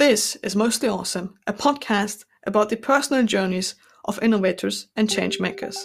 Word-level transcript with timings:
This 0.00 0.34
is 0.36 0.56
Mostly 0.56 0.88
Awesome, 0.88 1.34
a 1.46 1.52
podcast 1.52 2.24
about 2.46 2.70
the 2.70 2.76
personal 2.78 3.22
journeys 3.22 3.74
of 4.06 4.18
innovators 4.22 4.86
and 4.96 5.06
changemakers. 5.06 5.76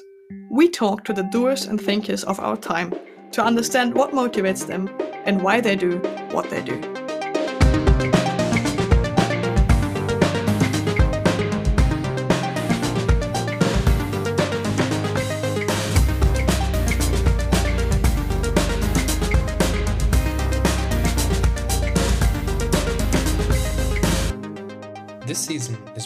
We 0.50 0.70
talk 0.70 1.04
to 1.04 1.12
the 1.12 1.28
doers 1.34 1.66
and 1.66 1.82
thinkers 1.82 2.24
of 2.24 2.40
our 2.40 2.56
time 2.56 2.94
to 3.34 3.44
understand 3.44 3.94
what 3.94 4.12
motivates 4.12 4.66
them 4.66 4.88
and 5.26 5.42
why 5.42 5.60
they 5.60 5.76
do 5.76 5.98
what 6.32 6.50
they 6.50 6.64
do. 6.64 6.95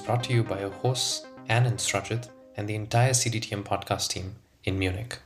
Brought 0.09 0.23
to 0.23 0.33
you 0.33 0.43
by 0.43 0.61
your 0.61 0.71
hosts, 0.71 1.27
Anne 1.49 1.67
and 1.67 1.77
Strajit, 1.77 2.29
and 2.57 2.67
the 2.67 2.73
entire 2.73 3.11
CDTM 3.11 3.63
podcast 3.63 4.09
team 4.09 4.33
in 4.63 4.79
Munich. 4.79 5.19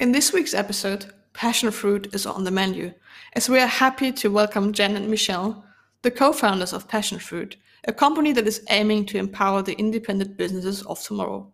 In 0.00 0.10
this 0.10 0.32
week's 0.32 0.52
episode, 0.52 1.12
passion 1.32 1.70
fruit 1.70 2.12
is 2.12 2.26
on 2.26 2.42
the 2.42 2.50
menu, 2.50 2.92
as 3.34 3.48
we 3.48 3.60
are 3.60 3.68
happy 3.68 4.10
to 4.10 4.32
welcome 4.32 4.72
Jen 4.72 4.96
and 4.96 5.08
Michelle, 5.08 5.64
the 6.02 6.10
co 6.10 6.32
founders 6.32 6.72
of 6.72 6.88
Passionfroot, 6.88 7.54
a 7.84 7.92
company 7.92 8.32
that 8.32 8.48
is 8.48 8.64
aiming 8.68 9.06
to 9.06 9.18
empower 9.18 9.62
the 9.62 9.78
independent 9.78 10.36
businesses 10.36 10.82
of 10.86 11.00
tomorrow. 11.00 11.46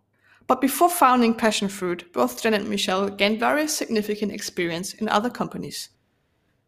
But 0.46 0.62
before 0.62 0.88
founding 0.88 1.34
Passionfroot, 1.34 2.10
both 2.14 2.42
Jen 2.42 2.54
and 2.54 2.70
Michelle 2.70 3.10
gained 3.10 3.38
various 3.38 3.76
significant 3.76 4.32
experience 4.32 4.94
in 4.94 5.10
other 5.10 5.28
companies. 5.28 5.90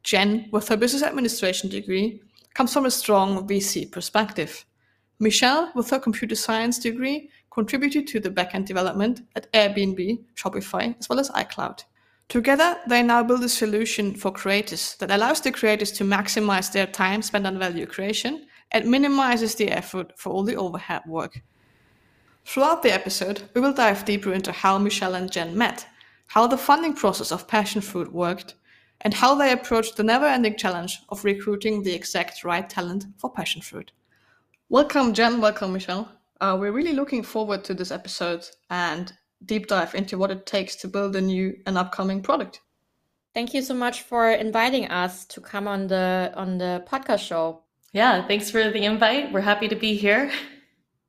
Jen, 0.03 0.51
with 0.53 0.69
her 0.69 0.77
business 0.77 1.03
administration 1.03 1.71
degree, 1.71 2.21
comes 2.53 2.75
from 2.75 2.85
a 2.85 2.91
strong 2.91 3.49
VC 3.49 3.91
perspective. 3.91 4.67
Michelle, 5.23 5.71
with 5.75 5.91
her 5.91 5.99
computer 5.99 6.35
science 6.35 6.79
degree, 6.79 7.29
contributed 7.51 8.07
to 8.07 8.21
the 8.21 8.31
backend 8.31 8.65
development 8.65 9.21
at 9.37 9.53
Airbnb, 9.53 10.19
Shopify, 10.35 10.99
as 10.99 11.11
well 11.11 11.21
as 11.21 11.29
iCloud. 11.33 11.85
Together, 12.31 12.79
they 12.89 13.03
now 13.03 13.23
build 13.23 13.45
a 13.45 13.49
solution 13.49 14.15
for 14.15 14.31
creators 14.31 14.97
that 14.97 15.11
allows 15.11 15.43
the 15.43 15.53
creators 15.53 15.93
to 15.93 16.05
maximize 16.05 16.73
their 16.73 16.87
time 16.87 17.21
spent 17.21 17.47
on 17.47 17.59
value 17.59 17.85
creation 17.85 18.47
and 18.73 18.91
minimizes 18.91 19.57
the 19.57 19.69
effort 19.69 20.19
for 20.19 20.31
all 20.31 20.43
the 20.43 20.57
overhead 20.57 21.03
work. 21.07 21.43
Throughout 22.47 22.83
the 22.83 22.93
episode, 22.93 23.43
we 23.53 23.61
will 23.61 23.75
dive 23.75 24.07
deeper 24.07 24.33
into 24.33 24.53
how 24.53 24.79
Michelle 24.79 25.17
and 25.17 25.31
Jen 25.31 25.59
met, 25.59 25.87
how 26.29 26.47
the 26.47 26.57
funding 26.57 26.95
process 26.95 27.31
of 27.31 27.47
Passionfroot 27.47 28.11
worked, 28.11 28.55
and 29.03 29.13
how 29.13 29.35
they 29.35 29.53
approached 29.53 29.97
the 29.97 30.03
never 30.03 30.25
ending 30.25 30.57
challenge 30.57 31.01
of 31.11 31.25
recruiting 31.25 31.83
the 31.83 31.93
exact 31.93 32.43
right 32.43 32.71
talent 32.71 33.05
for 33.19 33.31
Passionfroot. 33.31 33.91
Welcome, 34.73 35.15
Jen. 35.15 35.41
Welcome, 35.41 35.73
Michelle. 35.73 36.09
Uh, 36.41 36.57
we're 36.57 36.71
really 36.71 36.93
looking 36.93 37.25
forward 37.25 37.65
to 37.65 37.75
this 37.75 37.91
episode 37.91 38.47
and 38.71 39.13
deep 39.45 39.67
dive 39.67 39.97
into 39.97 40.17
what 40.17 40.31
it 40.31 40.47
takes 40.47 40.77
to 40.77 40.87
build 40.87 41.17
a 41.17 41.21
new 41.21 41.57
and 41.67 41.77
upcoming 41.77 42.23
product. 42.23 42.61
Thank 43.35 43.53
you 43.53 43.63
so 43.63 43.75
much 43.75 44.03
for 44.03 44.31
inviting 44.31 44.87
us 44.87 45.25
to 45.25 45.41
come 45.41 45.67
on 45.67 45.89
the 45.89 46.33
on 46.37 46.59
the 46.59 46.85
podcast 46.87 47.27
show. 47.27 47.65
Yeah, 47.93 48.25
thanks 48.29 48.49
for 48.49 48.71
the 48.71 48.85
invite. 48.85 49.33
We're 49.33 49.41
happy 49.41 49.67
to 49.67 49.77
be 49.77 49.97
here. 49.97 50.31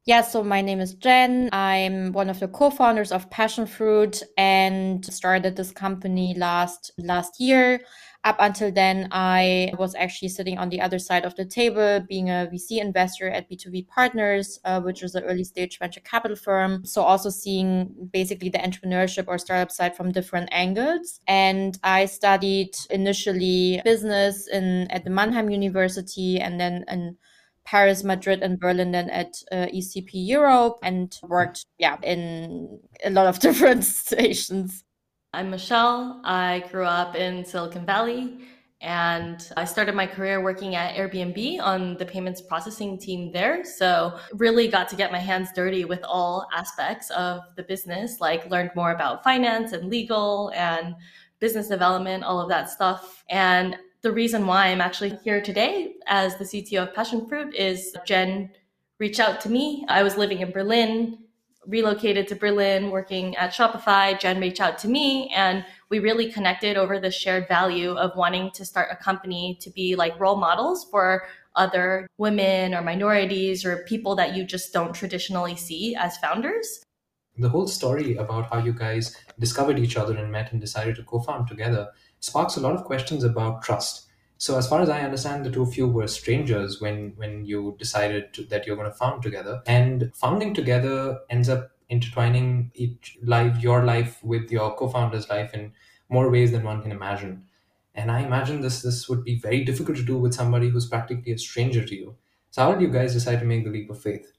Yeah, 0.05 0.21
so 0.21 0.43
my 0.43 0.61
name 0.61 0.79
is 0.79 0.95
Jen. 0.95 1.49
I'm 1.53 2.11
one 2.11 2.27
of 2.31 2.39
the 2.39 2.47
co-founders 2.47 3.11
of 3.11 3.29
Passionfroot 3.29 4.23
and 4.35 5.05
started 5.05 5.55
this 5.55 5.71
company 5.71 6.33
last 6.35 6.89
last 6.97 7.39
year. 7.39 7.81
Up 8.23 8.35
until 8.39 8.71
then, 8.71 9.07
I 9.11 9.73
was 9.79 9.95
actually 9.95 10.29
sitting 10.29 10.59
on 10.59 10.69
the 10.69 10.79
other 10.79 10.99
side 10.99 11.25
of 11.25 11.35
the 11.35 11.45
table, 11.45 12.05
being 12.07 12.29
a 12.29 12.47
VC 12.53 12.79
investor 12.79 13.27
at 13.27 13.49
B2B 13.49 13.87
Partners, 13.87 14.59
uh, 14.63 14.79
which 14.79 15.01
is 15.01 15.15
an 15.15 15.23
early 15.23 15.43
stage 15.43 15.79
venture 15.79 16.01
capital 16.01 16.37
firm. 16.37 16.85
So 16.85 17.01
also 17.01 17.31
seeing 17.31 18.09
basically 18.13 18.49
the 18.49 18.59
entrepreneurship 18.59 19.25
or 19.27 19.39
startup 19.39 19.71
side 19.71 19.97
from 19.97 20.11
different 20.11 20.49
angles. 20.51 21.19
And 21.27 21.79
I 21.83 22.05
studied 22.05 22.75
initially 22.91 23.81
business 23.83 24.47
in 24.47 24.85
at 24.91 25.03
the 25.03 25.09
Mannheim 25.09 25.49
University 25.49 26.39
and 26.39 26.59
then 26.59 26.85
in 26.87 27.17
Paris, 27.65 28.03
Madrid, 28.03 28.43
and 28.43 28.59
Berlin, 28.59 28.91
then 28.91 29.09
at 29.09 29.33
uh, 29.51 29.67
ESCP 29.73 30.09
Europe, 30.13 30.77
and 30.83 31.17
worked, 31.23 31.65
yeah, 31.77 31.97
in 32.03 32.79
a 33.03 33.09
lot 33.09 33.27
of 33.27 33.39
different 33.47 33.83
stations. 34.05 34.83
I'm 35.33 35.49
Michelle. 35.49 36.19
I 36.25 36.65
grew 36.69 36.83
up 36.83 37.15
in 37.15 37.45
Silicon 37.45 37.85
Valley 37.85 38.39
and 38.81 39.49
I 39.55 39.63
started 39.63 39.95
my 39.95 40.05
career 40.05 40.43
working 40.43 40.75
at 40.75 40.93
Airbnb 40.93 41.61
on 41.61 41.95
the 41.95 42.05
payments 42.05 42.41
processing 42.41 42.97
team 42.97 43.31
there. 43.31 43.63
So, 43.63 44.19
really 44.33 44.67
got 44.67 44.89
to 44.89 44.97
get 44.97 45.09
my 45.09 45.19
hands 45.19 45.47
dirty 45.55 45.85
with 45.85 46.03
all 46.03 46.49
aspects 46.53 47.11
of 47.11 47.43
the 47.55 47.63
business, 47.63 48.19
like 48.19 48.49
learned 48.49 48.71
more 48.75 48.91
about 48.91 49.23
finance 49.23 49.71
and 49.71 49.89
legal 49.89 50.51
and 50.53 50.95
business 51.39 51.69
development, 51.69 52.25
all 52.25 52.41
of 52.41 52.49
that 52.49 52.69
stuff. 52.69 53.23
And 53.29 53.77
the 54.01 54.11
reason 54.11 54.45
why 54.45 54.67
I'm 54.67 54.81
actually 54.81 55.17
here 55.23 55.41
today 55.41 55.93
as 56.07 56.35
the 56.35 56.43
CTO 56.43 56.89
of 56.89 56.93
Passionfroot 56.93 57.53
is 57.53 57.95
Jen 58.05 58.49
reached 58.99 59.21
out 59.21 59.39
to 59.41 59.49
me. 59.49 59.85
I 59.87 60.03
was 60.03 60.17
living 60.17 60.41
in 60.41 60.51
Berlin, 60.51 61.19
relocated 61.67 62.27
to 62.27 62.35
Berlin, 62.35 62.89
working 62.89 63.35
at 63.35 63.51
Shopify. 63.51 64.19
Jen 64.19 64.39
reached 64.39 64.61
out 64.61 64.77
to 64.79 64.87
me 64.87 65.31
and 65.35 65.63
we 65.89 65.99
really 65.99 66.31
connected 66.31 66.77
over 66.77 66.99
the 66.99 67.11
shared 67.11 67.47
value 67.47 67.91
of 67.91 68.15
wanting 68.15 68.51
to 68.51 68.65
start 68.65 68.89
a 68.91 68.95
company 68.95 69.57
to 69.61 69.69
be 69.69 69.95
like 69.95 70.19
role 70.19 70.37
models 70.37 70.85
for 70.89 71.23
other 71.55 72.07
women 72.17 72.73
or 72.73 72.81
minorities 72.81 73.65
or 73.65 73.83
people 73.87 74.15
that 74.15 74.35
you 74.35 74.43
just 74.43 74.73
don't 74.73 74.93
traditionally 74.93 75.55
see 75.55 75.95
as 75.95 76.17
founders. 76.17 76.83
The 77.37 77.49
whole 77.49 77.67
story 77.67 78.15
about 78.17 78.49
how 78.51 78.59
you 78.59 78.73
guys 78.73 79.15
discovered 79.39 79.79
each 79.79 79.97
other 79.97 80.15
and 80.17 80.31
met 80.31 80.51
and 80.51 80.59
decided 80.59 80.95
to 80.97 81.03
co 81.03 81.19
found 81.19 81.47
together 81.47 81.89
sparks 82.19 82.55
a 82.55 82.59
lot 82.59 82.75
of 82.75 82.83
questions 82.83 83.23
about 83.23 83.61
trust. 83.61 84.07
So, 84.41 84.57
as 84.57 84.67
far 84.67 84.81
as 84.81 84.89
I 84.89 85.01
understand, 85.01 85.45
the 85.45 85.51
two 85.51 85.61
of 85.61 85.77
you 85.77 85.87
were 85.87 86.07
strangers 86.07 86.81
when 86.81 87.13
when 87.15 87.45
you 87.45 87.75
decided 87.77 88.33
to, 88.33 88.43
that 88.45 88.65
you're 88.65 88.75
going 88.75 88.89
to 88.91 88.97
found 89.03 89.21
together, 89.23 89.61
and 89.67 90.11
founding 90.15 90.53
together 90.55 91.19
ends 91.29 91.47
up 91.47 91.71
intertwining 91.89 92.71
each 92.73 93.17
life, 93.23 93.61
your 93.61 93.85
life 93.85 94.21
with 94.23 94.51
your 94.51 94.75
co-founder's 94.75 95.29
life 95.29 95.53
in 95.53 95.73
more 96.09 96.29
ways 96.31 96.51
than 96.51 96.63
one 96.63 96.81
can 96.81 96.91
imagine. 96.91 97.45
And 97.93 98.11
I 98.11 98.21
imagine 98.21 98.61
this 98.61 98.81
this 98.81 99.07
would 99.07 99.23
be 99.23 99.37
very 99.37 99.63
difficult 99.63 99.97
to 99.97 100.03
do 100.11 100.17
with 100.17 100.33
somebody 100.33 100.69
who's 100.69 100.87
practically 100.89 101.33
a 101.33 101.37
stranger 101.37 101.85
to 101.85 101.95
you. 101.95 102.15
So, 102.49 102.63
how 102.63 102.71
did 102.73 102.81
you 102.81 102.89
guys 102.89 103.13
decide 103.13 103.39
to 103.41 103.45
make 103.45 103.63
the 103.63 103.69
leap 103.77 103.89
of 103.91 104.01
faith? 104.01 104.33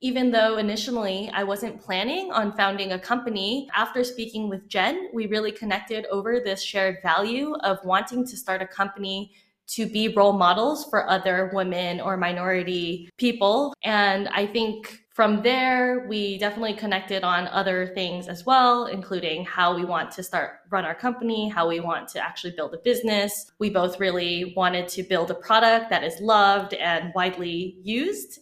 Even 0.00 0.30
though 0.30 0.58
initially 0.58 1.30
I 1.34 1.44
wasn't 1.44 1.80
planning 1.80 2.30
on 2.30 2.56
founding 2.56 2.92
a 2.92 2.98
company, 2.98 3.68
after 3.74 4.04
speaking 4.04 4.48
with 4.48 4.68
Jen, 4.68 5.10
we 5.12 5.26
really 5.26 5.52
connected 5.52 6.06
over 6.06 6.40
this 6.40 6.62
shared 6.62 6.98
value 7.02 7.54
of 7.64 7.78
wanting 7.84 8.26
to 8.26 8.36
start 8.36 8.62
a 8.62 8.66
company 8.66 9.32
to 9.68 9.86
be 9.86 10.08
role 10.08 10.32
models 10.32 10.86
for 10.88 11.08
other 11.08 11.50
women 11.52 12.00
or 12.00 12.16
minority 12.16 13.10
people. 13.18 13.74
And 13.82 14.28
I 14.28 14.46
think 14.46 15.00
from 15.12 15.42
there, 15.42 16.06
we 16.08 16.38
definitely 16.38 16.74
connected 16.74 17.24
on 17.24 17.48
other 17.48 17.88
things 17.88 18.28
as 18.28 18.46
well, 18.46 18.86
including 18.86 19.44
how 19.44 19.74
we 19.74 19.84
want 19.84 20.12
to 20.12 20.22
start 20.22 20.60
run 20.70 20.84
our 20.84 20.94
company, 20.94 21.48
how 21.48 21.68
we 21.68 21.80
want 21.80 22.08
to 22.10 22.20
actually 22.20 22.52
build 22.52 22.72
a 22.72 22.78
business. 22.78 23.50
We 23.58 23.68
both 23.68 23.98
really 23.98 24.54
wanted 24.56 24.88
to 24.88 25.02
build 25.02 25.30
a 25.30 25.34
product 25.34 25.90
that 25.90 26.04
is 26.04 26.20
loved 26.20 26.72
and 26.74 27.12
widely 27.14 27.78
used 27.82 28.38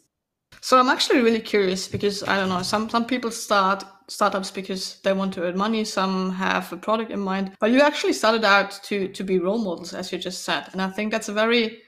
so 0.67 0.81
I'm 0.81 0.89
actually 0.89 1.21
really 1.21 1.39
curious 1.39 1.87
because 1.87 2.25
I 2.25 2.35
don't 2.35 2.49
know, 2.49 2.61
some 2.63 2.91
some 2.91 3.05
people 3.05 3.31
start 3.31 3.85
startups 4.09 4.51
because 4.51 5.01
they 5.05 5.13
want 5.13 5.33
to 5.35 5.45
earn 5.45 5.57
money, 5.57 5.85
some 5.85 6.33
have 6.33 6.73
a 6.73 6.77
product 6.77 7.13
in 7.13 7.21
mind, 7.21 7.53
but 7.61 7.71
you 7.71 7.81
actually 7.81 8.15
started 8.15 8.45
out 8.45 8.73
to 8.89 9.07
to 9.07 9.23
be 9.23 9.39
role 9.39 9.63
models 9.63 9.95
as 9.95 10.11
you 10.11 10.19
just 10.19 10.43
said. 10.43 10.65
And 10.73 10.83
I 10.83 10.91
think 10.91 11.13
that's 11.13 11.29
a 11.29 11.33
very 11.33 11.83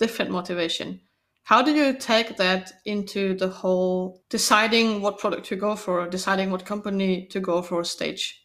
different 0.00 0.32
motivation. 0.32 1.00
How 1.44 1.62
do 1.62 1.70
you 1.70 1.94
take 1.94 2.36
that 2.36 2.72
into 2.84 3.36
the 3.36 3.48
whole 3.48 4.24
deciding 4.28 5.02
what 5.02 5.18
product 5.18 5.46
to 5.46 5.54
go 5.54 5.76
for, 5.76 6.08
deciding 6.08 6.50
what 6.50 6.66
company 6.66 7.28
to 7.30 7.38
go 7.38 7.62
for 7.62 7.84
stage? 7.84 8.44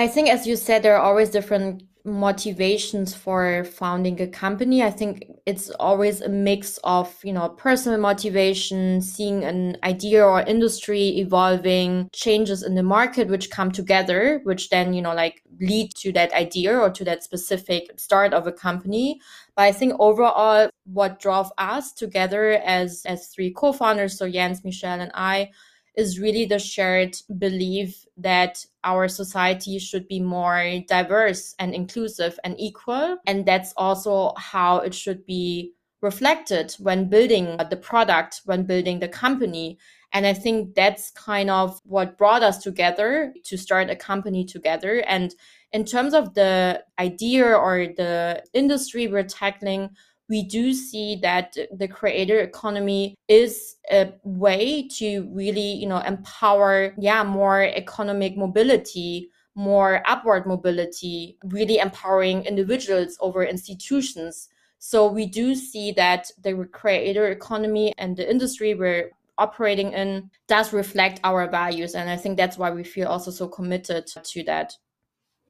I 0.00 0.08
think, 0.08 0.30
as 0.30 0.46
you 0.46 0.56
said, 0.56 0.82
there 0.82 0.96
are 0.96 1.08
always 1.08 1.28
different 1.28 1.82
motivations 2.08 3.14
for 3.14 3.64
founding 3.64 4.20
a 4.20 4.26
company. 4.26 4.82
I 4.82 4.90
think 4.90 5.24
it's 5.46 5.70
always 5.78 6.20
a 6.20 6.28
mix 6.28 6.78
of 6.84 7.14
you 7.22 7.32
know 7.32 7.48
personal 7.50 7.98
motivation 7.98 9.00
seeing 9.00 9.44
an 9.44 9.76
idea 9.84 10.24
or 10.24 10.42
industry 10.42 11.18
evolving 11.18 12.08
changes 12.12 12.62
in 12.62 12.74
the 12.74 12.82
market 12.82 13.28
which 13.28 13.50
come 13.50 13.70
together 13.70 14.40
which 14.44 14.68
then 14.70 14.92
you 14.92 15.02
know 15.02 15.14
like 15.14 15.42
lead 15.60 15.90
to 15.96 16.12
that 16.12 16.32
idea 16.32 16.76
or 16.76 16.90
to 16.90 17.04
that 17.04 17.22
specific 17.22 17.98
start 17.98 18.32
of 18.32 18.46
a 18.46 18.52
company. 18.52 19.20
But 19.56 19.62
i 19.62 19.72
think 19.72 19.94
overall 19.98 20.70
what 20.84 21.20
drove 21.20 21.52
us 21.58 21.92
together 21.92 22.52
as 22.64 23.02
as 23.06 23.28
three 23.28 23.52
co-founders 23.52 24.16
so 24.16 24.30
jens 24.30 24.64
michelle 24.64 25.00
and 25.00 25.12
i 25.14 25.50
is 25.98 26.20
really 26.20 26.46
the 26.46 26.60
shared 26.60 27.16
belief 27.38 28.06
that 28.16 28.64
our 28.84 29.08
society 29.08 29.80
should 29.80 30.06
be 30.06 30.20
more 30.20 30.78
diverse 30.86 31.56
and 31.58 31.74
inclusive 31.74 32.38
and 32.44 32.54
equal. 32.56 33.18
And 33.26 33.44
that's 33.44 33.74
also 33.76 34.32
how 34.36 34.78
it 34.78 34.94
should 34.94 35.26
be 35.26 35.72
reflected 36.00 36.72
when 36.78 37.08
building 37.08 37.56
the 37.68 37.76
product, 37.76 38.42
when 38.44 38.62
building 38.62 39.00
the 39.00 39.08
company. 39.08 39.76
And 40.12 40.24
I 40.24 40.34
think 40.34 40.76
that's 40.76 41.10
kind 41.10 41.50
of 41.50 41.80
what 41.84 42.16
brought 42.16 42.44
us 42.44 42.58
together 42.58 43.34
to 43.46 43.58
start 43.58 43.90
a 43.90 43.96
company 43.96 44.44
together. 44.44 45.02
And 45.08 45.34
in 45.72 45.84
terms 45.84 46.14
of 46.14 46.34
the 46.34 46.84
idea 47.00 47.44
or 47.44 47.88
the 47.96 48.44
industry 48.54 49.08
we're 49.08 49.24
tackling, 49.24 49.90
we 50.28 50.42
do 50.42 50.72
see 50.72 51.16
that 51.22 51.56
the 51.72 51.88
creator 51.88 52.40
economy 52.40 53.14
is 53.28 53.76
a 53.90 54.12
way 54.24 54.86
to 54.98 55.28
really, 55.32 55.72
you 55.72 55.86
know, 55.86 56.00
empower, 56.00 56.94
yeah, 56.98 57.24
more 57.24 57.62
economic 57.62 58.36
mobility, 58.36 59.30
more 59.54 60.02
upward 60.06 60.46
mobility, 60.46 61.38
really 61.44 61.78
empowering 61.78 62.44
individuals 62.44 63.16
over 63.20 63.42
institutions. 63.42 64.48
So 64.78 65.10
we 65.10 65.26
do 65.26 65.54
see 65.54 65.92
that 65.92 66.30
the 66.42 66.68
creator 66.72 67.28
economy 67.28 67.92
and 67.98 68.16
the 68.16 68.30
industry 68.30 68.74
we're 68.74 69.10
operating 69.38 69.92
in 69.92 70.30
does 70.46 70.72
reflect 70.72 71.20
our 71.24 71.48
values. 71.50 71.94
And 71.94 72.10
I 72.10 72.16
think 72.16 72.36
that's 72.36 72.58
why 72.58 72.70
we 72.70 72.84
feel 72.84 73.08
also 73.08 73.30
so 73.30 73.48
committed 73.48 74.06
to 74.06 74.42
that. 74.44 74.74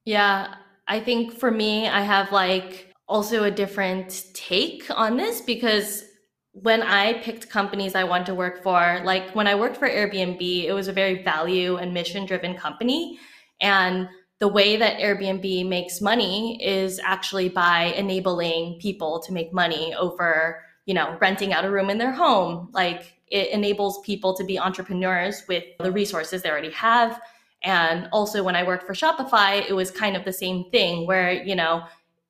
Yeah, 0.04 0.54
I 0.86 1.00
think 1.00 1.34
for 1.34 1.50
me, 1.50 1.88
I 1.88 2.00
have 2.00 2.32
like 2.32 2.87
also 3.08 3.44
a 3.44 3.50
different 3.50 4.24
take 4.34 4.84
on 4.90 5.16
this 5.16 5.40
because 5.40 6.04
when 6.52 6.82
I 6.82 7.14
picked 7.22 7.48
companies 7.48 7.94
I 7.94 8.04
want 8.04 8.26
to 8.26 8.34
work 8.34 8.62
for, 8.62 9.00
like 9.04 9.34
when 9.34 9.46
I 9.46 9.54
worked 9.54 9.76
for 9.76 9.88
Airbnb, 9.88 10.64
it 10.64 10.72
was 10.72 10.88
a 10.88 10.92
very 10.92 11.22
value 11.22 11.76
and 11.76 11.94
mission 11.94 12.26
driven 12.26 12.54
company. 12.54 13.18
And 13.60 14.08
the 14.40 14.48
way 14.48 14.76
that 14.76 14.98
Airbnb 14.98 15.68
makes 15.68 16.00
money 16.00 16.62
is 16.62 17.00
actually 17.02 17.48
by 17.48 17.94
enabling 17.96 18.78
people 18.80 19.20
to 19.20 19.32
make 19.32 19.52
money 19.52 19.94
over, 19.94 20.62
you 20.86 20.94
know, 20.94 21.16
renting 21.20 21.52
out 21.52 21.64
a 21.64 21.70
room 21.70 21.90
in 21.90 21.98
their 21.98 22.12
home. 22.12 22.68
Like 22.72 23.14
it 23.28 23.50
enables 23.50 24.00
people 24.00 24.34
to 24.34 24.44
be 24.44 24.58
entrepreneurs 24.58 25.42
with 25.48 25.64
the 25.80 25.92
resources 25.92 26.42
they 26.42 26.50
already 26.50 26.70
have. 26.70 27.20
And 27.64 28.08
also 28.12 28.42
when 28.42 28.54
I 28.54 28.62
worked 28.62 28.86
for 28.86 28.94
Shopify, 28.94 29.68
it 29.68 29.72
was 29.72 29.90
kind 29.90 30.16
of 30.16 30.24
the 30.24 30.32
same 30.32 30.70
thing 30.70 31.06
where, 31.06 31.32
you 31.32 31.56
know, 31.56 31.84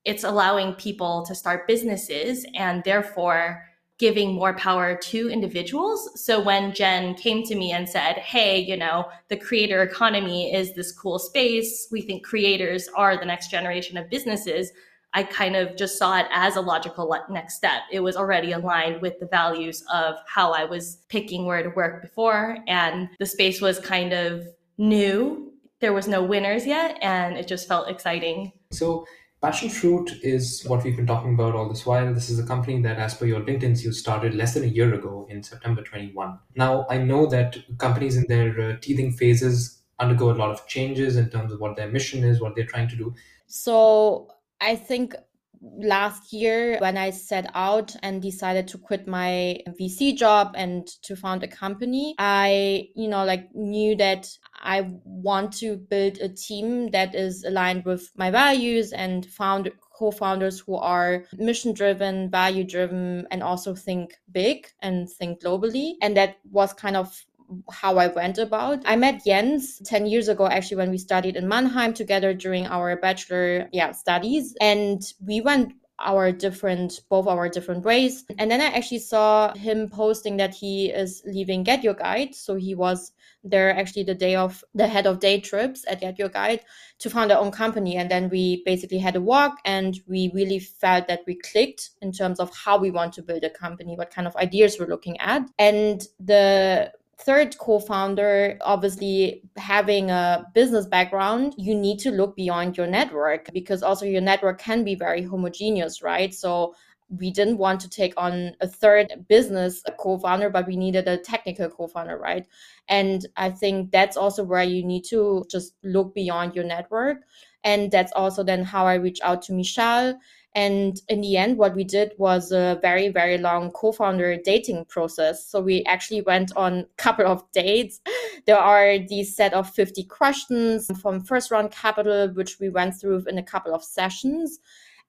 it's 0.09 0.25
allowing 0.25 0.73
people 0.73 1.23
to 1.27 1.35
start 1.35 1.69
businesses 1.69 2.47
and 2.55 2.83
therefore 2.83 3.63
giving 3.99 4.33
more 4.33 4.55
power 4.55 4.97
to 4.97 5.29
individuals. 5.29 6.19
So 6.25 6.41
when 6.41 6.73
Jen 6.73 7.15
came 7.15 7.43
to 7.43 7.55
me 7.55 7.73
and 7.73 7.87
said, 7.87 8.17
Hey, 8.17 8.59
you 8.59 8.75
know, 8.75 9.05
the 9.29 9.37
creator 9.37 9.83
economy 9.83 10.55
is 10.55 10.75
this 10.75 10.93
cool 10.93 11.19
space. 11.19 11.89
We 11.93 12.01
think 12.01 12.25
creators 12.25 12.89
are 12.97 13.19
the 13.19 13.27
next 13.27 13.51
generation 13.51 13.99
of 13.99 14.09
businesses. 14.09 14.73
I 15.13 15.25
kind 15.25 15.57
of 15.57 15.77
just 15.77 15.99
saw 15.99 16.19
it 16.19 16.27
as 16.33 16.57
a 16.57 16.63
logical 16.63 17.15
next 17.29 17.57
step. 17.57 17.83
It 17.93 18.01
was 18.01 18.17
already 18.17 18.53
aligned 18.53 19.03
with 19.03 19.21
the 19.21 19.27
values 19.27 19.85
of 19.93 20.15
how 20.27 20.53
I 20.53 20.65
was 20.65 21.03
picking 21.11 21.45
where 21.45 21.63
to 21.63 21.71
work 21.71 22.01
before. 22.01 22.57
And 22.67 23.11
the 23.19 23.27
space 23.27 23.61
was 23.61 23.79
kind 23.79 24.15
of 24.15 24.47
new. 24.79 25.53
There 25.81 25.93
was 25.93 26.09
no 26.09 26.23
winners 26.23 26.67
yet. 26.67 26.97
And 27.03 27.37
it 27.37 27.47
just 27.47 27.69
felt 27.69 27.91
exciting. 27.91 28.53
So 28.71 29.05
Passionfroot 29.43 30.19
is 30.23 30.65
what 30.67 30.83
we've 30.83 30.97
been 30.97 31.07
talking 31.07 31.35
about 31.35 31.55
all 31.55 31.69
this 31.69 31.87
while. 31.87 32.13
This 32.13 32.29
is 32.29 32.41
a 32.41 32.47
company 32.47 32.83
that, 32.83 32.99
as 32.99 33.15
per 33.15 33.25
your 33.25 33.41
LinkedIn, 33.41 33.81
you 33.85 33.93
started 33.93 34.35
less 34.35 34.55
than 34.55 34.65
a 34.65 34.67
year 34.67 34.93
ago 34.95 35.29
in 35.31 35.45
September 35.45 35.83
21. 35.83 36.39
Now, 36.57 36.87
I 36.91 36.99
know 36.99 37.27
that 37.27 37.57
companies 37.79 38.17
in 38.17 38.27
their 38.27 38.61
uh, 38.61 38.77
teething 38.81 39.13
phases 39.13 39.83
undergo 40.01 40.33
a 40.33 40.35
lot 40.35 40.51
of 40.51 40.67
changes 40.67 41.17
in 41.17 41.31
terms 41.31 41.53
of 41.53 41.61
what 41.61 41.77
their 41.77 41.89
mission 41.89 42.25
is, 42.25 42.41
what 42.41 42.57
they're 42.57 42.67
trying 42.67 42.89
to 42.89 42.97
do. 42.97 43.15
So, 43.47 44.29
I 44.61 44.75
think 44.75 45.15
last 45.61 46.33
year 46.33 46.79
when 46.79 46.97
I 46.97 47.11
set 47.11 47.51
out 47.55 47.95
and 48.03 48.23
decided 48.23 48.69
to 48.69 48.79
quit 48.79 49.07
my 49.07 49.59
VC 49.81 50.17
job 50.17 50.55
and 50.57 50.87
to 51.03 51.17
found 51.17 51.43
a 51.43 51.49
company, 51.49 52.15
I, 52.19 52.89
you 52.95 53.09
know, 53.09 53.25
like 53.25 53.55
knew 53.55 53.97
that 53.97 54.29
I 54.61 54.91
want 55.05 55.53
to 55.55 55.77
build 55.77 56.19
a 56.19 56.29
team 56.29 56.91
that 56.91 57.15
is 57.15 57.45
aligned 57.45 57.85
with 57.85 58.11
my 58.17 58.31
values 58.31 58.93
and 58.93 59.25
found 59.27 59.71
co-founders 59.95 60.61
who 60.61 60.77
are 60.77 61.25
mission 61.37 61.73
driven, 61.73 62.31
value 62.31 62.65
driven, 62.65 63.27
and 63.31 63.43
also 63.43 63.75
think 63.75 64.15
big 64.31 64.69
and 64.81 65.11
think 65.11 65.43
globally. 65.43 65.95
And 66.01 66.17
that 66.17 66.39
was 66.51 66.73
kind 66.73 66.97
of 66.97 67.25
how 67.71 67.97
I 67.99 68.09
went 68.09 68.39
about. 68.39 68.83
I 68.85 68.97
met 68.97 69.25
Jens 69.25 69.81
10 69.87 70.07
years 70.07 70.29
ago, 70.29 70.47
actually, 70.47 70.77
when 70.77 70.91
we 70.91 70.99
studied 70.99 71.37
in 71.37 71.49
Mannheim 71.49 71.95
together 71.95 72.35
during 72.35 72.67
our 72.67 72.97
bachelor 72.97 73.69
yeah, 73.73 73.93
studies. 73.93 74.55
And 74.61 75.03
we 75.25 75.41
went 75.41 75.73
our 76.01 76.31
different 76.31 77.01
both 77.09 77.27
our 77.27 77.49
different 77.49 77.85
ways. 77.85 78.25
And 78.39 78.51
then 78.51 78.61
i 78.61 78.67
actually 78.67 79.01
saw 79.01 79.55
him 79.55 79.89
posting 79.89 80.37
that 80.37 80.55
he 80.55 80.91
is 80.91 81.23
leaving 81.27 81.65
GetYourGuide. 81.65 82.35
So 82.35 82.55
he 82.55 82.75
was 82.75 83.13
there 83.45 83.77
actually 83.77 84.05
the 84.05 84.15
day 84.15 84.35
of 84.35 84.65
the 84.75 84.87
head 84.87 85.07
of 85.07 85.21
day 85.21 85.41
trips 85.41 85.85
at 85.89 86.01
GetYourGuide 86.01 86.61
to 87.01 87.11
found 87.11 87.33
our 87.33 87.39
own 87.39 87.51
company. 87.51 87.97
And 87.97 88.11
then 88.11 88.29
we 88.29 88.63
basically 88.65 88.99
had 88.99 89.17
a 89.17 89.21
walk 89.21 89.59
and 89.65 89.99
we 90.07 90.31
really 90.35 90.59
felt 90.59 91.09
that 91.09 91.21
we 91.27 91.35
clicked 91.37 91.91
in 92.03 92.13
terms 92.13 92.41
of 92.41 92.55
how 92.55 92.79
we 92.79 92.91
want 92.91 93.13
to 93.15 93.23
build 93.23 93.45
a 93.45 93.51
company 93.51 93.97
what 93.97 94.11
kind 94.11 94.27
of 94.27 94.37
ideas 94.37 94.77
we're 94.79 94.87
looking 94.87 95.19
at. 95.21 95.43
And 95.59 96.07
the 96.21 96.93
third 97.21 97.59
co-founder 97.59 98.57
obviously 98.61 99.43
having 99.57 100.11
a 100.11 100.47
business 100.55 100.87
background 100.87 101.55
you 101.59 101.75
need 101.75 101.99
to 101.99 102.11
look 102.11 102.37
beyond 102.37 102.77
your 102.77 102.87
network 102.87 103.49
because 103.53 103.83
also 103.83 104.07
your 104.07 104.21
network 104.21 104.59
can 104.61 104.85
be 104.85 104.95
very 104.95 105.23
homogeneous 105.23 106.01
right? 106.03 106.33
So 106.33 106.75
we 107.11 107.31
didn't 107.31 107.57
want 107.57 107.81
to 107.81 107.89
take 107.89 108.13
on 108.19 108.53
a 108.61 108.69
third 108.69 109.27
business 109.29 109.83
co-founder 109.99 110.51
but 110.51 110.67
we 110.67 110.77
needed 110.77 111.09
a 111.09 111.17
technical 111.17 111.69
co-founder 111.69 112.19
right? 112.19 112.47
And 112.89 113.27
i 113.37 113.51
think 113.51 113.91
that's 113.91 114.17
also 114.17 114.45
where 114.45 114.63
you 114.63 114.85
need 114.85 115.05
to 115.07 115.45
just 115.51 115.75
look 115.83 116.15
beyond 116.15 116.55
your 116.55 116.65
network. 116.65 117.19
And 117.65 117.91
that's 117.91 118.13
also 118.13 118.45
then 118.45 118.63
how 118.63 118.87
i 118.87 118.95
reach 118.95 119.21
out 119.25 119.43
to 119.43 119.53
michelle 119.53 120.17
and 120.59 121.01
in 121.09 121.21
the 121.21 121.37
end, 121.37 121.57
what 121.57 121.77
we 121.77 121.85
did 121.85 122.15
was 122.19 122.51
a 122.51 122.81
very, 122.83 123.11
very 123.11 123.39
long 123.39 123.71
co-founder 123.71 124.39
dating 124.45 124.87
process. 124.87 125.47
So 125.47 125.61
we 125.61 125.85
actually 125.85 126.23
went 126.23 126.51
on 126.57 126.73
a 126.81 126.87
couple 126.97 127.29
of 127.29 127.45
dates. 127.53 128.01
There 128.47 128.59
are 128.59 128.99
these 128.99 129.37
set 129.37 129.55
of 129.55 129.71
50 129.71 130.03
questions 130.05 130.91
from 131.01 131.21
first 131.21 131.53
round 131.53 131.71
capital, 131.71 132.29
which 132.35 132.59
we 132.59 132.71
went 132.71 132.99
through 133.01 133.25
in 133.29 133.39
a 133.39 133.43
couple 133.43 133.73
of 133.73 133.85
sessions. 133.85 134.59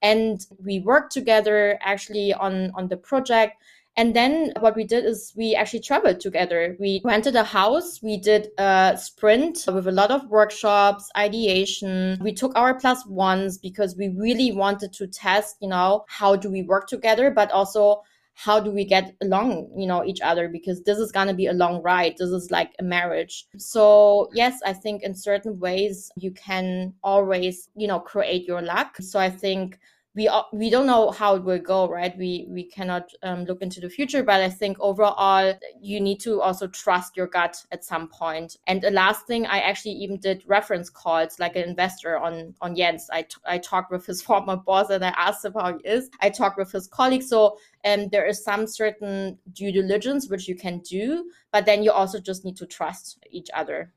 And 0.03 0.45
we 0.63 0.81
worked 0.81 1.11
together 1.13 1.79
actually 1.81 2.31
on, 2.31 2.71
on 2.75 2.87
the 2.87 2.97
project 2.97 3.55
and 3.99 4.15
then 4.15 4.53
what 4.61 4.77
we 4.77 4.85
did 4.85 5.03
is 5.03 5.33
we 5.35 5.55
actually 5.55 5.81
traveled 5.81 6.21
together. 6.21 6.77
We 6.79 7.01
rented 7.03 7.35
a 7.35 7.43
house. 7.43 8.01
We 8.01 8.15
did 8.15 8.47
a 8.57 8.97
sprint 8.97 9.65
with 9.67 9.89
a 9.89 9.91
lot 9.91 10.09
of 10.09 10.25
workshops, 10.29 11.09
ideation. 11.17 12.17
We 12.21 12.31
took 12.31 12.55
our 12.55 12.79
plus 12.79 13.05
ones 13.05 13.57
because 13.57 13.97
we 13.97 14.07
really 14.07 14.53
wanted 14.53 14.93
to 14.93 15.07
test, 15.07 15.57
you 15.59 15.67
know, 15.67 16.05
how 16.07 16.37
do 16.37 16.49
we 16.49 16.61
work 16.61 16.87
together, 16.87 17.29
but 17.29 17.51
also 17.51 18.03
how 18.35 18.57
do 18.57 18.71
we 18.71 18.85
get 18.85 19.17
along 19.21 19.69
you 19.75 19.85
know 19.85 20.05
each 20.05 20.21
other 20.21 20.47
because 20.47 20.81
this 20.83 20.97
is 20.97 21.11
going 21.11 21.27
to 21.27 21.33
be 21.33 21.47
a 21.47 21.51
long 21.51 21.81
ride 21.81 22.13
this 22.17 22.29
is 22.29 22.49
like 22.49 22.71
a 22.79 22.83
marriage 22.83 23.45
so 23.57 24.29
yes 24.33 24.61
i 24.65 24.71
think 24.71 25.03
in 25.03 25.13
certain 25.13 25.59
ways 25.59 26.09
you 26.15 26.31
can 26.31 26.93
always 27.03 27.67
you 27.75 27.85
know 27.85 27.99
create 27.99 28.45
your 28.47 28.61
luck 28.61 28.95
so 29.01 29.19
i 29.19 29.29
think 29.29 29.77
we 30.15 30.29
we 30.51 30.69
don't 30.69 30.87
know 30.87 31.11
how 31.11 31.35
it 31.35 31.43
will 31.43 31.59
go 31.59 31.87
right? 31.87 32.17
We 32.17 32.47
we 32.49 32.63
cannot 32.63 33.11
um, 33.21 33.45
look 33.45 33.61
into 33.61 33.79
the 33.79 33.89
future 33.89 34.23
but 34.23 34.41
i 34.41 34.49
think 34.49 34.77
overall 34.79 35.53
you 35.79 35.99
need 36.01 36.19
to 36.21 36.41
also 36.41 36.67
trust 36.67 37.15
your 37.15 37.27
gut 37.27 37.63
at 37.71 37.83
some 37.85 38.07
point. 38.07 38.57
And 38.67 38.81
the 38.81 38.91
last 38.91 39.27
thing 39.27 39.45
i 39.45 39.59
actually 39.59 39.93
even 39.93 40.17
did 40.17 40.43
reference 40.47 40.89
calls 40.89 41.39
like 41.39 41.55
an 41.55 41.69
investor 41.69 42.17
on 42.17 42.55
on 42.61 42.75
jens. 42.75 43.09
I, 43.11 43.21
t- 43.23 43.45
I 43.45 43.59
talked 43.59 43.91
with 43.91 44.05
his 44.05 44.21
former 44.27 44.57
boss 44.57 44.89
and 44.89 45.05
i 45.05 45.09
asked 45.09 45.45
him 45.45 45.53
how 45.53 45.77
he 45.77 45.87
is. 45.87 46.09
I 46.21 46.29
talked 46.29 46.57
with 46.57 46.71
his 46.71 46.87
colleagues. 46.87 47.29
So 47.29 47.57
um, 47.85 48.09
there 48.09 48.25
is 48.25 48.43
some 48.43 48.67
certain 48.67 49.37
due 49.53 49.71
diligence 49.71 50.29
which 50.29 50.47
you 50.47 50.55
can 50.55 50.79
do 50.79 51.29
but 51.51 51.65
then 51.65 51.83
you 51.83 51.91
also 51.91 52.19
just 52.19 52.43
need 52.43 52.57
to 52.57 52.65
trust 52.65 53.19
each 53.29 53.49
other 53.53 53.93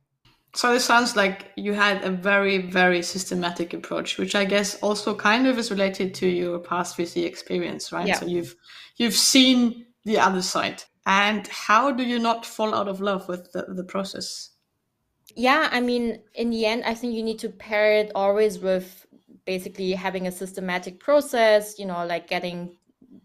so 0.54 0.74
it 0.74 0.80
sounds 0.80 1.16
like 1.16 1.50
you 1.56 1.72
had 1.72 2.04
a 2.04 2.10
very, 2.10 2.58
very 2.58 3.02
systematic 3.02 3.72
approach, 3.72 4.18
which 4.18 4.34
I 4.34 4.44
guess 4.44 4.78
also 4.80 5.14
kind 5.14 5.46
of 5.46 5.58
is 5.58 5.70
related 5.70 6.14
to 6.16 6.28
your 6.28 6.58
past 6.58 6.98
VC 6.98 7.24
experience, 7.24 7.90
right? 7.90 8.06
Yeah. 8.06 8.18
So 8.18 8.26
you've 8.26 8.54
you've 8.96 9.14
seen 9.14 9.86
the 10.04 10.18
other 10.18 10.42
side. 10.42 10.82
And 11.06 11.46
how 11.48 11.90
do 11.90 12.04
you 12.04 12.18
not 12.18 12.46
fall 12.46 12.74
out 12.74 12.86
of 12.86 13.00
love 13.00 13.28
with 13.28 13.50
the, 13.52 13.66
the 13.68 13.82
process? 13.82 14.50
Yeah, 15.34 15.68
I 15.72 15.80
mean, 15.80 16.20
in 16.34 16.50
the 16.50 16.66
end, 16.66 16.84
I 16.84 16.94
think 16.94 17.14
you 17.14 17.22
need 17.22 17.38
to 17.40 17.48
pair 17.48 17.94
it 17.94 18.12
always 18.14 18.58
with 18.58 19.06
basically 19.44 19.92
having 19.92 20.26
a 20.26 20.32
systematic 20.32 21.00
process, 21.00 21.78
you 21.78 21.86
know, 21.86 22.04
like 22.06 22.28
getting 22.28 22.76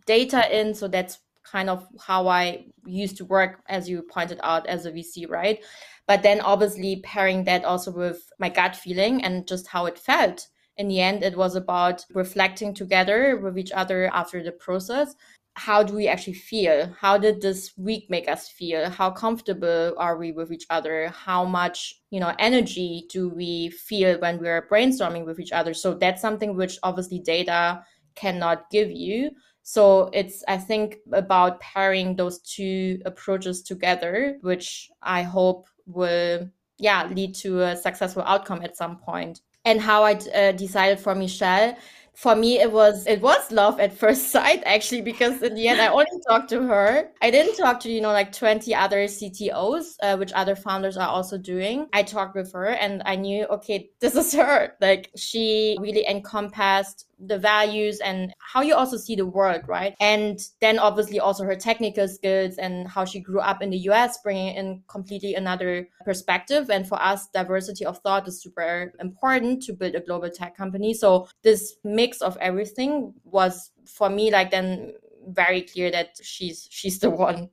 data 0.06 0.58
in. 0.58 0.74
So 0.74 0.88
that's 0.88 1.20
kind 1.44 1.70
of 1.70 1.88
how 2.00 2.28
I 2.28 2.66
used 2.86 3.18
to 3.18 3.26
work, 3.26 3.60
as 3.68 3.88
you 3.88 4.02
pointed 4.02 4.40
out, 4.42 4.66
as 4.68 4.86
a 4.86 4.92
VC, 4.92 5.30
right? 5.30 5.60
But 6.08 6.24
then 6.24 6.42
obviously 6.42 7.02
pairing 7.04 7.44
that 7.44 7.66
also 7.66 7.92
with 7.92 8.32
my 8.40 8.50
gut 8.50 8.76
feeling 8.76 9.24
and 9.24 9.48
just 9.48 9.68
how 9.68 9.86
it 9.86 10.00
felt. 10.00 10.48
In 10.78 10.88
the 10.88 11.02
end, 11.02 11.24
it 11.24 11.36
was 11.36 11.56
about 11.56 12.06
reflecting 12.14 12.74
together 12.74 13.38
with 13.38 13.58
each 13.58 13.72
other 13.72 14.10
after 14.14 14.44
the 14.44 14.52
process. 14.52 15.16
how 15.58 15.82
do 15.82 15.96
we 15.96 16.08
actually 16.08 16.34
feel? 16.36 16.94
How 17.00 17.18
did 17.18 17.42
this 17.42 17.72
week 17.78 18.12
make 18.12 18.30
us 18.30 18.48
feel? 18.48 18.92
How 18.92 19.10
comfortable 19.10 19.96
are 19.98 20.16
we 20.16 20.32
with 20.32 20.52
each 20.52 20.66
other? 20.70 21.08
How 21.10 21.46
much, 21.46 22.00
you 22.12 22.20
know, 22.20 22.34
energy 22.38 23.08
do 23.10 23.30
we 23.30 23.72
feel 23.72 24.20
when 24.20 24.38
we're 24.38 24.68
brainstorming 24.68 25.26
with 25.26 25.40
each 25.40 25.52
other? 25.52 25.74
So 25.74 25.96
that's 25.96 26.22
something 26.22 26.56
which 26.56 26.78
obviously 26.84 27.20
data 27.20 27.84
cannot 28.16 28.70
give 28.70 28.92
you. 28.92 29.32
So 29.68 30.10
it's, 30.14 30.46
I 30.48 30.56
think, 30.56 31.00
about 31.12 31.60
pairing 31.60 32.16
those 32.16 32.40
two 32.40 33.02
approaches 33.04 33.62
together, 33.62 34.38
which 34.40 34.90
I 35.02 35.24
hope 35.24 35.68
will, 35.86 36.50
yeah, 36.78 37.06
lead 37.14 37.36
to 37.44 37.64
a 37.64 37.76
successful 37.76 38.24
outcome 38.26 38.62
at 38.64 38.78
some 38.78 38.96
point. 38.96 39.42
And 39.66 39.82
how 39.82 40.04
I 40.04 40.14
uh, 40.14 40.54
decided 40.54 41.02
for 41.02 41.14
Michelle, 41.14 41.76
for 42.18 42.36
me 42.36 42.60
it 42.60 42.72
was 42.72 43.06
it 43.06 43.22
was 43.22 43.52
love 43.52 43.80
at 43.80 43.94
first 43.94 44.32
sight 44.36 44.64
actually 44.66 45.02
because 45.02 45.40
in 45.44 45.54
the 45.54 45.68
end 45.68 45.80
i 45.80 45.88
only 45.88 46.20
talked 46.28 46.50
to 46.50 46.64
her. 46.64 47.12
I 47.22 47.30
didn't 47.30 47.56
talk 47.56 47.80
to 47.82 47.92
you 47.92 48.02
know 48.02 48.12
like 48.12 48.32
20 48.32 48.74
other 48.74 49.04
ctos 49.04 49.96
uh, 50.02 50.18
which 50.18 50.32
other 50.34 50.56
founders 50.56 50.98
are 50.98 51.08
also 51.08 51.38
doing. 51.38 51.88
I 51.94 52.02
talked 52.02 52.36
with 52.36 52.52
her 52.54 52.70
and 52.70 53.04
i 53.06 53.16
knew 53.16 53.46
okay 53.46 53.92
this 54.00 54.16
is 54.16 54.34
her. 54.34 54.74
Like 54.82 55.12
she 55.16 55.78
really 55.80 56.08
encompassed 56.08 57.06
the 57.20 57.38
values 57.38 58.00
and 58.00 58.34
how 58.40 58.62
you 58.62 58.76
also 58.76 58.98
see 58.98 59.16
the 59.16 59.26
world, 59.26 59.62
right? 59.68 59.96
And 60.00 60.40
then 60.62 60.80
obviously 60.80 61.20
also 61.20 61.44
her 61.44 61.56
technical 61.56 62.08
skills 62.08 62.58
and 62.58 62.88
how 62.88 63.06
she 63.06 63.20
grew 63.20 63.40
up 63.40 63.62
in 63.62 63.70
the 63.70 63.78
US, 63.90 64.20
bringing 64.24 64.56
in 64.56 64.84
completely 64.88 65.34
another 65.34 65.88
perspective. 66.06 66.70
And 66.70 66.88
for 66.88 67.02
us, 67.02 67.28
diversity 67.34 67.86
of 67.86 68.00
thought 68.00 68.28
is 68.28 68.42
super 68.42 68.94
important 69.00 69.64
to 69.64 69.74
build 69.74 69.96
a 69.96 70.02
global 70.02 70.30
tech 70.30 70.56
company. 70.56 70.94
So 70.94 71.28
this 71.44 71.76
mix 71.84 72.22
of 72.22 72.38
everything 72.38 73.14
was 73.24 73.72
for 73.86 74.10
me 74.10 74.32
like 74.32 74.52
then 74.52 74.94
very 75.30 75.62
clear 75.62 75.92
that 75.92 76.18
she's 76.22 76.68
she's 76.70 77.00
the 77.00 77.10
one. 77.10 77.50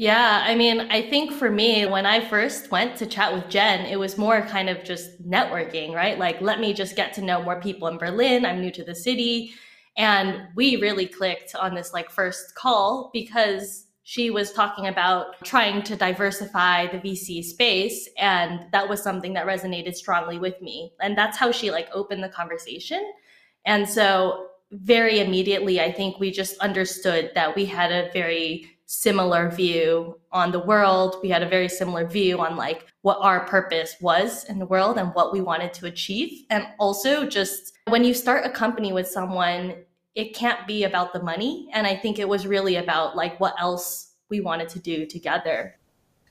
Yeah, 0.00 0.42
I 0.46 0.54
mean, 0.54 0.80
I 0.90 1.02
think 1.02 1.30
for 1.30 1.50
me, 1.50 1.84
when 1.84 2.06
I 2.06 2.26
first 2.26 2.70
went 2.70 2.96
to 2.96 3.06
chat 3.06 3.34
with 3.34 3.50
Jen, 3.50 3.84
it 3.84 3.98
was 3.98 4.16
more 4.16 4.40
kind 4.40 4.70
of 4.70 4.82
just 4.82 5.22
networking, 5.28 5.92
right? 5.92 6.18
Like, 6.18 6.40
let 6.40 6.58
me 6.58 6.72
just 6.72 6.96
get 6.96 7.12
to 7.16 7.20
know 7.20 7.42
more 7.42 7.60
people 7.60 7.86
in 7.86 7.98
Berlin. 7.98 8.46
I'm 8.46 8.62
new 8.62 8.70
to 8.70 8.82
the 8.82 8.94
city. 8.94 9.52
And 9.98 10.48
we 10.56 10.76
really 10.76 11.04
clicked 11.04 11.54
on 11.54 11.74
this 11.74 11.92
like 11.92 12.10
first 12.10 12.54
call 12.54 13.10
because 13.12 13.88
she 14.02 14.30
was 14.30 14.54
talking 14.54 14.86
about 14.86 15.38
trying 15.44 15.82
to 15.82 15.96
diversify 15.96 16.86
the 16.86 16.96
VC 16.96 17.44
space. 17.44 18.08
And 18.16 18.72
that 18.72 18.88
was 18.88 19.02
something 19.02 19.34
that 19.34 19.46
resonated 19.46 19.96
strongly 19.96 20.38
with 20.38 20.62
me. 20.62 20.94
And 21.02 21.18
that's 21.18 21.36
how 21.36 21.52
she 21.52 21.70
like 21.70 21.90
opened 21.92 22.24
the 22.24 22.30
conversation. 22.30 23.06
And 23.66 23.86
so, 23.86 24.46
very 24.72 25.18
immediately, 25.18 25.80
I 25.80 25.92
think 25.92 26.18
we 26.18 26.30
just 26.30 26.56
understood 26.60 27.32
that 27.34 27.54
we 27.54 27.66
had 27.66 27.90
a 27.90 28.08
very 28.12 28.66
similar 28.90 29.48
view 29.48 30.18
on 30.32 30.50
the 30.50 30.58
world. 30.58 31.14
We 31.22 31.28
had 31.28 31.44
a 31.44 31.48
very 31.48 31.68
similar 31.68 32.04
view 32.08 32.40
on 32.40 32.56
like 32.56 32.86
what 33.02 33.18
our 33.20 33.46
purpose 33.46 33.94
was 34.00 34.44
in 34.46 34.58
the 34.58 34.66
world 34.66 34.98
and 34.98 35.14
what 35.14 35.32
we 35.32 35.40
wanted 35.40 35.72
to 35.74 35.86
achieve. 35.86 36.44
And 36.50 36.66
also 36.80 37.24
just 37.24 37.72
when 37.86 38.02
you 38.02 38.12
start 38.12 38.44
a 38.44 38.50
company 38.50 38.92
with 38.92 39.06
someone, 39.06 39.76
it 40.16 40.34
can't 40.34 40.66
be 40.66 40.82
about 40.82 41.12
the 41.12 41.22
money. 41.22 41.68
And 41.72 41.86
I 41.86 41.94
think 41.94 42.18
it 42.18 42.28
was 42.28 42.48
really 42.48 42.74
about 42.74 43.14
like 43.14 43.38
what 43.38 43.54
else 43.60 44.10
we 44.28 44.40
wanted 44.40 44.68
to 44.70 44.80
do 44.80 45.06
together. 45.06 45.76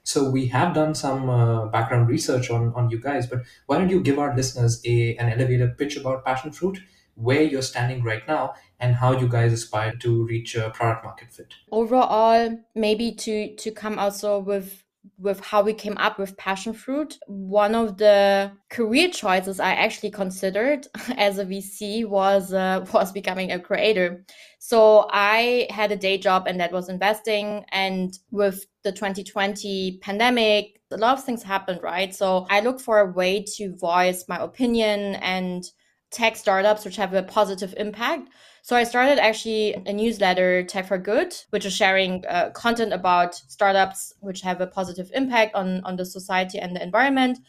So 0.03 0.29
we 0.29 0.47
have 0.47 0.73
done 0.73 0.93
some 0.95 1.29
uh, 1.29 1.67
background 1.67 2.09
research 2.09 2.49
on, 2.49 2.73
on 2.75 2.89
you 2.89 2.99
guys, 2.99 3.25
but 3.25 3.43
why 3.67 3.77
don't 3.77 3.89
you 3.89 4.01
give 4.01 4.19
our 4.19 4.35
listeners 4.35 4.81
a 4.83 5.15
an 5.15 5.31
elevator 5.31 5.73
pitch 5.77 5.95
about 5.95 6.25
Passionfroot 6.25 6.79
where 7.19 7.41
you're 7.41 7.61
standing 7.61 8.01
right 8.03 8.25
now 8.27 8.53
and 8.79 8.95
how 8.95 9.11
you 9.11 9.27
guys 9.27 9.51
aspire 9.51 9.95
to 9.97 10.25
reach 10.25 10.55
a 10.55 10.69
product 10.69 11.03
market 11.03 11.31
fit. 11.31 11.53
Overall 11.71 12.57
maybe 12.75 13.11
to 13.11 13.55
to 13.55 13.71
come 13.71 13.99
also 13.99 14.39
with 14.39 14.83
with 15.17 15.39
how 15.41 15.61
we 15.61 15.73
came 15.73 15.97
up 15.97 16.17
with 16.17 16.35
Passionfroot 16.37 17.17
one 17.27 17.73
of 17.75 17.97
the 17.97 18.51
career 18.69 19.09
choices 19.09 19.59
i 19.59 19.71
actually 19.71 20.11
considered 20.11 20.87
as 21.17 21.39
a 21.39 21.45
vc 21.45 22.05
was 22.05 22.53
uh, 22.53 22.85
was 22.93 23.11
becoming 23.11 23.51
a 23.51 23.59
creator. 23.59 24.25
So 24.59 25.07
i 25.11 25.67
had 25.69 25.91
a 25.91 25.97
day 25.97 26.17
job 26.17 26.47
and 26.47 26.59
that 26.59 26.71
was 26.71 26.89
investing 26.89 27.65
and 27.71 28.17
with 28.31 28.65
the 28.83 28.91
2020 28.91 29.99
pandemic 30.01 30.81
a 30.91 30.97
lot 30.97 31.17
of 31.17 31.23
things 31.23 31.43
happened 31.43 31.81
right? 31.83 32.15
So 32.15 32.45
i 32.49 32.61
looked 32.61 32.81
for 32.81 32.99
a 32.99 33.11
way 33.11 33.43
to 33.57 33.75
voice 33.75 34.25
my 34.27 34.37
opinion 34.37 35.15
and 35.15 35.69
tech 36.11 36.35
startups 36.35 36.85
which 36.85 36.95
have 36.95 37.13
a 37.13 37.23
positive 37.23 37.73
impact. 37.77 38.29
So 38.61 38.75
I 38.75 38.83
started 38.83 39.19
actually 39.19 39.73
a 39.73 39.93
newsletter, 39.93 40.63
Tech 40.63 40.87
for 40.87 40.97
Good, 40.97 41.33
which 41.49 41.65
is 41.65 41.73
sharing 41.73 42.25
uh, 42.27 42.49
content 42.51 42.93
about 42.93 43.35
startups 43.35 44.13
which 44.19 44.41
have 44.41 44.61
a 44.61 44.67
positive 44.67 45.09
impact 45.13 45.55
on, 45.55 45.81
on 45.85 45.95
the 45.95 46.05
society 46.05 46.59
and 46.59 46.75
the 46.75 46.83
environment. 46.83 47.39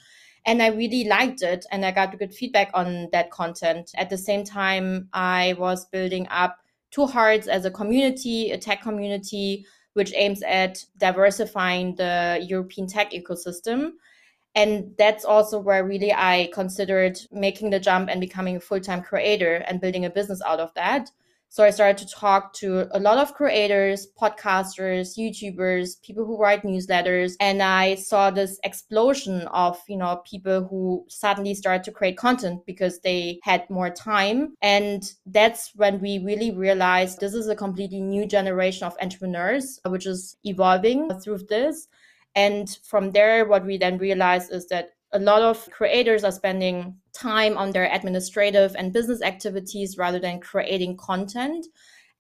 And 0.46 0.62
I 0.62 0.68
really 0.68 1.04
liked 1.04 1.42
it 1.42 1.66
and 1.70 1.84
I 1.84 1.90
got 1.90 2.18
good 2.18 2.32
feedback 2.32 2.70
on 2.72 3.08
that 3.12 3.30
content. 3.30 3.90
At 3.96 4.08
the 4.08 4.16
same 4.16 4.44
time, 4.44 5.08
I 5.12 5.54
was 5.58 5.84
building 5.86 6.26
up 6.30 6.58
Two 6.90 7.06
Hearts 7.06 7.46
as 7.46 7.64
a 7.64 7.70
community, 7.70 8.50
a 8.50 8.58
tech 8.58 8.82
community, 8.82 9.66
which 9.94 10.12
aims 10.14 10.42
at 10.42 10.84
diversifying 10.96 11.94
the 11.96 12.44
European 12.48 12.86
tech 12.86 13.12
ecosystem. 13.12 13.92
And 14.54 14.92
that's 14.99 15.25
also 15.25 15.59
where 15.59 15.85
really 15.85 16.12
I 16.12 16.50
considered 16.52 17.19
making 17.30 17.71
the 17.71 17.80
jump 17.80 18.09
and 18.11 18.21
becoming 18.21 18.57
a 18.57 18.61
full 18.61 18.80
time 18.80 19.02
creator 19.02 19.57
and 19.66 19.80
building 19.80 20.04
a 20.04 20.11
business 20.11 20.42
out 20.45 20.61
of 20.61 20.75
that. 20.75 21.11
So 21.52 21.64
I 21.64 21.71
started 21.71 21.99
to 21.99 22.14
talk 22.14 22.52
to 22.54 22.87
a 22.97 23.00
lot 23.00 23.19
of 23.19 23.35
creators, 23.35 24.07
podcasters, 24.16 25.19
YouTubers, 25.19 26.00
people 26.00 26.25
who 26.25 26.38
write 26.38 26.62
newsletters, 26.62 27.33
and 27.40 27.61
I 27.61 27.97
saw 27.97 28.30
this 28.30 28.61
explosion 28.62 29.49
of, 29.49 29.76
you 29.88 29.97
know, 29.97 30.23
people 30.25 30.62
who 30.62 31.04
suddenly 31.09 31.54
started 31.54 31.83
to 31.83 31.90
create 31.90 32.16
content 32.16 32.64
because 32.66 33.00
they 33.00 33.40
had 33.42 33.69
more 33.69 33.90
time. 33.90 34.54
And 34.62 35.12
that's 35.26 35.73
when 35.75 36.00
we 36.00 36.21
really 36.25 36.52
realized 36.52 37.19
this 37.19 37.35
is 37.35 37.49
a 37.49 37.57
completely 37.57 38.00
new 38.00 38.26
generation 38.26 38.87
of 38.87 38.97
entrepreneurs, 39.02 39.80
which 39.87 40.07
is 40.07 40.37
evolving 40.45 41.11
through 41.19 41.38
this. 41.49 41.88
And 42.34 42.78
from 42.84 43.10
there, 43.10 43.44
what 43.44 43.66
we 43.66 43.76
then 43.76 43.99
realized 43.99 44.52
is 44.52 44.66
that 44.68 44.90
a 45.12 45.18
lot 45.18 45.42
of 45.42 45.68
creators 45.70 46.22
are 46.22 46.32
spending 46.32 46.96
time 47.12 47.58
on 47.58 47.72
their 47.72 47.92
administrative 47.92 48.76
and 48.78 48.92
business 48.92 49.22
activities 49.22 49.99
rather 49.99 50.20
than 50.20 50.40
creating 50.40 50.96
content. 50.96 51.66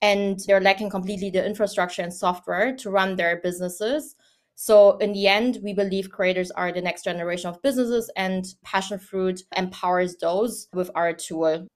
And 0.02 0.40
they're 0.46 0.60
lacking 0.60 0.90
completely 0.90 1.30
the 1.30 1.44
infrastructure 1.44 2.02
and 2.02 2.12
software 2.12 2.74
to 2.76 2.90
run 2.90 3.16
their 3.16 3.40
businesses. 3.40 4.16
So, 4.54 4.98
in 4.98 5.12
the 5.12 5.26
end, 5.26 5.58
we 5.62 5.72
believe 5.72 6.10
creators 6.10 6.50
are 6.50 6.72
the 6.72 6.82
next 6.82 7.04
generation 7.04 7.48
of 7.48 7.62
businesses, 7.62 8.10
and 8.14 8.44
Passionfroot 8.66 9.42
empowers 9.56 10.16
those 10.16 10.68
with 10.74 10.90
our 10.94 11.14
tool. 11.14 11.66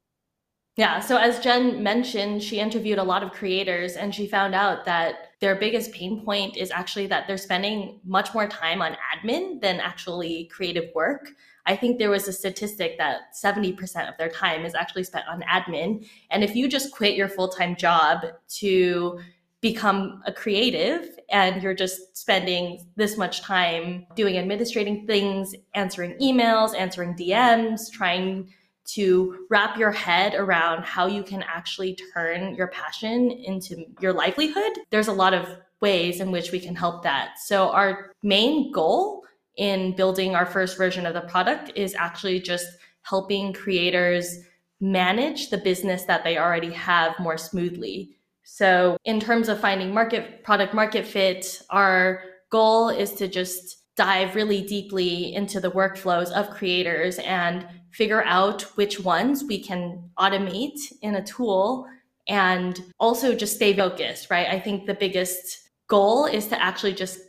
Yeah. 0.76 1.00
So, 1.00 1.16
as 1.16 1.40
Jen 1.40 1.82
mentioned, 1.82 2.42
she 2.42 2.58
interviewed 2.60 2.98
a 2.98 3.04
lot 3.04 3.22
of 3.22 3.32
creators 3.32 3.94
and 3.94 4.14
she 4.14 4.26
found 4.26 4.54
out 4.54 4.84
that 4.84 5.23
their 5.40 5.56
biggest 5.56 5.92
pain 5.92 6.24
point 6.24 6.56
is 6.56 6.70
actually 6.70 7.06
that 7.08 7.26
they're 7.26 7.36
spending 7.36 8.00
much 8.04 8.34
more 8.34 8.46
time 8.46 8.80
on 8.80 8.96
admin 9.14 9.60
than 9.60 9.80
actually 9.80 10.46
creative 10.46 10.90
work. 10.94 11.28
I 11.66 11.76
think 11.76 11.98
there 11.98 12.10
was 12.10 12.28
a 12.28 12.32
statistic 12.32 12.98
that 12.98 13.34
70% 13.34 14.08
of 14.08 14.16
their 14.18 14.28
time 14.28 14.64
is 14.64 14.74
actually 14.74 15.04
spent 15.04 15.26
on 15.28 15.42
admin. 15.42 16.06
And 16.30 16.44
if 16.44 16.54
you 16.54 16.68
just 16.68 16.92
quit 16.92 17.16
your 17.16 17.28
full 17.28 17.48
time 17.48 17.76
job 17.76 18.24
to 18.60 19.18
become 19.60 20.20
a 20.26 20.32
creative 20.32 21.18
and 21.30 21.62
you're 21.62 21.74
just 21.74 22.18
spending 22.18 22.86
this 22.96 23.16
much 23.16 23.40
time 23.40 24.06
doing 24.14 24.36
administrating 24.36 25.06
things, 25.06 25.54
answering 25.74 26.18
emails, 26.20 26.76
answering 26.76 27.14
DMs, 27.14 27.90
trying 27.90 28.52
to 28.86 29.46
wrap 29.50 29.78
your 29.78 29.90
head 29.90 30.34
around 30.34 30.84
how 30.84 31.06
you 31.06 31.22
can 31.22 31.42
actually 31.42 31.96
turn 32.12 32.54
your 32.54 32.68
passion 32.68 33.30
into 33.30 33.84
your 34.00 34.12
livelihood, 34.12 34.72
there's 34.90 35.08
a 35.08 35.12
lot 35.12 35.34
of 35.34 35.48
ways 35.80 36.20
in 36.20 36.30
which 36.30 36.52
we 36.52 36.60
can 36.60 36.74
help 36.74 37.02
that. 37.02 37.38
So, 37.38 37.70
our 37.70 38.12
main 38.22 38.72
goal 38.72 39.24
in 39.56 39.94
building 39.96 40.34
our 40.34 40.46
first 40.46 40.76
version 40.76 41.06
of 41.06 41.14
the 41.14 41.22
product 41.22 41.72
is 41.76 41.94
actually 41.94 42.40
just 42.40 42.66
helping 43.02 43.52
creators 43.52 44.38
manage 44.80 45.50
the 45.50 45.58
business 45.58 46.04
that 46.04 46.24
they 46.24 46.36
already 46.38 46.72
have 46.72 47.18
more 47.18 47.38
smoothly. 47.38 48.16
So, 48.42 48.98
in 49.04 49.20
terms 49.20 49.48
of 49.48 49.60
finding 49.60 49.94
market 49.94 50.44
product 50.44 50.74
market 50.74 51.06
fit, 51.06 51.62
our 51.70 52.22
goal 52.50 52.88
is 52.88 53.12
to 53.14 53.28
just 53.28 53.78
dive 53.96 54.34
really 54.34 54.62
deeply 54.62 55.34
into 55.34 55.60
the 55.60 55.70
workflows 55.70 56.30
of 56.32 56.50
creators 56.50 57.18
and 57.20 57.66
figure 57.94 58.24
out 58.24 58.62
which 58.76 59.00
ones 59.00 59.44
we 59.44 59.62
can 59.62 60.10
automate 60.18 60.80
in 61.00 61.14
a 61.14 61.24
tool 61.24 61.86
and 62.26 62.82
also 62.98 63.34
just 63.34 63.56
stay 63.56 63.74
focused, 63.74 64.30
right? 64.30 64.48
I 64.48 64.58
think 64.58 64.86
the 64.86 64.94
biggest 64.94 65.68
goal 65.88 66.26
is 66.26 66.48
to 66.48 66.60
actually 66.60 66.94
just 66.94 67.20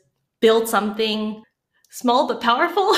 build 0.41 0.67
something 0.67 1.43
small 1.91 2.27
but 2.27 2.41
powerful. 2.41 2.95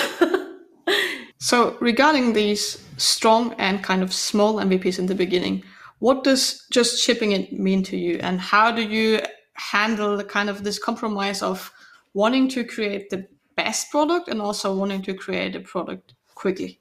so, 1.40 1.78
regarding 1.82 2.34
these 2.34 2.84
strong 2.98 3.54
and 3.58 3.84
kind 3.84 4.02
of 4.02 4.14
small 4.14 4.56
MVPs 4.56 5.00
in 5.00 5.08
the 5.08 5.16
beginning, 5.16 5.64
What 6.00 6.24
does 6.24 6.66
just 6.72 7.04
shipping 7.04 7.32
it 7.32 7.54
mean 7.54 7.84
to 7.86 7.98
you, 7.98 8.20
and 8.22 8.40
how 8.40 8.72
do 8.72 8.84
you 8.84 9.20
handle 9.54 10.16
the 10.16 10.24
kind 10.24 10.50
of 10.50 10.64
this 10.64 10.78
compromise 10.78 11.42
of 11.42 11.72
wanting 12.14 12.48
to 12.50 12.64
create 12.64 13.10
the 13.10 13.28
best 13.56 13.90
product 13.90 14.28
and 14.28 14.40
also 14.40 14.76
wanting 14.76 15.02
to 15.04 15.14
create 15.16 15.56
a 15.56 15.60
product 15.60 16.14
quickly? 16.36 16.80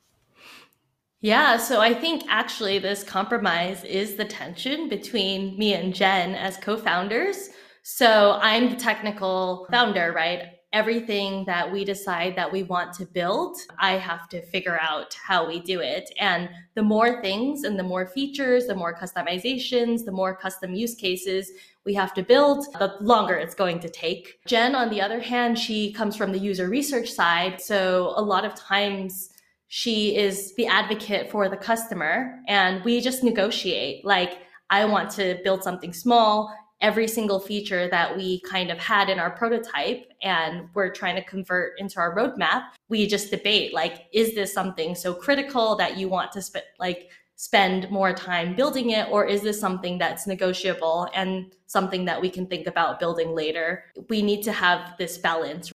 Yeah, 1.27 1.57
so 1.57 1.81
I 1.81 1.93
think 1.93 2.23
actually 2.29 2.79
this 2.79 3.03
compromise 3.03 3.83
is 3.83 4.15
the 4.15 4.25
tension 4.25 4.89
between 4.89 5.59
me 5.59 5.75
and 5.75 5.93
Jen 5.93 6.37
as 6.37 6.57
co 6.57 6.77
founders. 6.77 7.49
So 7.83 8.39
I'm 8.41 8.71
the 8.71 8.77
technical 8.77 9.67
founder, 9.69 10.13
right? 10.15 10.51
Everything 10.73 11.45
that 11.47 11.73
we 11.73 11.85
decide 11.85 12.37
that 12.37 12.53
we 12.53 12.63
want 12.63 12.93
to 12.93 13.07
build, 13.07 13.57
I 13.81 13.95
have 13.95 14.29
to 14.29 14.43
figure 14.53 14.79
out 14.81 15.15
how 15.15 15.49
we 15.49 15.59
do 15.59 15.81
it. 15.81 16.09
And 16.21 16.49
the 16.77 16.85
more 16.85 17.21
things 17.21 17.65
and 17.65 17.77
the 17.77 17.83
more 17.83 18.07
features, 18.07 18.69
the 18.69 18.77
more 18.77 18.97
customizations, 18.97 20.05
the 20.05 20.13
more 20.13 20.37
custom 20.37 20.75
use 20.75 20.95
cases 20.95 21.51
we 21.85 21.95
have 21.95 22.15
to 22.15 22.23
build, 22.23 22.67
the 22.79 22.95
longer 23.01 23.35
it's 23.35 23.57
going 23.57 23.81
to 23.81 23.89
take. 23.89 24.39
Jen, 24.47 24.77
on 24.77 24.91
the 24.91 25.01
other 25.01 25.19
hand, 25.19 25.59
she 25.59 25.93
comes 25.93 26.15
from 26.17 26.31
the 26.31 26.39
user 26.39 26.69
research 26.69 27.11
side. 27.11 27.61
So 27.61 28.13
a 28.15 28.23
lot 28.23 28.45
of 28.45 28.55
times, 28.55 29.31
she 29.69 30.17
is 30.17 30.55
the 30.55 30.67
advocate 30.67 31.31
for 31.31 31.49
the 31.49 31.57
customer 31.57 32.41
and 32.47 32.85
we 32.85 33.01
just 33.01 33.25
negotiate. 33.25 34.05
Like 34.05 34.39
i 34.69 34.85
want 34.85 35.11
to 35.13 35.39
build 35.45 35.63
something 35.63 35.93
small. 35.93 36.55
Every 36.81 37.09
single 37.09 37.41
feature 37.41 37.89
that 37.91 38.17
we 38.17 38.41
kind 38.41 38.71
of 38.71 38.79
had 38.79 39.09
in 39.09 39.19
our 39.19 39.31
prototype 39.31 40.13
and 40.23 40.69
we're 40.75 40.93
trying 40.93 41.17
to 41.17 41.25
convert 41.25 41.79
into 41.81 41.99
our 41.99 42.15
roadmap 42.15 42.65
we 42.89 43.07
just 43.07 43.31
debate 43.31 43.73
like 43.75 44.07
is 44.13 44.35
this 44.35 44.53
something 44.53 44.95
so 44.95 45.15
critical 45.15 45.75
that 45.77 45.97
you 45.97 46.09
want 46.09 46.33
to 46.33 46.43
spend 46.43 46.65
like 46.79 47.09
spend 47.37 47.91
more 47.91 48.15
time 48.15 48.57
building 48.57 48.91
it 48.91 49.07
or 49.11 49.27
is 49.27 49.43
this 49.43 49.61
something 49.61 49.99
that's 49.99 50.27
negotiable 50.27 51.09
and 51.15 51.53
something 51.67 52.07
that 52.07 52.21
we 52.21 52.31
can 52.31 52.47
think 52.47 52.67
about 52.67 52.99
building 52.99 53.35
later? 53.35 53.85
We 54.09 54.23
need 54.23 54.43
to 54.45 54.53
have 54.53 54.97
this 54.97 55.19
balance 55.19 55.71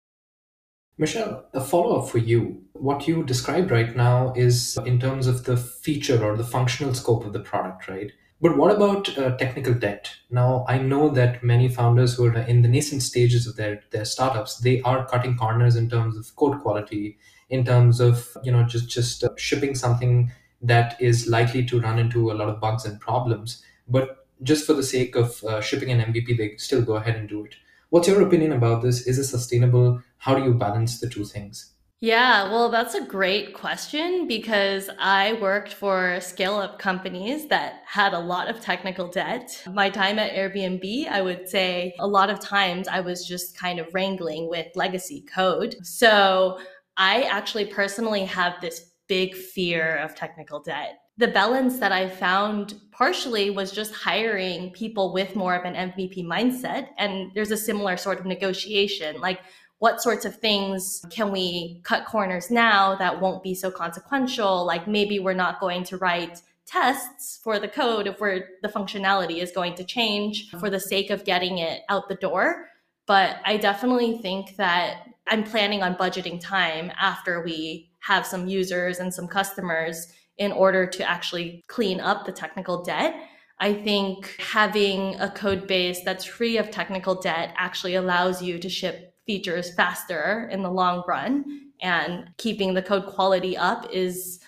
Michelle, 1.00 1.46
a 1.54 1.62
follow 1.62 2.00
up 2.00 2.10
for 2.10 2.18
you. 2.18 2.64
What 2.74 3.08
you 3.08 3.24
described 3.24 3.70
right 3.70 3.96
now 3.96 4.34
is 4.36 4.78
in 4.84 5.00
terms 5.00 5.28
of 5.28 5.44
the 5.44 5.56
feature 5.56 6.24
or 6.24 6.36
the 6.36 6.44
functional 6.44 6.96
scope 6.96 7.24
of 7.24 7.34
the 7.34 7.40
product, 7.40 7.88
right? 7.88 8.12
But 8.42 8.58
what 8.58 8.76
about 8.76 9.18
uh, 9.18 9.36
technical 9.38 9.74
debt? 9.74 10.12
Now, 10.30 10.66
I 10.68 10.78
know 10.80 11.10
that 11.10 11.44
many 11.44 11.70
founders 11.70 12.16
who 12.16 12.26
are 12.26 12.38
in 12.38 12.62
the 12.62 12.68
nascent 12.68 13.04
stages 13.04 13.46
of 13.46 13.56
their, 13.56 13.82
their 13.92 14.06
startups, 14.06 14.58
they 14.58 14.82
are 14.82 15.08
cutting 15.08 15.38
corners 15.38 15.76
in 15.76 15.90
terms 15.90 16.18
of 16.18 16.36
code 16.36 16.62
quality, 16.62 17.18
in 17.50 17.64
terms 17.64 18.00
of 18.00 18.36
you 18.44 18.52
know 18.52 18.64
just 18.64 18.90
just 18.90 19.24
uh, 19.24 19.30
shipping 19.38 19.74
something 19.74 20.32
that 20.62 21.00
is 21.00 21.28
likely 21.28 21.64
to 21.66 21.80
run 21.80 21.98
into 21.98 22.32
a 22.32 22.34
lot 22.34 22.50
of 22.50 22.60
bugs 22.60 22.86
and 22.86 23.00
problems. 23.00 23.64
But 23.88 24.28
just 24.44 24.66
for 24.66 24.74
the 24.74 24.84
sake 24.84 25.16
of 25.16 25.44
uh, 25.44 25.62
shipping 25.62 25.90
an 25.92 26.14
MVP, 26.14 26.38
they 26.38 26.58
still 26.58 26.82
go 26.82 26.96
ahead 26.96 27.16
and 27.16 27.30
do 27.30 27.46
it. 27.46 27.56
What's 27.90 28.08
your 28.08 28.22
opinion 28.22 28.52
about 28.52 28.82
this? 28.82 29.08
Is 29.08 29.18
it 29.18 29.24
sustainable? 29.24 30.04
How 30.20 30.36
do 30.36 30.44
you 30.44 30.54
balance 30.54 31.00
the 31.00 31.10
two 31.10 31.26
things? 31.26 31.74
Yeah, 32.00 32.52
well, 32.52 32.70
that's 32.70 32.94
a 32.94 33.04
great 33.04 33.56
question 33.56 34.28
because 34.28 34.88
I 35.00 35.34
worked 35.42 35.74
for 35.74 36.20
scale 36.22 36.56
up 36.56 36.78
companies 36.78 37.48
that 37.48 37.82
had 37.88 38.14
a 38.14 38.20
lot 38.20 38.50
of 38.50 38.62
technical 38.62 39.08
debt. 39.08 39.64
My 39.74 39.90
time 39.90 40.20
at 40.20 40.34
Airbnb, 40.34 41.08
I 41.08 41.22
would 41.24 41.50
say 41.50 41.96
a 41.98 42.06
lot 42.06 42.30
of 42.30 42.40
times 42.40 42.88
I 42.88 43.00
was 43.00 43.28
just 43.28 43.58
kind 43.58 43.80
of 43.80 43.92
wrangling 43.96 44.48
with 44.48 44.68
legacy 44.76 45.26
code. 45.34 45.76
So 45.82 46.60
I 46.98 47.24
actually 47.24 47.66
personally 47.66 48.26
have 48.26 48.62
this 48.62 48.92
big 49.08 49.34
fear 49.34 49.98
of 49.98 50.14
technical 50.14 50.62
debt 50.62 51.00
the 51.18 51.28
balance 51.28 51.80
that 51.80 51.92
I 51.92 52.08
found 52.08 52.76
partially 52.92 53.50
was 53.50 53.72
just 53.72 53.94
hiring 53.94 54.72
people 54.72 55.14
with 55.14 55.36
more 55.36 55.56
of 55.56 55.66
an 55.66 55.74
MVP 55.74 56.24
mindset. 56.24 56.90
And 56.98 57.32
there's 57.34 57.52
a 57.52 57.58
similar 57.58 57.98
sort 57.98 58.20
of 58.20 58.26
negotiation 58.26 59.20
like, 59.20 59.40
what 59.80 60.02
sorts 60.02 60.26
of 60.26 60.36
things 60.36 61.06
can 61.10 61.32
we 61.32 61.82
cut 61.84 62.06
corners 62.06 62.50
now 62.50 62.96
that 62.96 63.22
won't 63.22 63.44
be 63.44 63.54
so 63.54 63.70
consequential? 63.70 64.66
Like, 64.66 64.88
maybe 64.88 65.20
we're 65.20 65.34
not 65.34 65.60
going 65.60 65.84
to 65.86 65.98
write 65.98 66.42
tests 66.66 67.40
for 67.44 67.60
the 67.60 67.68
code 67.68 68.08
if 68.08 68.20
we're 68.20 68.46
the 68.62 68.68
functionality 68.68 69.42
is 69.42 69.52
going 69.52 69.74
to 69.76 69.84
change 69.84 70.50
for 70.60 70.70
the 70.70 70.80
sake 70.80 71.10
of 71.10 71.24
getting 71.24 71.60
it 71.60 71.84
out 71.90 72.10
the 72.10 72.16
door. 72.16 72.68
But 73.06 73.38
I 73.46 73.58
definitely 73.58 74.18
think 74.18 74.58
that 74.58 75.08
I'm 75.28 75.44
planning 75.44 75.82
on 75.82 75.96
budgeting 75.96 76.42
time 76.42 76.92
after 77.00 77.42
we 77.42 77.90
have 78.00 78.26
some 78.26 78.48
users 78.48 79.00
and 79.00 79.14
some 79.14 79.28
customers 79.28 80.08
in 80.38 80.52
order 80.52 80.86
to 80.86 81.10
actually 81.10 81.64
clean 81.68 82.00
up 82.00 82.26
the 82.26 82.32
technical 82.32 82.84
debt. 82.84 83.16
I 83.60 83.74
think 83.74 84.36
having 84.40 85.16
a 85.20 85.32
code 85.32 85.68
base 85.68 86.02
that's 86.04 86.26
free 86.26 86.58
of 86.58 86.70
technical 86.70 87.16
debt 87.16 87.54
actually 87.58 87.96
allows 87.96 88.42
you 88.42 88.60
to 88.60 88.70
ship 88.70 89.16
features 89.28 89.74
faster 89.76 90.50
in 90.52 90.64
the 90.64 90.72
long 90.72 91.04
run 91.08 91.72
and 91.82 92.30
keeping 92.38 92.74
the 92.74 92.82
code 92.82 93.06
quality 93.06 93.56
up 93.56 93.88
is 93.92 94.40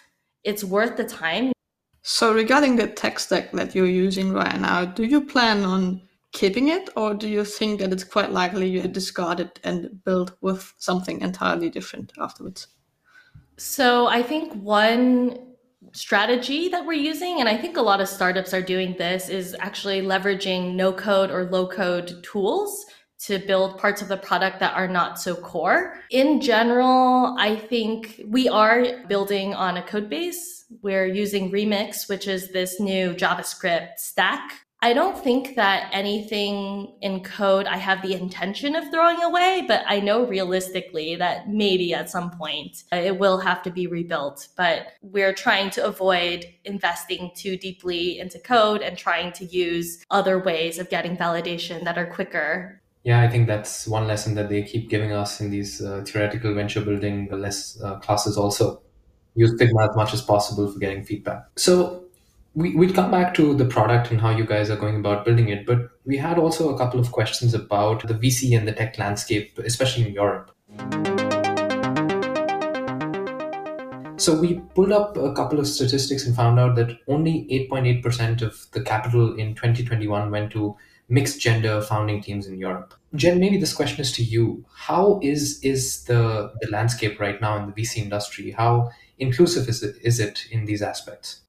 it's 0.44 0.64
worth 0.64 0.98
the 0.98 1.04
time. 1.04 1.52
So 2.02 2.34
regarding 2.34 2.78
the 2.78 2.88
tech 2.88 3.20
stack 3.20 3.52
that 3.52 3.76
you're 3.76 3.86
using 3.86 4.34
right 4.34 4.60
now, 4.60 4.86
do 4.86 5.04
you 5.04 5.22
plan 5.22 5.64
on 5.64 6.02
keeping 6.32 6.70
it 6.70 6.90
or 6.96 7.14
do 7.14 7.28
you 7.28 7.44
think 7.44 7.80
that 7.82 7.92
it's 7.92 8.04
quite 8.04 8.32
likely 8.32 8.70
you 8.70 8.82
discard 8.88 9.40
it 9.40 9.60
and 9.64 10.04
build 10.06 10.36
with 10.42 10.74
something 10.78 11.22
entirely 11.22 11.70
different 11.70 12.14
afterwards? 12.18 12.68
So 13.58 14.08
I 14.08 14.24
think 14.24 14.54
one 14.54 15.50
strategy 15.92 16.70
that 16.70 16.86
we're 16.86 16.94
using, 16.94 17.40
and 17.40 17.50
I 17.50 17.58
think 17.58 17.78
a 17.78 17.82
lot 17.82 18.00
of 18.00 18.08
startups 18.08 18.54
are 18.54 18.62
doing 18.62 18.96
this, 18.98 19.28
is 19.28 19.56
actually 19.60 20.02
leveraging 20.02 20.76
no 20.76 20.94
code 20.94 21.32
or 21.32 21.46
low 21.46 21.68
code 21.68 22.24
tools 22.24 22.86
to 23.20 23.40
build 23.40 23.78
parts 23.78 24.02
of 24.02 24.08
the 24.08 24.18
product 24.18 24.60
that 24.60 24.76
are 24.76 24.88
not 24.88 25.20
so 25.20 25.36
core. 25.36 26.00
In 26.10 26.42
general, 26.42 27.36
I 27.38 27.56
think 27.56 28.22
we 28.28 28.48
are 28.48 29.06
building 29.08 29.54
on 29.54 29.78
a 29.78 29.84
code 29.84 30.10
base. 30.10 30.66
We're 30.82 31.08
using 31.08 31.52
Remix, 31.52 32.08
which 32.08 32.28
is 32.28 32.52
this 32.52 32.80
new 32.80 33.14
JavaScript 33.14 33.98
stack 33.98 34.54
I 34.82 34.94
don't 34.94 35.18
think 35.22 35.56
that 35.56 35.90
anything 35.92 36.94
in 37.02 37.22
code 37.22 37.66
I 37.66 37.76
have 37.76 38.02
the 38.02 38.14
intention 38.14 38.76
of 38.76 38.90
throwing 38.90 39.22
away, 39.22 39.66
but 39.68 39.84
I 39.86 40.00
know 40.00 40.26
realistically 40.26 41.18
that 41.18 41.50
maybe 41.50 41.94
at 41.94 42.10
some 42.10 42.32
point 42.32 42.84
it 42.94 43.20
will 43.20 43.40
have 43.40 43.62
to 43.64 43.72
be 43.72 43.88
rebuilt. 43.88 44.48
But 44.56 44.94
we're 45.02 45.34
trying 45.34 45.70
to 45.72 45.86
avoid 45.86 46.46
investing 46.64 47.32
too 47.36 47.58
deeply 47.58 48.20
into 48.20 48.40
code 48.40 48.82
and 48.82 48.98
trying 48.98 49.34
to 49.34 49.46
use 49.46 50.06
other 50.12 50.40
ways 50.40 50.80
of 50.80 50.90
getting 50.90 51.18
validation 51.18 51.84
that 51.84 51.98
are 51.98 52.08
quicker. 52.08 52.82
Yeah, 53.04 53.22
I 53.22 53.30
think 53.30 53.48
that's 53.48 53.88
one 53.88 54.08
lesson 54.08 54.36
that 54.36 54.50
they 54.50 54.62
keep 54.64 54.90
giving 54.90 55.14
us 55.14 55.40
in 55.40 55.50
these 55.50 55.82
uh, 55.82 56.04
theoretical 56.06 56.54
venture 56.54 56.82
building 56.82 57.30
less 57.32 57.82
uh, 57.82 57.98
classes 58.00 58.38
also. 58.38 58.82
Use 59.36 59.54
Figma 59.54 59.90
as 59.90 59.96
much 59.96 60.14
as 60.14 60.22
possible 60.22 60.70
for 60.72 60.80
getting 60.80 61.04
feedback. 61.04 61.44
So 61.56 62.04
we, 62.56 62.76
we'll 62.76 62.94
come 62.94 63.10
back 63.10 63.34
to 63.36 63.54
the 63.54 63.66
product 63.66 64.12
and 64.12 64.20
how 64.20 64.32
you 64.32 64.46
guys 64.46 64.70
are 64.70 64.76
going 64.76 64.98
about 64.98 65.24
building 65.24 65.48
it, 65.48 65.66
but 65.66 65.92
we 66.06 66.18
had 66.18 66.38
also 66.38 66.74
a 66.74 66.78
couple 66.78 67.00
of 67.00 67.12
questions 67.12 67.54
about 67.54 68.06
the 68.06 68.14
VC 68.14 68.58
and 68.58 68.68
the 68.68 68.74
tech 68.74 68.98
landscape, 68.98 69.58
especially 69.60 70.08
in 70.08 70.14
Europe. 70.14 70.52
So 74.18 74.38
we 74.38 74.60
pulled 74.76 74.92
up 74.92 75.16
a 75.16 75.34
couple 75.34 75.60
of 75.60 75.68
statistics 75.68 76.26
and 76.26 76.36
found 76.36 76.60
out 76.60 76.76
that 76.76 76.98
only 77.08 77.48
8.8% 77.72 78.42
of 78.42 78.68
the 78.74 78.82
capital 78.82 79.36
in 79.36 79.56
2021 79.56 80.30
went 80.30 80.52
to 80.52 80.76
mixed 81.10 81.42
gender 81.42 81.82
founding 81.82 82.22
teams 82.22 82.48
in 82.48 82.58
Europe. 82.58 82.94
Jen, 83.16 83.40
maybe 83.40 83.58
this 83.58 83.74
question 83.74 84.00
is 84.00 84.12
to 84.14 84.24
you. 84.24 84.64
How 84.74 85.20
is 85.22 85.60
is 85.64 86.04
the, 86.06 86.54
the 86.62 86.70
landscape 86.70 87.20
right 87.20 87.42
now 87.42 87.58
in 87.58 87.66
the 87.66 87.74
VC 87.74 87.98
industry? 87.98 88.52
How 88.52 88.92
inclusive 89.18 89.68
is 89.68 89.84
it, 89.84 89.96
is 90.02 90.20
it 90.20 90.46
in 90.52 90.66
these 90.66 90.82
aspects? 90.82 91.42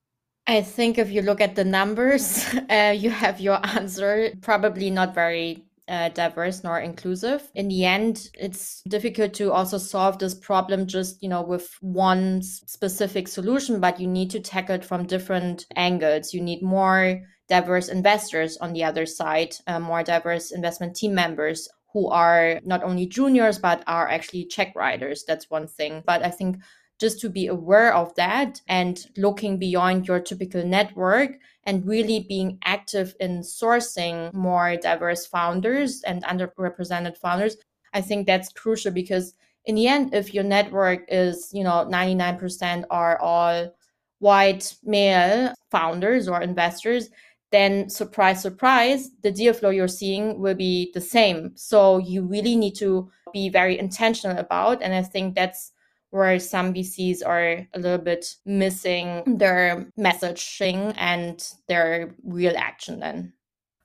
I 0.47 0.63
think 0.63 0.99
if 0.99 1.11
you 1.11 1.23
look 1.23 1.41
at 1.41 1.55
the 1.55 1.65
numbers, 1.65 2.45
uh, 2.71 2.95
you 2.97 3.11
have 3.11 3.41
your 3.41 3.65
answer. 3.67 4.33
Probably 4.41 4.91
not 4.91 5.15
very 5.15 5.63
uh, 5.87 6.09
diverse 6.11 6.65
nor 6.65 6.81
inclusive. 6.81 7.51
In 7.55 7.69
the 7.69 7.85
end, 7.85 8.31
it's 8.35 8.83
difficult 8.89 9.35
to 9.35 9.53
also 9.53 9.77
solve 9.77 10.19
this 10.19 10.35
problem 10.35 10.87
just, 10.87 11.23
you 11.23 11.29
know, 11.29 11.43
with 11.43 11.69
one 11.81 12.43
specific 12.43 13.29
solution, 13.29 13.81
but 13.81 14.01
you 14.01 14.07
need 14.07 14.31
to 14.31 14.41
tackle 14.41 14.77
it 14.77 14.85
from 14.85 15.07
different 15.07 15.67
angles. 15.77 16.33
You 16.33 16.41
need 16.41 16.63
more 16.63 17.23
diverse 17.51 17.89
investors 17.89 18.57
on 18.59 18.73
the 18.73 18.85
other 18.85 19.05
side, 19.05 19.55
uh, 19.67 19.79
more 19.79 20.03
diverse 20.03 20.53
investment 20.53 20.97
team 20.97 21.15
members 21.15 21.69
who 21.93 22.09
are 22.09 22.61
not 22.65 22.83
only 22.83 23.05
juniors, 23.05 23.59
but 23.59 23.83
are 23.87 24.09
actually 24.09 24.47
check 24.47 24.73
writers. 24.75 25.25
That's 25.27 25.51
one 25.51 25.67
thing. 25.67 26.03
But 26.07 26.25
I 26.25 26.31
think 26.31 26.57
just 27.01 27.19
to 27.21 27.31
be 27.31 27.47
aware 27.49 27.93
of 27.95 28.15
that 28.15 28.61
and 28.69 29.07
looking 29.17 29.59
beyond 29.59 30.07
your 30.07 30.21
typical 30.21 30.65
network 30.65 31.39
and 31.65 31.87
really 31.87 32.27
being 32.29 32.59
active 32.65 33.15
in 33.19 33.41
sourcing 33.41 34.33
more 34.35 34.77
diverse 34.77 35.27
founders 35.27 36.03
and 36.03 36.23
underrepresented 36.25 37.17
founders 37.17 37.57
i 37.95 38.01
think 38.03 38.27
that's 38.27 38.53
crucial 38.53 38.93
because 38.93 39.35
in 39.65 39.75
the 39.75 39.89
end 39.89 40.15
if 40.15 40.35
your 40.35 40.45
network 40.45 41.01
is 41.09 41.51
you 41.55 41.65
know 41.65 41.89
99% 41.91 42.85
are 42.91 43.19
all 43.21 43.71
white 44.19 44.77
male 44.85 45.55
founders 45.71 46.29
or 46.29 46.43
investors 46.43 47.09
then 47.51 47.89
surprise, 47.89 48.43
surprise, 48.43 49.11
the 49.23 49.31
deal 49.31 49.53
flow 49.53 49.71
you're 49.71 49.89
seeing 49.89 50.39
will 50.41 50.55
be 50.55 50.91
the 50.95 51.01
same. 51.01 51.53
So 51.57 51.99
you 51.99 52.25
really 52.25 52.57
need 52.57 52.77
to 52.77 53.11
be 53.33 53.49
very 53.49 53.79
intentional 53.79 54.39
about. 54.39 54.83
And 54.83 54.95
I 54.95 55.03
think 55.03 55.35
that's 55.35 55.73
where 56.11 56.39
some 56.39 56.75
VCs 56.75 57.25
are 57.25 57.67
a 57.73 57.79
little 57.79 57.99
bit 57.99 58.37
missing 58.45 59.23
their 59.39 59.93
messaging 59.99 60.95
and 60.97 61.47
their 61.69 62.15
real 62.25 62.55
action 62.57 63.01
then. 63.01 63.33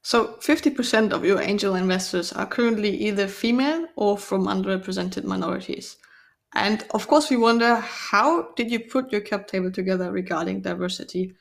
So 0.01 0.37
50% 0.41 1.11
of 1.11 1.25
your 1.25 1.41
angel 1.41 1.75
investors 1.75 2.31
are 2.31 2.45
currently 2.45 2.95
either 3.07 3.27
female 3.27 3.87
or 3.95 4.17
from 4.17 4.45
underrepresented 4.45 5.23
minorities. 5.23 5.97
And 6.53 6.85
of 6.91 7.07
course, 7.07 7.29
we 7.29 7.37
wonder 7.37 7.75
how 7.75 8.49
did 8.55 8.71
you 8.71 8.79
put 8.79 9.11
your 9.11 9.21
cap 9.21 9.47
table 9.47 9.71
together 9.71 10.11
regarding 10.11 10.61
diversity? 10.61 11.35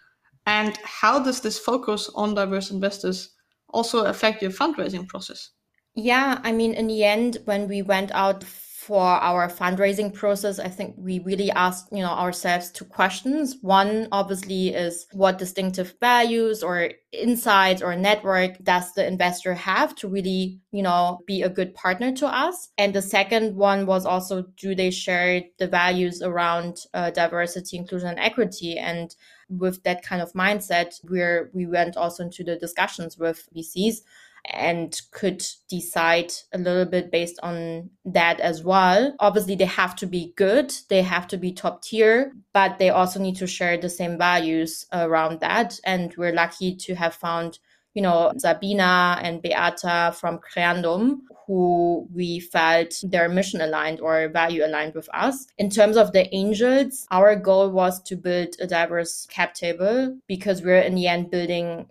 And 0.46 0.76
how 0.84 1.18
does 1.18 1.40
this 1.40 1.58
focus 1.58 2.10
on 2.14 2.34
diverse 2.34 2.70
investors 2.70 3.30
also 3.68 4.04
affect 4.04 4.42
your 4.42 4.50
fundraising 4.50 5.08
process? 5.08 5.50
Yeah, 5.94 6.40
I 6.42 6.52
mean, 6.52 6.74
in 6.74 6.88
the 6.88 7.04
end, 7.04 7.38
when 7.44 7.68
we 7.68 7.82
went 7.82 8.10
out 8.12 8.44
for 8.84 9.06
our 9.06 9.48
fundraising 9.48 10.12
process, 10.12 10.58
I 10.58 10.68
think 10.68 10.94
we 10.98 11.18
really 11.20 11.50
asked, 11.50 11.88
you 11.90 12.02
know, 12.02 12.10
ourselves 12.10 12.70
two 12.70 12.84
questions. 12.84 13.56
One 13.62 14.08
obviously 14.12 14.74
is 14.74 15.06
what 15.12 15.38
distinctive 15.38 15.94
values 16.00 16.62
or 16.62 16.90
insights 17.10 17.80
or 17.80 17.96
network 17.96 18.58
does 18.62 18.92
the 18.92 19.06
investor 19.06 19.54
have 19.54 19.94
to 19.96 20.08
really, 20.08 20.60
you 20.70 20.82
know, 20.82 21.20
be 21.26 21.40
a 21.40 21.48
good 21.48 21.74
partner 21.74 22.12
to 22.16 22.26
us? 22.26 22.68
And 22.76 22.92
the 22.92 23.00
second 23.00 23.56
one 23.56 23.86
was 23.86 24.04
also 24.04 24.44
do 24.58 24.74
they 24.74 24.90
share 24.90 25.40
the 25.58 25.66
values 25.66 26.20
around 26.20 26.76
uh, 26.92 27.10
diversity, 27.10 27.78
inclusion, 27.78 28.08
and 28.08 28.18
equity? 28.18 28.76
And 28.76 29.14
with 29.48 29.82
that 29.84 30.02
kind 30.02 30.22
of 30.22 30.32
mindset, 30.32 31.00
we're 31.04 31.50
we 31.52 31.66
went 31.66 31.96
also 31.96 32.24
into 32.24 32.44
the 32.44 32.56
discussions 32.56 33.18
with 33.18 33.48
VCs 33.54 34.02
and 34.46 35.00
could 35.10 35.42
decide 35.68 36.32
a 36.52 36.58
little 36.58 36.84
bit 36.84 37.10
based 37.10 37.38
on 37.42 37.88
that 38.04 38.40
as 38.40 38.62
well. 38.62 39.14
Obviously, 39.20 39.56
they 39.56 39.64
have 39.64 39.96
to 39.96 40.06
be 40.06 40.34
good, 40.36 40.72
they 40.90 41.02
have 41.02 41.26
to 41.28 41.38
be 41.38 41.52
top 41.52 41.82
tier, 41.82 42.32
but 42.52 42.78
they 42.78 42.90
also 42.90 43.18
need 43.18 43.36
to 43.36 43.46
share 43.46 43.78
the 43.78 43.88
same 43.88 44.18
values 44.18 44.84
around 44.92 45.40
that. 45.40 45.78
And 45.84 46.14
we're 46.16 46.34
lucky 46.34 46.76
to 46.76 46.94
have 46.94 47.14
found, 47.14 47.58
you 47.94 48.02
know, 48.02 48.32
Sabina 48.36 49.18
and 49.22 49.40
Beata 49.40 50.14
from 50.14 50.38
Creandum, 50.40 51.20
who 51.46 52.08
we 52.14 52.40
felt 52.40 52.94
their 53.02 53.28
mission 53.28 53.60
aligned 53.60 54.00
or 54.00 54.28
value 54.28 54.64
aligned 54.64 54.94
with 54.94 55.08
us. 55.14 55.46
In 55.58 55.70
terms 55.70 55.96
of 55.96 56.12
the 56.12 56.32
angels, 56.34 57.06
our 57.10 57.36
goal 57.36 57.70
was 57.70 58.02
to 58.04 58.16
build 58.16 58.56
a 58.60 58.66
diverse 58.66 59.26
cap 59.26 59.54
table 59.54 60.18
because 60.26 60.62
we're 60.62 60.80
in 60.80 60.94
the 60.94 61.06
end 61.06 61.30
building 61.30 61.86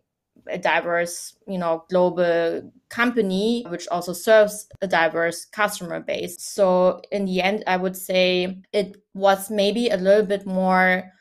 a 0.47 0.57
diverse, 0.57 1.35
you 1.47 1.57
know, 1.57 1.85
global 1.89 2.71
company, 2.89 3.65
which 3.69 3.87
also 3.87 4.13
serves 4.13 4.67
a 4.81 4.87
diverse 4.87 5.45
customer 5.45 5.99
base. 5.99 6.35
So 6.39 7.01
in 7.11 7.25
the 7.25 7.41
end, 7.41 7.63
I 7.65 7.77
would 7.77 7.95
say 7.95 8.61
it 8.73 8.97
was 9.13 9.49
maybe 9.49 9.89
a 9.89 9.97
little 9.97 10.25
bit 10.25 10.45
more 10.45 11.12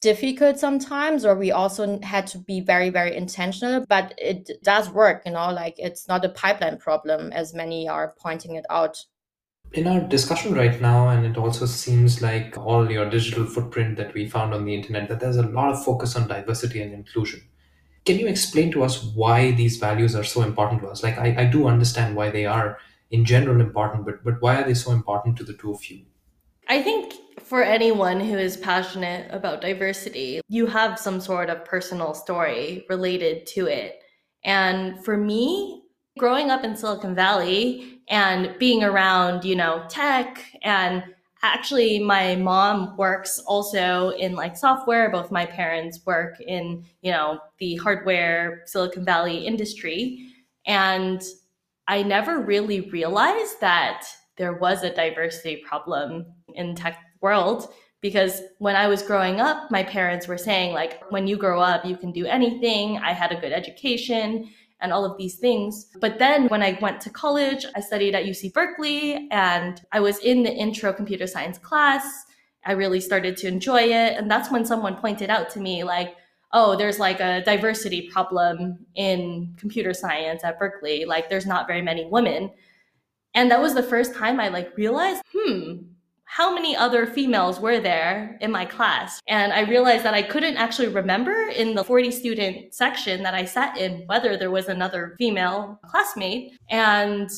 difficult 0.00 0.58
sometimes 0.58 1.24
or 1.24 1.34
we 1.34 1.52
also 1.52 2.00
had 2.02 2.26
to 2.26 2.38
be 2.38 2.60
very 2.60 2.88
very 2.88 3.14
intentional 3.14 3.84
but 3.88 4.14
it 4.16 4.50
does 4.62 4.88
work 4.90 5.22
you 5.26 5.32
know 5.32 5.50
like 5.50 5.74
it's 5.76 6.08
not 6.08 6.24
a 6.24 6.28
pipeline 6.30 6.78
problem 6.78 7.30
as 7.32 7.52
many 7.52 7.88
are 7.88 8.14
pointing 8.18 8.54
it 8.56 8.64
out 8.70 9.04
in 9.72 9.86
our 9.86 10.00
discussion 10.00 10.54
right 10.54 10.80
now 10.80 11.08
and 11.08 11.24
it 11.26 11.36
also 11.36 11.66
seems 11.66 12.22
like 12.22 12.56
all 12.56 12.90
your 12.90 13.08
digital 13.08 13.44
footprint 13.44 13.96
that 13.96 14.12
we 14.14 14.28
found 14.28 14.54
on 14.54 14.64
the 14.64 14.74
internet 14.74 15.08
that 15.08 15.20
there's 15.20 15.36
a 15.36 15.42
lot 15.42 15.70
of 15.70 15.84
focus 15.84 16.16
on 16.16 16.26
diversity 16.26 16.80
and 16.80 16.92
inclusion 16.92 17.42
can 18.04 18.18
you 18.18 18.26
explain 18.26 18.72
to 18.72 18.82
us 18.82 19.04
why 19.14 19.50
these 19.50 19.76
values 19.76 20.16
are 20.16 20.24
so 20.24 20.42
important 20.42 20.80
to 20.82 20.88
us? 20.88 21.02
Like, 21.02 21.18
I, 21.18 21.34
I 21.38 21.44
do 21.44 21.68
understand 21.68 22.16
why 22.16 22.30
they 22.30 22.46
are 22.46 22.78
in 23.10 23.24
general 23.24 23.60
important, 23.60 24.04
but, 24.04 24.24
but 24.24 24.40
why 24.40 24.60
are 24.60 24.64
they 24.64 24.74
so 24.74 24.92
important 24.92 25.36
to 25.36 25.44
the 25.44 25.52
two 25.52 25.72
of 25.72 25.84
you? 25.90 26.06
I 26.70 26.80
think 26.80 27.14
for 27.40 27.64
anyone 27.64 28.20
who 28.20 28.38
is 28.38 28.56
passionate 28.56 29.28
about 29.34 29.60
diversity, 29.60 30.40
you 30.46 30.66
have 30.66 31.00
some 31.00 31.20
sort 31.20 31.50
of 31.50 31.64
personal 31.64 32.14
story 32.14 32.86
related 32.88 33.44
to 33.48 33.66
it. 33.66 33.98
And 34.44 35.04
for 35.04 35.16
me, 35.16 35.82
growing 36.16 36.48
up 36.48 36.62
in 36.62 36.76
Silicon 36.76 37.16
Valley 37.16 38.02
and 38.08 38.54
being 38.60 38.84
around, 38.84 39.44
you 39.44 39.56
know, 39.56 39.84
tech 39.88 40.46
and 40.62 41.02
actually 41.42 41.98
my 41.98 42.36
mom 42.36 42.96
works 42.96 43.40
also 43.48 44.10
in 44.10 44.36
like 44.36 44.56
software 44.56 45.10
both 45.10 45.32
my 45.32 45.46
parents 45.46 46.00
work 46.04 46.38
in 46.42 46.84
you 47.00 47.10
know 47.10 47.40
the 47.58 47.76
hardware 47.76 48.62
silicon 48.66 49.06
valley 49.06 49.46
industry 49.46 50.28
and 50.66 51.22
i 51.88 52.02
never 52.02 52.40
really 52.40 52.82
realized 52.90 53.58
that 53.62 54.06
there 54.40 54.54
was 54.54 54.82
a 54.82 54.94
diversity 54.94 55.62
problem 55.66 56.24
in 56.54 56.74
tech 56.74 56.98
world 57.20 57.72
because 58.00 58.42
when 58.58 58.76
i 58.76 58.86
was 58.86 59.02
growing 59.02 59.40
up 59.40 59.70
my 59.70 59.82
parents 59.82 60.26
were 60.26 60.38
saying 60.38 60.72
like 60.72 61.02
when 61.10 61.26
you 61.26 61.36
grow 61.36 61.60
up 61.60 61.84
you 61.84 61.96
can 61.96 62.12
do 62.12 62.26
anything 62.26 62.98
i 62.98 63.12
had 63.12 63.32
a 63.32 63.40
good 63.40 63.52
education 63.52 64.48
and 64.80 64.92
all 64.92 65.04
of 65.04 65.16
these 65.18 65.36
things. 65.36 65.86
But 66.00 66.18
then 66.18 66.48
when 66.48 66.62
I 66.62 66.78
went 66.80 67.00
to 67.02 67.10
college, 67.10 67.66
I 67.74 67.80
studied 67.80 68.14
at 68.14 68.24
UC 68.24 68.52
Berkeley 68.52 69.28
and 69.30 69.80
I 69.92 70.00
was 70.00 70.18
in 70.18 70.42
the 70.42 70.52
intro 70.52 70.92
computer 70.92 71.26
science 71.26 71.58
class. 71.58 72.24
I 72.64 72.72
really 72.72 73.00
started 73.00 73.36
to 73.38 73.48
enjoy 73.48 73.82
it. 73.82 74.16
And 74.16 74.30
that's 74.30 74.50
when 74.50 74.64
someone 74.64 74.96
pointed 74.96 75.30
out 75.30 75.50
to 75.50 75.60
me, 75.60 75.84
like, 75.84 76.14
oh, 76.52 76.76
there's 76.76 76.98
like 76.98 77.20
a 77.20 77.42
diversity 77.44 78.08
problem 78.10 78.86
in 78.94 79.54
computer 79.56 79.94
science 79.94 80.44
at 80.44 80.58
Berkeley. 80.58 81.04
Like, 81.04 81.28
there's 81.28 81.46
not 81.46 81.66
very 81.66 81.82
many 81.82 82.06
women. 82.06 82.50
And 83.34 83.50
that 83.50 83.60
was 83.60 83.74
the 83.74 83.82
first 83.82 84.14
time 84.14 84.40
I 84.40 84.48
like 84.48 84.76
realized, 84.76 85.22
hmm, 85.32 85.76
how 86.32 86.54
many 86.54 86.76
other 86.76 87.06
females 87.06 87.58
were 87.58 87.80
there 87.80 88.38
in 88.40 88.52
my 88.52 88.64
class? 88.64 89.20
And 89.26 89.52
I 89.52 89.62
realized 89.62 90.04
that 90.04 90.14
I 90.14 90.22
couldn't 90.22 90.58
actually 90.58 90.86
remember 90.86 91.48
in 91.48 91.74
the 91.74 91.82
40 91.82 92.12
student 92.12 92.72
section 92.72 93.24
that 93.24 93.34
I 93.34 93.44
sat 93.44 93.76
in 93.76 94.04
whether 94.06 94.36
there 94.36 94.52
was 94.52 94.68
another 94.68 95.16
female 95.18 95.80
classmate. 95.86 96.52
And 96.70 97.28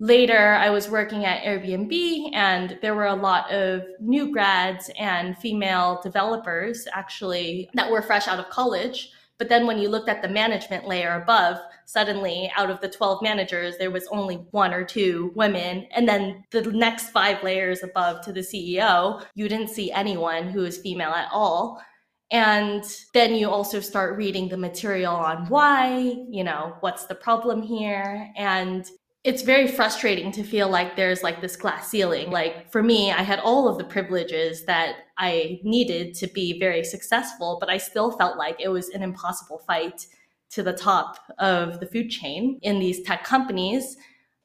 later 0.00 0.54
I 0.54 0.70
was 0.70 0.88
working 0.88 1.26
at 1.26 1.42
Airbnb 1.42 2.30
and 2.32 2.78
there 2.80 2.94
were 2.94 3.08
a 3.08 3.14
lot 3.14 3.52
of 3.52 3.82
new 4.00 4.32
grads 4.32 4.90
and 4.98 5.36
female 5.36 6.00
developers 6.02 6.88
actually 6.94 7.68
that 7.74 7.90
were 7.90 8.00
fresh 8.00 8.26
out 8.26 8.38
of 8.38 8.48
college. 8.48 9.10
But 9.38 9.48
then 9.48 9.66
when 9.66 9.78
you 9.78 9.88
looked 9.88 10.08
at 10.08 10.22
the 10.22 10.28
management 10.28 10.86
layer 10.86 11.20
above, 11.20 11.58
suddenly 11.86 12.50
out 12.56 12.70
of 12.70 12.80
the 12.80 12.88
12 12.88 13.22
managers, 13.22 13.76
there 13.78 13.90
was 13.90 14.06
only 14.08 14.36
one 14.52 14.72
or 14.72 14.84
two 14.84 15.32
women. 15.34 15.86
And 15.90 16.08
then 16.08 16.44
the 16.50 16.62
next 16.72 17.10
five 17.10 17.42
layers 17.42 17.82
above 17.82 18.24
to 18.24 18.32
the 18.32 18.40
CEO, 18.40 19.24
you 19.34 19.48
didn't 19.48 19.68
see 19.70 19.90
anyone 19.90 20.48
who 20.48 20.60
was 20.60 20.78
female 20.78 21.10
at 21.10 21.28
all. 21.32 21.82
And 22.30 22.84
then 23.12 23.34
you 23.34 23.50
also 23.50 23.80
start 23.80 24.16
reading 24.16 24.48
the 24.48 24.56
material 24.56 25.14
on 25.14 25.46
why, 25.48 26.16
you 26.30 26.44
know, 26.44 26.76
what's 26.80 27.06
the 27.06 27.14
problem 27.14 27.62
here. 27.62 28.30
And 28.36 28.88
it's 29.24 29.40
very 29.40 29.66
frustrating 29.66 30.30
to 30.32 30.44
feel 30.44 30.68
like 30.68 30.96
there's 30.96 31.22
like 31.22 31.40
this 31.40 31.56
glass 31.56 31.88
ceiling. 31.88 32.30
Like 32.30 32.70
for 32.70 32.82
me, 32.82 33.10
I 33.10 33.22
had 33.22 33.40
all 33.40 33.66
of 33.66 33.78
the 33.78 33.84
privileges 33.84 34.66
that 34.66 34.96
I 35.16 35.60
needed 35.64 36.14
to 36.16 36.26
be 36.26 36.60
very 36.60 36.84
successful, 36.84 37.56
but 37.58 37.70
I 37.70 37.78
still 37.78 38.12
felt 38.12 38.36
like 38.36 38.60
it 38.60 38.68
was 38.68 38.90
an 38.90 39.02
impossible 39.02 39.62
fight 39.66 40.06
to 40.50 40.62
the 40.62 40.74
top 40.74 41.18
of 41.38 41.80
the 41.80 41.86
food 41.86 42.10
chain 42.10 42.58
in 42.62 42.78
these 42.78 43.02
tech 43.02 43.24
companies. 43.24 43.96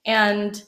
And 0.05 0.63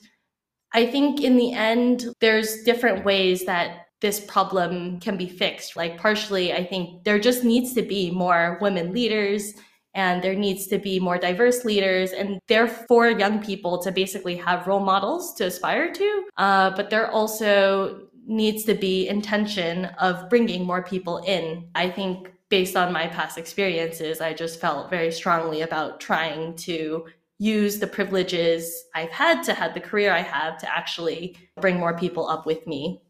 I 0.73 0.85
think 0.85 1.21
in 1.21 1.37
the 1.37 1.53
end, 1.53 2.13
there's 2.19 2.63
different 2.63 3.05
ways 3.05 3.45
that 3.45 3.87
this 4.01 4.19
problem 4.19 4.99
can 4.99 5.15
be 5.15 5.29
fixed. 5.29 5.77
Like, 5.77 5.97
partially, 5.97 6.51
I 6.51 6.65
think 6.65 7.05
there 7.05 7.19
just 7.19 7.43
needs 7.43 7.73
to 7.75 7.81
be 7.81 8.11
more 8.11 8.57
women 8.59 8.91
leaders 8.91 9.53
and 9.93 10.23
there 10.23 10.35
needs 10.35 10.67
to 10.67 10.77
be 10.77 10.99
more 10.99 11.17
diverse 11.17 11.65
leaders 11.65 12.11
and 12.11 12.39
therefore 12.47 13.09
young 13.09 13.43
people 13.43 13.81
to 13.81 13.91
basically 13.91 14.35
have 14.35 14.67
role 14.67 14.79
models 14.79 15.33
to 15.33 15.45
aspire 15.45 15.91
to 15.91 16.23
uh, 16.37 16.69
but 16.75 16.89
there 16.89 17.09
also 17.11 18.07
needs 18.25 18.63
to 18.63 18.73
be 18.73 19.07
intention 19.07 19.85
of 19.99 20.29
bringing 20.29 20.63
more 20.63 20.83
people 20.83 21.17
in. 21.19 21.67
I 21.75 21.89
think 21.89 22.31
based 22.51 22.75
on 22.75 22.93
my 22.93 23.07
past 23.07 23.37
experiences 23.37 24.21
i 24.21 24.33
just 24.33 24.59
felt 24.59 24.89
very 24.89 25.11
strongly 25.11 25.61
about 25.61 25.99
trying 25.99 26.53
to 26.53 27.05
use 27.39 27.79
the 27.79 27.87
privileges 27.87 28.83
i've 28.93 29.09
had 29.09 29.41
to 29.41 29.53
have 29.53 29.73
the 29.73 29.79
career 29.79 30.11
i 30.11 30.19
have 30.19 30.57
to 30.57 30.77
actually 30.77 31.35
bring 31.59 31.79
more 31.79 31.97
people 31.97 32.27
up 32.27 32.45
with 32.45 32.67
me. 32.67 33.01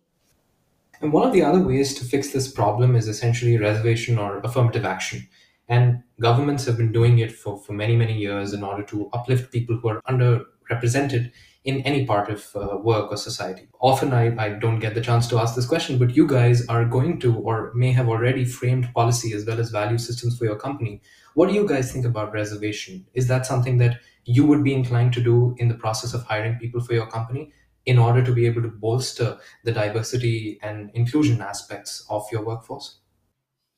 And 1.02 1.12
one 1.12 1.28
of 1.28 1.34
the 1.34 1.42
other 1.42 1.60
ways 1.60 1.96
to 1.96 2.06
fix 2.06 2.32
this 2.32 2.48
problem 2.48 2.96
is 2.96 3.08
essentially 3.08 3.58
reservation 3.58 4.20
or 4.20 4.38
affirmative 4.40 4.86
action 4.86 5.28
and 5.72 6.04
governments 6.20 6.66
have 6.66 6.78
been 6.78 6.92
doing 6.92 7.18
it 7.20 7.32
for, 7.32 7.58
for 7.58 7.74
many, 7.74 7.96
many 7.96 8.18
years 8.18 8.54
in 8.54 8.64
order 8.64 8.84
to 8.84 9.10
uplift 9.14 9.52
people 9.52 9.78
who 9.78 9.90
are 9.90 10.02
underrepresented 10.04 11.32
in 11.64 11.82
any 11.82 12.06
part 12.06 12.30
of 12.30 12.48
uh, 12.56 12.78
work 12.78 13.12
or 13.12 13.18
society. 13.18 13.68
Often 13.80 14.14
I, 14.14 14.36
I 14.46 14.50
don't 14.50 14.80
get 14.80 14.96
the 14.96 15.02
chance 15.02 15.28
to 15.30 15.38
ask 15.40 15.56
this 15.56 15.68
question, 15.68 15.98
but 16.00 16.16
you 16.16 16.28
guys 16.28 16.66
are 16.68 16.86
going 16.86 17.20
to 17.22 17.38
or 17.40 17.72
may 17.76 17.92
have 17.92 18.10
already 18.10 18.46
framed 18.46 18.92
policy 18.94 19.34
as 19.34 19.46
well 19.46 19.60
as 19.60 19.70
value 19.70 19.98
systems 20.00 20.38
for 20.38 20.46
your 20.46 20.56
company 20.58 21.02
What 21.34 21.50
do 21.50 21.56
you 21.56 21.68
guys 21.68 21.92
think 21.92 22.06
about 22.06 22.34
reservation? 22.34 23.06
Is 23.14 23.28
that 23.28 23.46
something 23.46 23.78
that 23.78 24.00
you 24.26 24.46
would 24.46 24.64
be 24.64 24.74
inclined 24.74 25.14
to 25.14 25.24
do 25.24 25.56
in 25.58 25.68
the 25.70 25.76
process 25.76 26.14
of 26.14 26.24
hiring 26.24 26.58
people 26.60 26.82
for 26.82 26.94
your 26.94 27.08
company 27.08 27.52
in 27.86 27.98
order 27.98 28.24
to 28.24 28.34
be 28.34 28.46
able 28.46 28.62
to 28.62 28.68
bolster 28.68 29.38
the 29.64 29.72
diversity 29.72 30.60
and 30.62 30.92
inclusion 30.94 31.42
aspects 31.42 32.06
of 32.10 32.26
your 32.32 32.44
workforce? 32.46 33.01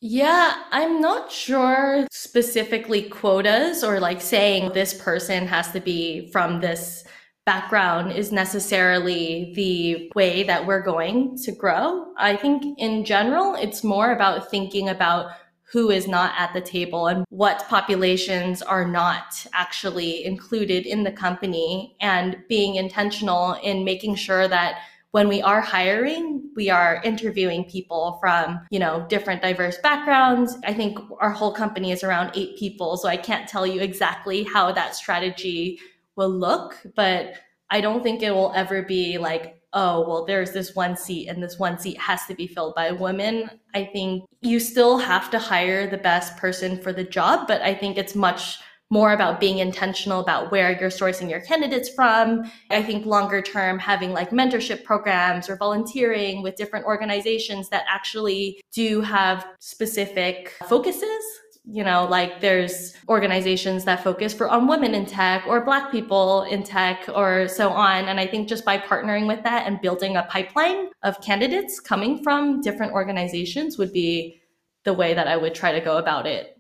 Yeah, 0.06 0.56
I'm 0.72 1.00
not 1.00 1.32
sure 1.32 2.08
specifically 2.12 3.04
quotas 3.04 3.86
or 3.86 4.02
like 4.02 4.20
saying 4.20 4.74
this 4.74 4.94
person 4.94 5.48
has 5.48 5.72
to 5.72 5.80
be 5.80 6.30
from 6.30 6.60
this 6.60 7.06
background 7.46 8.12
is 8.12 8.30
necessarily 8.30 9.54
the 9.56 10.12
way 10.14 10.44
that 10.44 10.66
we're 10.66 10.82
going 10.82 11.38
to 11.46 11.54
grow. 11.54 12.08
I 12.18 12.36
think 12.36 12.78
in 12.78 13.06
general, 13.06 13.56
it's 13.56 13.82
more 13.82 14.12
about 14.12 14.52
thinking 14.52 14.90
about 14.90 15.32
who 15.72 15.90
is 15.90 16.06
not 16.06 16.34
at 16.38 16.52
the 16.52 16.60
table 16.60 17.08
and 17.08 17.24
what 17.30 17.66
populations 17.70 18.62
are 18.62 18.86
not 18.86 19.46
actually 19.54 20.26
included 20.26 20.86
in 20.86 21.04
the 21.04 21.14
company 21.14 21.96
and 22.02 22.44
being 22.50 22.76
intentional 22.76 23.54
in 23.64 23.86
making 23.86 24.16
sure 24.16 24.50
that 24.50 24.80
when 25.14 25.28
we 25.28 25.44
are 25.44 25.62
hiring, 25.62 26.50
we 26.56 26.72
are 26.72 27.00
interviewing 27.04 27.66
people 27.66 28.18
from, 28.20 28.60
you 28.72 28.80
know, 28.80 29.06
different 29.10 29.44
diverse 29.44 29.78
backgrounds. 29.78 30.58
I 30.66 30.74
think 30.74 30.98
our 31.22 31.30
whole 31.30 31.54
company 31.54 31.92
is 31.92 32.04
around 32.04 32.32
eight 32.34 32.58
people. 32.58 32.98
So 32.98 33.08
I 33.08 33.18
can't 33.18 33.48
tell 33.48 33.68
you 33.68 33.80
exactly 33.80 34.44
how 34.44 34.72
that 34.72 34.96
strategy 34.96 35.80
will 36.16 36.32
look, 36.32 36.82
but 36.96 37.36
I 37.70 37.80
don't 37.80 38.02
think 38.02 38.24
it 38.24 38.32
will 38.32 38.52
ever 38.56 38.82
be 38.82 39.20
like, 39.20 39.62
oh, 39.74 40.02
well, 40.08 40.26
there's 40.26 40.52
this 40.52 40.74
one 40.74 40.98
seat 40.98 41.28
and 41.28 41.44
this 41.44 41.60
one 41.60 41.78
seat 41.78 42.00
has 42.00 42.26
to 42.26 42.34
be 42.34 42.48
filled 42.48 42.74
by 42.74 42.88
a 42.88 42.96
woman. 42.96 43.52
I 43.76 43.86
think 43.94 44.24
you 44.42 44.60
still 44.60 44.98
have 44.98 45.30
to 45.30 45.38
hire 45.38 45.88
the 45.88 45.98
best 45.98 46.38
person 46.38 46.82
for 46.82 46.92
the 46.92 47.04
job, 47.04 47.48
but 47.48 47.62
I 47.62 47.76
think 47.76 48.00
it's 48.00 48.16
much 48.16 48.58
more 48.90 49.14
about 49.14 49.40
being 49.40 49.58
intentional 49.58 50.20
about 50.20 50.52
where 50.52 50.80
you're 50.80 50.90
sourcing 50.90 51.30
your 51.30 51.40
candidates 51.42 51.90
from. 51.90 52.44
I 52.70 52.84
think 52.84 53.06
longer 53.06 53.42
term, 53.42 53.80
having 53.80 54.12
like 54.12 54.30
mentorship 54.30 54.84
programs 54.84 55.50
or 55.50 55.56
volunteering 55.56 56.44
with 56.44 56.56
different 56.56 56.86
organizations 56.86 57.70
that 57.70 57.86
actually 57.90 58.62
do 58.72 59.02
have 59.02 59.48
specific 59.60 60.54
focuses. 60.68 61.24
You 61.66 61.86
know 61.86 62.06
like 62.06 62.42
there's 62.42 62.94
organizations 63.08 63.86
that 63.86 64.04
focus 64.04 64.34
for 64.34 64.50
on 64.50 64.68
women 64.68 64.94
in 64.94 65.06
tech 65.06 65.46
or 65.48 65.64
black 65.64 65.92
people 65.92 66.44
in 66.44 66.62
tech 66.62 67.06
or 67.16 67.48
so 67.48 67.70
on. 67.70 68.10
And 68.10 68.20
i 68.20 68.28
think 68.28 68.50
just 68.50 68.66
by 68.66 68.78
partnering 68.78 69.28
with 69.28 69.44
that 69.44 69.66
and 69.66 69.80
building 69.80 70.18
a 70.18 70.24
pipeline 70.24 70.90
of 71.04 71.22
candidates 71.22 71.80
coming 71.80 72.22
from 72.22 72.60
different 72.60 72.92
organizations 72.92 73.78
would 73.78 73.94
be 73.94 74.42
the 74.84 74.92
way 74.92 75.14
that 75.14 75.30
i 75.30 75.38
would 75.38 75.56
try 75.56 75.72
to 75.72 75.80
go 75.80 75.96
about 75.98 76.28
it 76.28 76.54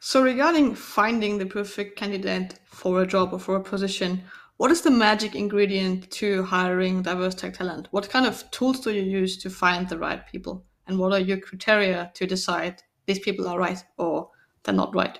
so 0.00 0.22
regarding 0.22 0.74
finding 0.74 1.38
the 1.38 1.46
perfect 1.46 1.96
candidate 1.96 2.58
for 2.64 3.02
a 3.02 3.06
job 3.06 3.32
or 3.32 3.38
for 3.38 3.56
a 3.56 3.62
position 3.62 4.22
what 4.56 4.70
is 4.70 4.82
the 4.82 4.90
magic 4.90 5.34
ingredient 5.34 6.10
to 6.10 6.42
hiring 6.42 7.02
diverse 7.02 7.34
tech 7.34 7.54
talent 7.54 7.86
what 7.90 8.10
kind 8.10 8.26
of 8.26 8.50
tools 8.50 8.80
do 8.80 8.92
you 8.92 9.02
use 9.02 9.36
to 9.36 9.48
find 9.48 9.88
the 9.88 9.98
right 9.98 10.26
people 10.26 10.64
and 10.86 10.98
what 10.98 11.12
are 11.12 11.20
your 11.20 11.38
criteria 11.38 12.10
to 12.14 12.26
decide 12.26 12.82
these 13.06 13.20
people 13.20 13.46
are 13.48 13.58
right 13.58 13.82
or 13.96 14.30
they're 14.62 14.74
not 14.74 14.94
right? 14.94 15.18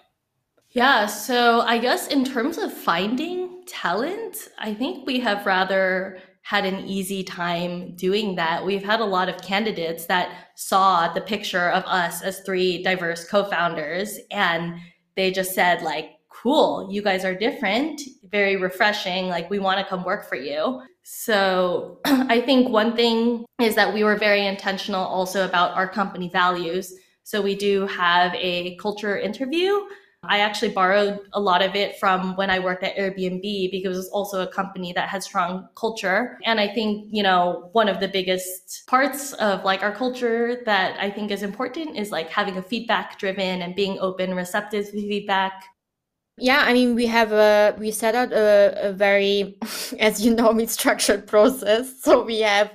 Yeah, 0.70 1.06
so 1.06 1.60
I 1.62 1.78
guess 1.78 2.06
in 2.06 2.24
terms 2.24 2.56
of 2.58 2.72
finding 2.72 3.64
talent, 3.66 4.48
I 4.58 4.72
think 4.74 5.06
we 5.06 5.18
have 5.20 5.46
rather 5.46 6.20
had 6.42 6.64
an 6.64 6.86
easy 6.86 7.22
time 7.22 7.94
doing 7.96 8.34
that. 8.36 8.64
We've 8.64 8.82
had 8.82 9.00
a 9.00 9.04
lot 9.04 9.28
of 9.28 9.42
candidates 9.42 10.06
that 10.06 10.48
saw 10.56 11.12
the 11.12 11.20
picture 11.20 11.70
of 11.70 11.84
us 11.84 12.22
as 12.22 12.40
three 12.40 12.82
diverse 12.82 13.28
co-founders 13.28 14.18
and 14.30 14.74
they 15.16 15.30
just 15.30 15.54
said 15.54 15.82
like, 15.82 16.12
cool, 16.28 16.88
you 16.90 17.02
guys 17.02 17.24
are 17.24 17.34
different, 17.34 18.00
very 18.24 18.56
refreshing, 18.56 19.28
like 19.28 19.50
we 19.50 19.58
want 19.58 19.78
to 19.78 19.84
come 19.84 20.04
work 20.04 20.28
for 20.28 20.36
you. 20.36 20.80
So 21.02 21.98
I 22.04 22.40
think 22.40 22.68
one 22.68 22.96
thing 22.96 23.44
is 23.60 23.74
that 23.74 23.92
we 23.92 24.04
were 24.04 24.16
very 24.16 24.46
intentional 24.46 25.04
also 25.04 25.44
about 25.44 25.72
our 25.76 25.88
company 25.88 26.28
values. 26.28 26.94
So 27.22 27.42
we 27.42 27.54
do 27.54 27.86
have 27.86 28.34
a 28.34 28.76
culture 28.76 29.18
interview. 29.18 29.80
I 30.22 30.40
actually 30.40 30.72
borrowed 30.72 31.20
a 31.32 31.40
lot 31.40 31.62
of 31.62 31.74
it 31.74 31.98
from 31.98 32.36
when 32.36 32.50
I 32.50 32.58
worked 32.58 32.84
at 32.84 32.94
Airbnb 32.96 33.70
because 33.70 33.98
it's 33.98 34.08
also 34.08 34.42
a 34.42 34.46
company 34.46 34.92
that 34.92 35.08
has 35.08 35.24
strong 35.24 35.68
culture. 35.74 36.38
And 36.44 36.60
I 36.60 36.68
think, 36.68 37.08
you 37.10 37.22
know, 37.22 37.70
one 37.72 37.88
of 37.88 38.00
the 38.00 38.08
biggest 38.08 38.86
parts 38.86 39.32
of 39.34 39.64
like 39.64 39.82
our 39.82 39.94
culture 39.94 40.62
that 40.66 41.00
I 41.00 41.10
think 41.10 41.30
is 41.30 41.42
important 41.42 41.96
is 41.96 42.10
like 42.10 42.28
having 42.28 42.58
a 42.58 42.62
feedback 42.62 43.18
driven 43.18 43.62
and 43.62 43.74
being 43.74 43.98
open, 43.98 44.34
receptive 44.34 44.90
to 44.90 44.92
feedback. 44.92 45.64
Yeah, 46.36 46.62
I 46.64 46.74
mean, 46.74 46.94
we 46.94 47.06
have 47.06 47.32
a 47.32 47.74
we 47.78 47.90
set 47.90 48.14
out 48.14 48.32
a, 48.32 48.90
a 48.90 48.92
very, 48.92 49.58
as 49.98 50.24
you 50.24 50.34
know, 50.34 50.52
me 50.52 50.66
structured 50.66 51.26
process. 51.26 52.02
So 52.02 52.24
we 52.24 52.40
have 52.40 52.70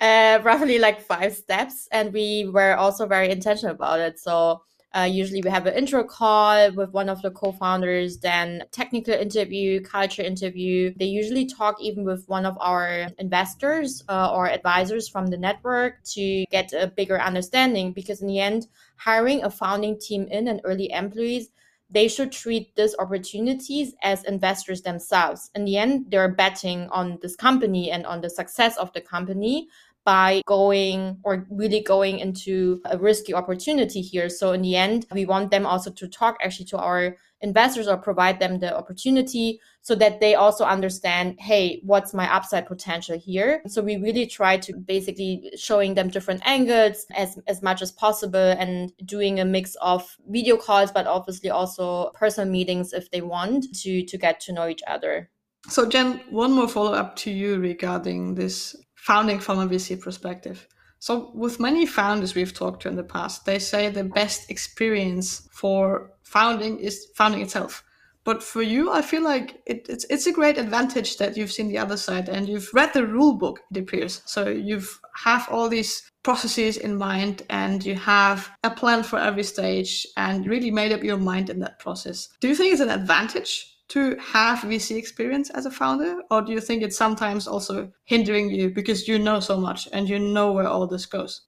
uh, 0.00 0.40
roughly 0.42 0.78
like 0.78 1.00
five 1.00 1.34
steps, 1.34 1.88
and 1.92 2.12
we 2.12 2.48
were 2.52 2.76
also 2.76 3.06
very 3.06 3.30
intentional 3.30 3.74
about 3.74 4.00
it. 4.00 4.18
So 4.18 4.62
uh, 4.94 5.08
usually 5.10 5.40
we 5.42 5.50
have 5.50 5.66
an 5.66 5.74
intro 5.74 6.04
call 6.04 6.70
with 6.72 6.92
one 6.92 7.08
of 7.08 7.22
the 7.22 7.30
co-founders, 7.30 8.18
then 8.18 8.64
technical 8.72 9.14
interview, 9.14 9.80
culture 9.80 10.22
interview. 10.22 10.92
They 10.96 11.06
usually 11.06 11.46
talk 11.46 11.76
even 11.80 12.04
with 12.04 12.28
one 12.28 12.44
of 12.44 12.56
our 12.60 13.08
investors 13.18 14.04
uh, 14.08 14.30
or 14.32 14.48
advisors 14.48 15.08
from 15.08 15.28
the 15.28 15.38
network 15.38 16.02
to 16.12 16.44
get 16.50 16.72
a 16.72 16.86
bigger 16.86 17.20
understanding. 17.20 17.92
Because 17.92 18.20
in 18.20 18.28
the 18.28 18.40
end, 18.40 18.66
hiring 18.96 19.42
a 19.42 19.50
founding 19.50 19.98
team 19.98 20.26
in 20.30 20.48
and 20.48 20.60
early 20.64 20.90
employees 20.90 21.48
they 21.92 22.08
should 22.08 22.32
treat 22.32 22.74
these 22.74 22.96
opportunities 22.98 23.94
as 24.02 24.24
investors 24.24 24.80
themselves. 24.80 25.50
In 25.54 25.66
the 25.66 25.76
end, 25.76 26.06
they're 26.08 26.32
betting 26.32 26.88
on 26.88 27.18
this 27.20 27.36
company 27.36 27.90
and 27.90 28.06
on 28.06 28.22
the 28.22 28.30
success 28.30 28.78
of 28.78 28.90
the 28.94 29.02
company 29.02 29.68
by 30.04 30.42
going 30.46 31.18
or 31.22 31.46
really 31.50 31.80
going 31.80 32.18
into 32.18 32.80
a 32.86 32.98
risky 32.98 33.34
opportunity 33.34 34.00
here. 34.00 34.28
So 34.28 34.52
in 34.52 34.62
the 34.62 34.76
end, 34.76 35.06
we 35.12 35.24
want 35.24 35.50
them 35.50 35.66
also 35.66 35.90
to 35.90 36.08
talk 36.08 36.36
actually 36.42 36.66
to 36.66 36.78
our 36.78 37.16
investors 37.42 37.88
or 37.88 37.96
provide 37.96 38.38
them 38.38 38.60
the 38.60 38.76
opportunity 38.76 39.60
so 39.82 39.96
that 39.96 40.20
they 40.20 40.36
also 40.36 40.64
understand, 40.64 41.36
hey, 41.40 41.80
what's 41.84 42.14
my 42.14 42.32
upside 42.32 42.66
potential 42.66 43.18
here? 43.18 43.62
So 43.66 43.82
we 43.82 43.96
really 43.96 44.26
try 44.26 44.56
to 44.58 44.76
basically 44.76 45.50
showing 45.56 45.94
them 45.94 46.08
different 46.08 46.42
angles 46.44 47.04
as, 47.14 47.38
as 47.48 47.60
much 47.62 47.82
as 47.82 47.90
possible 47.90 48.38
and 48.38 48.92
doing 49.04 49.40
a 49.40 49.44
mix 49.44 49.74
of 49.82 50.16
video 50.28 50.56
calls, 50.56 50.92
but 50.92 51.06
obviously 51.06 51.50
also 51.50 52.10
personal 52.14 52.50
meetings 52.50 52.92
if 52.92 53.10
they 53.10 53.20
want 53.20 53.66
to 53.82 54.04
to 54.04 54.18
get 54.18 54.40
to 54.40 54.52
know 54.52 54.68
each 54.68 54.82
other. 54.86 55.28
So 55.68 55.88
Jen, 55.88 56.20
one 56.30 56.52
more 56.52 56.68
follow 56.68 56.92
up 56.92 57.16
to 57.16 57.30
you 57.30 57.58
regarding 57.58 58.34
this 58.34 58.76
founding 59.02 59.40
from 59.40 59.58
a 59.58 59.66
VC 59.66 60.00
perspective. 60.00 60.68
So, 61.00 61.32
with 61.34 61.58
many 61.58 61.86
founders 61.86 62.36
we've 62.36 62.54
talked 62.54 62.82
to 62.82 62.88
in 62.88 62.94
the 62.94 63.02
past, 63.02 63.44
they 63.44 63.58
say 63.58 63.88
the 63.88 64.04
best 64.04 64.48
experience 64.48 65.48
for 65.50 66.12
founding 66.22 66.78
is 66.78 67.08
founding 67.16 67.42
itself. 67.42 67.82
But 68.24 68.40
for 68.44 68.62
you, 68.62 68.92
I 68.92 69.02
feel 69.02 69.24
like 69.24 69.60
it, 69.66 69.86
it's 69.88 70.06
it's 70.08 70.28
a 70.28 70.32
great 70.32 70.56
advantage 70.56 71.16
that 71.16 71.36
you've 71.36 71.50
seen 71.50 71.66
the 71.66 71.78
other 71.78 71.96
side 71.96 72.28
and 72.28 72.48
you've 72.48 72.72
read 72.72 72.92
the 72.92 73.04
rule 73.04 73.34
book. 73.34 73.58
It 73.72 73.78
appears 73.78 74.22
so 74.24 74.48
you've 74.48 75.00
have 75.16 75.48
all 75.50 75.68
these 75.68 76.08
processes 76.22 76.76
in 76.76 76.96
mind 76.96 77.42
and 77.50 77.84
you 77.84 77.96
have 77.96 78.48
a 78.62 78.70
plan 78.70 79.02
for 79.02 79.18
every 79.18 79.42
stage 79.42 80.06
and 80.16 80.46
really 80.46 80.70
made 80.70 80.92
up 80.92 81.02
your 81.02 81.18
mind 81.18 81.50
in 81.50 81.58
that 81.58 81.80
process. 81.80 82.28
Do 82.40 82.46
you 82.46 82.54
think 82.54 82.72
it's 82.72 82.80
an 82.80 82.90
advantage 83.00 83.71
to 83.92 84.16
have 84.16 84.60
VC 84.60 84.96
experience 84.96 85.50
as 85.50 85.66
a 85.66 85.70
founder? 85.70 86.22
Or 86.30 86.42
do 86.42 86.52
you 86.52 86.60
think 86.60 86.82
it's 86.82 86.96
sometimes 86.96 87.46
also 87.46 87.92
hindering 88.04 88.50
you 88.50 88.70
because 88.70 89.06
you 89.06 89.18
know 89.18 89.40
so 89.40 89.58
much 89.58 89.88
and 89.92 90.08
you 90.08 90.18
know 90.18 90.52
where 90.52 90.68
all 90.68 90.86
this 90.86 91.06
goes? 91.06 91.42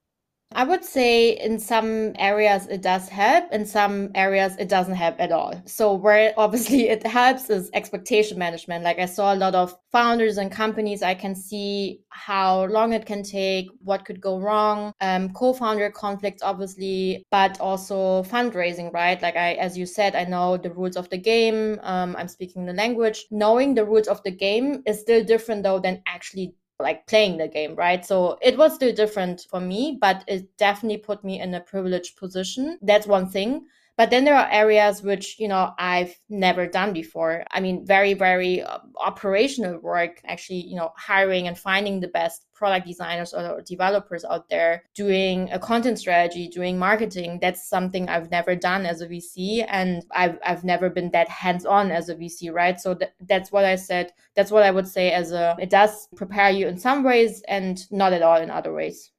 I 0.56 0.62
would 0.62 0.84
say 0.84 1.30
in 1.30 1.58
some 1.58 2.12
areas 2.16 2.68
it 2.68 2.80
does 2.80 3.08
help, 3.08 3.52
in 3.52 3.66
some 3.66 4.10
areas 4.14 4.54
it 4.56 4.68
doesn't 4.68 4.94
help 4.94 5.16
at 5.18 5.32
all. 5.32 5.60
So 5.66 5.94
where 5.94 6.32
obviously 6.36 6.88
it 6.88 7.04
helps 7.04 7.50
is 7.50 7.70
expectation 7.74 8.38
management. 8.38 8.84
Like 8.84 9.00
I 9.00 9.06
saw 9.06 9.34
a 9.34 9.36
lot 9.36 9.56
of 9.56 9.76
founders 9.90 10.38
and 10.38 10.52
companies, 10.52 11.02
I 11.02 11.14
can 11.14 11.34
see 11.34 12.02
how 12.10 12.66
long 12.66 12.92
it 12.92 13.04
can 13.04 13.24
take, 13.24 13.66
what 13.82 14.04
could 14.04 14.20
go 14.20 14.38
wrong, 14.38 14.92
um, 15.00 15.32
co-founder 15.32 15.90
conflicts 15.90 16.42
obviously, 16.42 17.24
but 17.32 17.60
also 17.60 18.22
fundraising, 18.22 18.92
right? 18.92 19.20
Like 19.20 19.36
I, 19.36 19.54
as 19.54 19.76
you 19.76 19.86
said, 19.86 20.14
I 20.14 20.24
know 20.24 20.56
the 20.56 20.70
rules 20.70 20.96
of 20.96 21.10
the 21.10 21.18
game. 21.18 21.80
Um, 21.82 22.14
I'm 22.16 22.28
speaking 22.28 22.64
the 22.64 22.72
language. 22.72 23.26
Knowing 23.32 23.74
the 23.74 23.84
rules 23.84 24.06
of 24.06 24.22
the 24.22 24.30
game 24.30 24.82
is 24.86 25.00
still 25.00 25.24
different 25.24 25.64
though 25.64 25.80
than 25.80 26.00
actually 26.06 26.54
like 26.80 27.06
playing 27.06 27.38
the 27.38 27.48
game, 27.48 27.74
right? 27.76 28.04
So 28.04 28.38
it 28.42 28.58
was 28.58 28.74
still 28.74 28.92
different 28.94 29.46
for 29.48 29.60
me, 29.60 29.96
but 30.00 30.24
it 30.26 30.56
definitely 30.56 30.98
put 30.98 31.24
me 31.24 31.40
in 31.40 31.54
a 31.54 31.60
privileged 31.60 32.16
position. 32.16 32.78
That's 32.82 33.06
one 33.06 33.28
thing. 33.28 33.66
But 33.96 34.10
then 34.10 34.24
there 34.24 34.36
are 34.36 34.48
areas 34.50 35.02
which 35.02 35.38
you 35.38 35.48
know 35.48 35.72
i've 35.78 36.14
never 36.28 36.66
done 36.66 36.92
before. 36.92 37.44
I 37.50 37.60
mean 37.60 37.86
very 37.86 38.14
very 38.14 38.62
uh, 38.62 38.78
operational 39.00 39.78
work 39.78 40.20
actually 40.26 40.60
you 40.60 40.76
know 40.76 40.92
hiring 40.96 41.46
and 41.48 41.58
finding 41.58 42.00
the 42.00 42.08
best 42.08 42.46
product 42.54 42.86
designers 42.86 43.34
or 43.34 43.62
developers 43.62 44.24
out 44.24 44.48
there 44.48 44.84
doing 44.94 45.50
a 45.52 45.58
content 45.58 45.98
strategy 45.98 46.48
doing 46.48 46.78
marketing. 46.78 47.38
That's 47.40 47.68
something 47.68 48.08
i've 48.08 48.30
never 48.30 48.54
done 48.56 48.86
as 48.86 49.00
a 49.00 49.08
vc 49.08 49.64
and 49.68 50.04
i've, 50.12 50.38
I've 50.44 50.64
never 50.64 50.90
been 50.90 51.10
that 51.12 51.28
hands-on 51.28 51.90
as 51.90 52.08
a 52.08 52.14
vc 52.14 52.52
right? 52.52 52.80
So 52.80 52.94
th- 52.94 53.12
that's 53.28 53.52
what 53.52 53.64
i 53.64 53.76
said 53.76 54.12
that's 54.34 54.50
what 54.50 54.62
i 54.62 54.70
would 54.70 54.88
say 54.88 55.12
as 55.12 55.32
a 55.32 55.56
it 55.60 55.70
does 55.70 56.08
prepare 56.16 56.50
you 56.50 56.66
in 56.68 56.78
some 56.78 57.02
ways 57.02 57.42
and 57.48 57.84
not 57.90 58.12
at 58.12 58.22
all 58.22 58.40
in 58.40 58.50
other 58.50 58.72
ways 58.72 59.10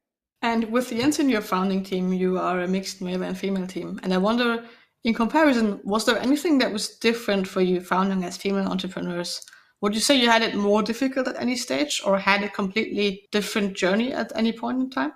and 0.46 0.72
with 0.72 0.92
in 0.92 1.28
your 1.28 1.42
founding 1.42 1.84
team, 1.84 2.14
you 2.14 2.38
are 2.38 2.62
a 2.62 2.68
mixed 2.68 3.02
male 3.02 3.24
and 3.24 3.36
female 3.36 3.66
team. 3.66 4.00
And 4.04 4.14
I 4.14 4.20
wonder, 4.20 4.64
in 5.04 5.16
comparison, 5.16 5.80
was 5.84 6.06
there 6.06 6.20
anything 6.20 6.60
that 6.60 6.72
was 6.72 6.98
different 7.00 7.48
for 7.48 7.62
you 7.62 7.82
founding 7.82 8.24
as 8.24 8.38
female 8.38 8.68
entrepreneurs? 8.68 9.42
Would 9.82 9.96
you 9.96 10.02
say 10.02 10.16
you 10.16 10.30
had 10.30 10.44
it 10.44 10.54
more 10.54 10.84
difficult 10.84 11.28
at 11.28 11.42
any 11.42 11.56
stage 11.56 12.00
or 12.06 12.20
had 12.20 12.44
a 12.44 12.50
completely 12.50 13.28
different 13.32 13.76
journey 13.76 14.14
at 14.14 14.32
any 14.36 14.54
point 14.54 14.80
in 14.82 14.90
time? 14.92 15.14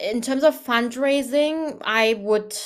In 0.00 0.22
terms 0.22 0.44
of 0.44 0.58
fundraising, 0.64 1.78
I 1.84 2.14
would 2.14 2.56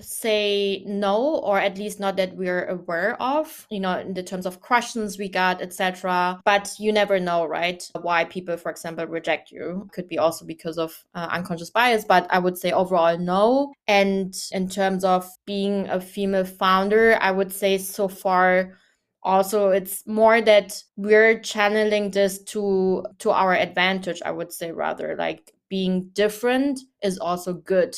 say 0.00 0.82
no 0.86 1.36
or 1.42 1.58
at 1.58 1.76
least 1.78 2.00
not 2.00 2.16
that 2.16 2.34
we're 2.36 2.64
aware 2.66 3.20
of 3.20 3.66
you 3.70 3.80
know 3.80 3.98
in 3.98 4.14
the 4.14 4.22
terms 4.22 4.46
of 4.46 4.60
questions 4.60 5.18
we 5.18 5.28
got 5.28 5.60
etc 5.60 6.40
but 6.44 6.74
you 6.78 6.92
never 6.92 7.20
know 7.20 7.44
right? 7.44 7.90
Why 8.00 8.24
people 8.24 8.56
for 8.56 8.70
example 8.70 9.06
reject 9.06 9.50
you. 9.50 9.88
Could 9.92 10.08
be 10.08 10.18
also 10.18 10.44
because 10.46 10.78
of 10.78 11.04
uh, 11.14 11.28
unconscious 11.30 11.70
bias 11.70 12.04
but 12.04 12.26
i 12.30 12.38
would 12.38 12.58
say 12.58 12.72
overall 12.72 13.18
no. 13.18 13.72
And 13.86 14.34
in 14.52 14.68
terms 14.68 15.04
of 15.04 15.28
being 15.46 15.88
a 15.88 16.00
female 16.00 16.44
founder 16.44 17.18
i 17.20 17.30
would 17.30 17.52
say 17.52 17.78
so 17.78 18.08
far 18.08 18.78
also 19.22 19.70
it's 19.70 20.06
more 20.06 20.40
that 20.40 20.82
we're 20.96 21.40
channeling 21.40 22.10
this 22.10 22.42
to 22.44 23.04
to 23.18 23.30
our 23.30 23.54
advantage 23.54 24.22
i 24.24 24.30
would 24.30 24.52
say 24.52 24.72
rather. 24.72 25.16
Like 25.16 25.53
being 25.74 26.08
different 26.12 26.78
is 27.02 27.18
also 27.18 27.52
good. 27.52 27.96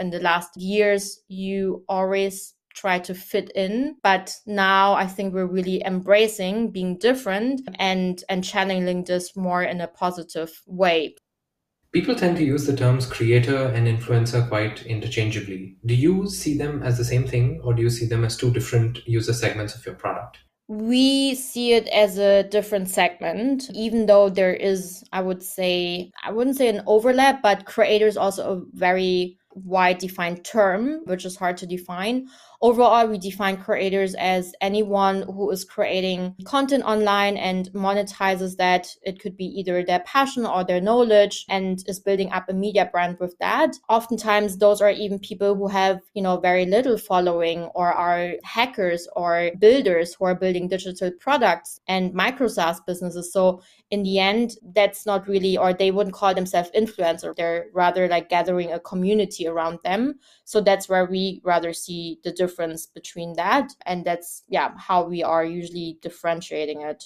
In 0.00 0.08
the 0.08 0.18
last 0.20 0.56
years, 0.56 1.20
you 1.28 1.84
always 1.86 2.54
try 2.74 2.98
to 2.98 3.12
fit 3.12 3.50
in 3.56 3.96
but 4.04 4.32
now 4.46 4.92
i 4.92 5.04
think 5.04 5.34
we're 5.34 5.56
really 5.58 5.82
embracing 5.84 6.70
being 6.70 6.96
different 6.96 7.60
and 7.74 8.22
and 8.28 8.44
channeling 8.44 9.02
this 9.02 9.34
more 9.34 9.64
in 9.64 9.80
a 9.80 9.88
positive 9.88 10.52
way. 10.66 11.16
People 11.92 12.14
tend 12.14 12.36
to 12.36 12.44
use 12.44 12.66
the 12.66 12.76
terms 12.76 13.04
creator 13.04 13.60
and 13.74 13.88
influencer 13.88 14.46
quite 14.48 14.86
interchangeably. 14.86 15.76
Do 15.84 15.94
you 15.94 16.28
see 16.28 16.56
them 16.56 16.82
as 16.82 16.96
the 16.98 17.10
same 17.12 17.26
thing 17.26 17.60
or 17.64 17.74
do 17.74 17.82
you 17.82 17.90
see 17.90 18.06
them 18.06 18.24
as 18.24 18.36
two 18.36 18.52
different 18.52 19.06
user 19.06 19.32
segments 19.32 19.74
of 19.74 19.84
your 19.84 19.96
product 19.96 20.38
we 20.68 21.34
see 21.34 21.72
it 21.72 21.88
as 21.88 22.18
a 22.18 22.42
different 22.44 22.90
segment 22.90 23.70
even 23.74 24.04
though 24.04 24.28
there 24.28 24.52
is 24.52 25.02
i 25.12 25.20
would 25.20 25.42
say 25.42 26.10
i 26.24 26.30
wouldn't 26.30 26.56
say 26.56 26.68
an 26.68 26.82
overlap 26.86 27.40
but 27.42 27.64
creators 27.64 28.18
also 28.18 28.58
a 28.58 28.62
very 28.76 29.38
wide 29.64 29.98
defined 29.98 30.44
term, 30.44 31.00
which 31.04 31.24
is 31.24 31.36
hard 31.36 31.56
to 31.58 31.66
define. 31.66 32.28
Overall, 32.60 33.06
we 33.06 33.18
define 33.18 33.56
creators 33.56 34.16
as 34.16 34.52
anyone 34.60 35.22
who 35.22 35.48
is 35.52 35.64
creating 35.64 36.34
content 36.44 36.82
online 36.82 37.36
and 37.36 37.70
monetizes 37.72 38.56
that. 38.56 38.88
It 39.02 39.20
could 39.20 39.36
be 39.36 39.44
either 39.44 39.84
their 39.84 40.00
passion 40.00 40.44
or 40.44 40.64
their 40.64 40.80
knowledge 40.80 41.44
and 41.48 41.84
is 41.86 42.00
building 42.00 42.32
up 42.32 42.48
a 42.48 42.52
media 42.52 42.90
brand 42.90 43.18
with 43.20 43.38
that. 43.38 43.76
Oftentimes, 43.88 44.58
those 44.58 44.80
are 44.80 44.90
even 44.90 45.20
people 45.20 45.54
who 45.54 45.68
have, 45.68 46.00
you 46.14 46.22
know, 46.22 46.40
very 46.40 46.66
little 46.66 46.98
following 46.98 47.62
or 47.76 47.92
are 47.92 48.32
hackers 48.42 49.06
or 49.14 49.52
builders 49.60 50.14
who 50.14 50.24
are 50.24 50.34
building 50.34 50.66
digital 50.66 51.12
products 51.12 51.80
and 51.86 52.12
micro 52.12 52.48
SaaS 52.48 52.80
businesses. 52.80 53.32
So 53.32 53.62
in 53.92 54.02
the 54.02 54.18
end, 54.18 54.56
that's 54.74 55.06
not 55.06 55.28
really, 55.28 55.56
or 55.56 55.72
they 55.72 55.92
wouldn't 55.92 56.14
call 56.14 56.34
themselves 56.34 56.70
influencer. 56.76 57.36
They're 57.36 57.66
rather 57.72 58.08
like 58.08 58.28
gathering 58.28 58.72
a 58.72 58.80
community 58.80 59.46
around 59.46 59.78
them. 59.84 60.18
So 60.44 60.60
that's 60.60 60.88
where 60.88 61.04
we 61.04 61.40
rather 61.44 61.72
see 61.72 62.18
the 62.24 62.32
difference 62.32 62.47
between 62.94 63.34
that. 63.34 63.72
And 63.86 64.04
that's, 64.04 64.44
yeah, 64.48 64.72
how 64.76 65.04
we 65.04 65.22
are 65.22 65.44
usually 65.44 65.98
differentiating 66.02 66.82
it. 66.82 67.04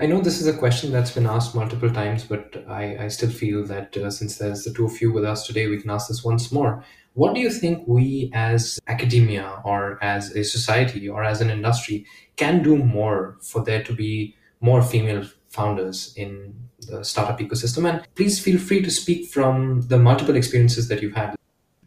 I 0.00 0.06
know 0.06 0.20
this 0.20 0.40
is 0.40 0.48
a 0.48 0.56
question 0.56 0.90
that's 0.90 1.12
been 1.12 1.26
asked 1.26 1.54
multiple 1.54 1.90
times, 1.90 2.24
but 2.24 2.64
I, 2.68 3.04
I 3.04 3.08
still 3.08 3.30
feel 3.30 3.64
that 3.66 3.96
uh, 3.96 4.10
since 4.10 4.38
there's 4.38 4.64
the 4.64 4.72
two 4.72 4.86
of 4.86 5.00
you 5.00 5.12
with 5.12 5.24
us 5.24 5.46
today, 5.46 5.68
we 5.68 5.80
can 5.80 5.90
ask 5.90 6.08
this 6.08 6.24
once 6.24 6.50
more. 6.50 6.84
What 7.14 7.34
do 7.34 7.40
you 7.40 7.50
think 7.50 7.86
we 7.86 8.30
as 8.34 8.80
academia 8.88 9.60
or 9.64 10.02
as 10.02 10.34
a 10.34 10.42
society 10.42 11.08
or 11.08 11.22
as 11.22 11.40
an 11.40 11.50
industry 11.50 12.06
can 12.36 12.62
do 12.62 12.76
more 12.76 13.36
for 13.42 13.62
there 13.62 13.82
to 13.84 13.92
be 13.92 14.34
more 14.60 14.82
female 14.82 15.24
founders 15.50 16.14
in 16.16 16.54
the 16.88 17.04
startup 17.04 17.38
ecosystem? 17.38 17.88
And 17.88 18.02
please 18.14 18.40
feel 18.40 18.58
free 18.58 18.82
to 18.82 18.90
speak 18.90 19.28
from 19.28 19.82
the 19.82 19.98
multiple 19.98 20.36
experiences 20.36 20.88
that 20.88 21.02
you've 21.02 21.14
had. 21.14 21.36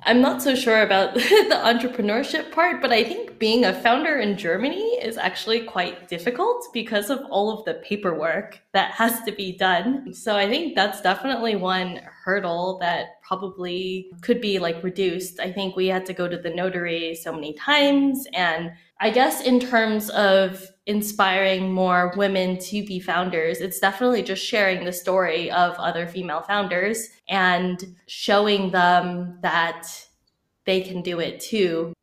I'm 0.08 0.22
not 0.22 0.42
so 0.42 0.54
sure 0.54 0.84
about 0.84 1.14
the 1.16 1.62
entrepreneurship 1.64 2.52
part, 2.52 2.80
but 2.80 2.92
I 2.92 3.04
think 3.04 3.40
being 3.40 3.66
a 3.66 3.74
founder 3.74 4.18
in 4.20 4.38
Germany 4.38 5.00
is 5.02 5.18
actually 5.18 5.62
quite 5.62 6.08
difficult 6.08 6.68
because 6.74 7.10
of 7.10 7.22
all 7.32 7.50
of 7.50 7.66
the 7.66 7.76
paperwork 7.76 8.62
that 8.74 8.92
has 8.92 9.22
to 9.24 9.32
be 9.32 9.58
done. 9.58 10.14
So 10.14 10.36
I 10.36 10.48
think 10.48 10.76
that's 10.76 11.02
definitely 11.02 11.56
one 11.56 12.02
hurdle 12.24 12.78
that 12.82 13.20
probably 13.24 14.12
could 14.22 14.42
be 14.42 14.60
like 14.60 14.84
reduced. 14.84 15.40
I 15.40 15.52
think 15.52 15.76
we 15.76 15.88
had 15.88 16.06
to 16.06 16.14
go 16.14 16.28
to 16.28 16.38
the 16.38 16.52
notary 16.52 17.16
so 17.16 17.34
many 17.34 17.54
times. 17.54 18.28
And 18.34 18.74
I 19.00 19.10
guess 19.10 19.42
in 19.42 19.60
terms 19.60 20.10
of 20.12 20.72
inspiring 20.86 21.74
more 21.74 22.14
women 22.16 22.58
to 22.60 22.86
be 22.86 23.00
founders. 23.00 23.60
It's 23.60 23.80
definitely 23.80 24.24
just 24.24 24.46
sharing 24.46 24.86
the 24.86 24.94
story 24.94 25.50
of 25.52 25.76
other 25.76 26.08
female 26.08 26.42
founders 26.42 27.10
and 27.28 27.96
showing 28.08 28.72
them 28.72 29.40
that 29.42 29.88
they 30.66 30.82
can 30.82 31.02
do 31.02 31.20
it 31.20 31.40
too. 31.40 31.94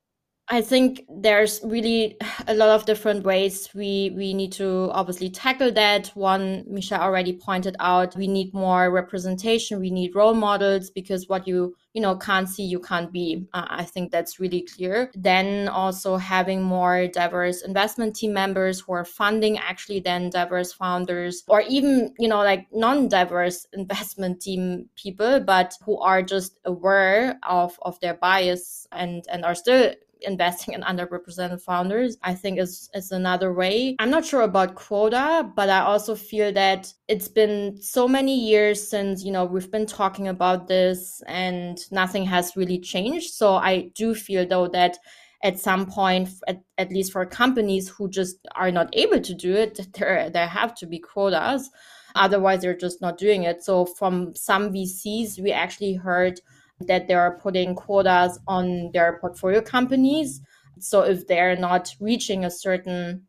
I 0.48 0.60
think 0.60 1.06
there's 1.08 1.60
really 1.62 2.16
a 2.46 2.54
lot 2.54 2.68
of 2.68 2.84
different 2.84 3.24
ways 3.24 3.70
we 3.74 4.12
we 4.16 4.34
need 4.34 4.52
to 4.52 4.90
obviously 4.92 5.30
tackle 5.30 5.72
that. 5.72 6.08
One, 6.08 6.64
Misha 6.66 7.00
already 7.00 7.32
pointed 7.32 7.76
out, 7.80 8.16
we 8.16 8.26
need 8.26 8.52
more 8.52 8.90
representation. 8.90 9.80
We 9.80 9.90
need 9.90 10.14
role 10.14 10.34
models 10.34 10.90
because 10.90 11.28
what 11.28 11.46
you 11.46 11.74
you 11.94 12.00
know 12.00 12.16
can't 12.16 12.48
see 12.48 12.64
you 12.64 12.80
can't 12.80 13.12
be 13.12 13.46
uh, 13.52 13.66
i 13.68 13.84
think 13.84 14.10
that's 14.10 14.40
really 14.40 14.62
clear 14.62 15.10
then 15.14 15.68
also 15.68 16.16
having 16.16 16.62
more 16.62 17.06
diverse 17.06 17.62
investment 17.62 18.16
team 18.16 18.32
members 18.32 18.80
who 18.80 18.92
are 18.92 19.04
funding 19.04 19.58
actually 19.58 20.00
then 20.00 20.30
diverse 20.30 20.72
founders 20.72 21.42
or 21.48 21.60
even 21.68 22.14
you 22.18 22.28
know 22.28 22.38
like 22.38 22.66
non-diverse 22.72 23.66
investment 23.74 24.40
team 24.40 24.88
people 24.96 25.40
but 25.40 25.74
who 25.84 25.98
are 26.00 26.22
just 26.22 26.58
aware 26.64 27.38
of 27.46 27.78
of 27.82 27.98
their 28.00 28.14
bias 28.14 28.86
and 28.92 29.24
and 29.30 29.44
are 29.44 29.54
still 29.54 29.92
investing 30.24 30.74
in 30.74 30.82
underrepresented 30.82 31.60
founders, 31.60 32.16
I 32.22 32.34
think 32.34 32.58
is, 32.58 32.88
is 32.94 33.12
another 33.12 33.52
way. 33.52 33.96
I'm 33.98 34.10
not 34.10 34.24
sure 34.24 34.42
about 34.42 34.74
quota, 34.74 35.50
but 35.54 35.68
I 35.68 35.80
also 35.80 36.14
feel 36.14 36.52
that 36.52 36.92
it's 37.08 37.28
been 37.28 37.80
so 37.80 38.08
many 38.08 38.38
years 38.38 38.86
since, 38.88 39.24
you 39.24 39.32
know, 39.32 39.44
we've 39.44 39.70
been 39.70 39.86
talking 39.86 40.28
about 40.28 40.68
this 40.68 41.22
and 41.26 41.78
nothing 41.90 42.24
has 42.26 42.56
really 42.56 42.78
changed. 42.78 43.34
So 43.34 43.54
I 43.54 43.90
do 43.94 44.14
feel 44.14 44.46
though 44.46 44.68
that 44.68 44.98
at 45.42 45.58
some 45.58 45.86
point, 45.86 46.28
at, 46.46 46.62
at 46.78 46.90
least 46.90 47.12
for 47.12 47.26
companies 47.26 47.88
who 47.88 48.08
just 48.08 48.36
are 48.54 48.70
not 48.70 48.88
able 48.92 49.20
to 49.20 49.34
do 49.34 49.54
it, 49.54 49.80
there, 49.94 50.30
there 50.30 50.46
have 50.46 50.74
to 50.76 50.86
be 50.86 50.98
quotas. 50.98 51.68
Otherwise, 52.14 52.60
they're 52.60 52.76
just 52.76 53.00
not 53.00 53.18
doing 53.18 53.44
it. 53.44 53.62
So 53.62 53.86
from 53.86 54.34
some 54.36 54.72
VCs, 54.72 55.40
we 55.42 55.50
actually 55.50 55.94
heard 55.94 56.40
that 56.86 57.08
they 57.08 57.14
are 57.14 57.38
putting 57.38 57.74
quotas 57.74 58.38
on 58.46 58.90
their 58.92 59.18
portfolio 59.18 59.60
companies. 59.60 60.40
So 60.78 61.02
if 61.02 61.26
they're 61.26 61.56
not 61.56 61.94
reaching 62.00 62.44
a 62.44 62.50
certain 62.50 63.26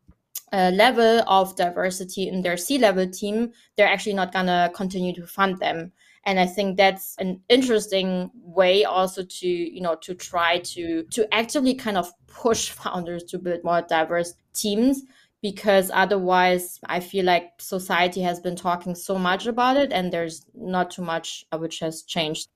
uh, 0.52 0.70
level 0.74 1.22
of 1.26 1.56
diversity 1.56 2.28
in 2.28 2.42
their 2.42 2.56
C 2.56 2.78
level 2.78 3.08
team, 3.08 3.52
they're 3.76 3.88
actually 3.88 4.14
not 4.14 4.32
going 4.32 4.46
to 4.46 4.70
continue 4.74 5.12
to 5.14 5.26
fund 5.26 5.58
them. 5.58 5.92
And 6.26 6.40
I 6.40 6.46
think 6.46 6.76
that's 6.76 7.16
an 7.18 7.40
interesting 7.48 8.30
way 8.34 8.84
also 8.84 9.24
to, 9.24 9.46
you 9.46 9.80
know, 9.80 9.96
to 9.96 10.14
try 10.14 10.58
to 10.58 11.02
to 11.10 11.34
actively 11.34 11.74
kind 11.74 11.96
of 11.96 12.10
push 12.26 12.70
founders 12.82 13.24
to 13.24 13.38
build 13.38 13.64
more 13.64 13.82
diverse 13.82 14.34
teams 14.54 15.02
because 15.42 15.90
otherwise 15.92 16.80
I 16.86 17.00
feel 17.00 17.26
like 17.26 17.52
society 17.58 18.22
has 18.22 18.40
been 18.40 18.56
talking 18.56 18.94
so 18.94 19.18
much 19.18 19.46
about 19.46 19.76
it 19.76 19.92
and 19.92 20.10
there's 20.10 20.46
not 20.54 20.90
too 20.90 21.02
much 21.02 21.44
which 21.58 21.80
has 21.80 22.02
changed. 22.02 22.48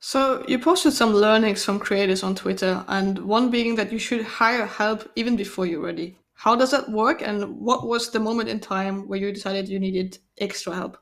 So 0.00 0.42
you 0.48 0.58
posted 0.58 0.94
some 0.94 1.12
learnings 1.12 1.62
from 1.62 1.78
creators 1.78 2.22
on 2.22 2.34
Twitter, 2.34 2.82
and 2.88 3.18
one 3.18 3.50
being 3.50 3.74
that 3.76 3.92
you 3.92 3.98
should 3.98 4.24
hire 4.24 4.66
help 4.66 5.10
even 5.14 5.36
before 5.36 5.66
you're 5.66 5.82
ready. 5.82 6.16
How 6.32 6.56
does 6.56 6.70
that 6.70 6.90
work, 6.90 7.20
and 7.20 7.60
what 7.60 7.86
was 7.86 8.10
the 8.10 8.18
moment 8.18 8.48
in 8.48 8.60
time 8.60 9.06
where 9.06 9.18
you 9.18 9.30
decided 9.30 9.68
you 9.68 9.78
needed 9.78 10.18
extra 10.38 10.74
help? 10.74 10.96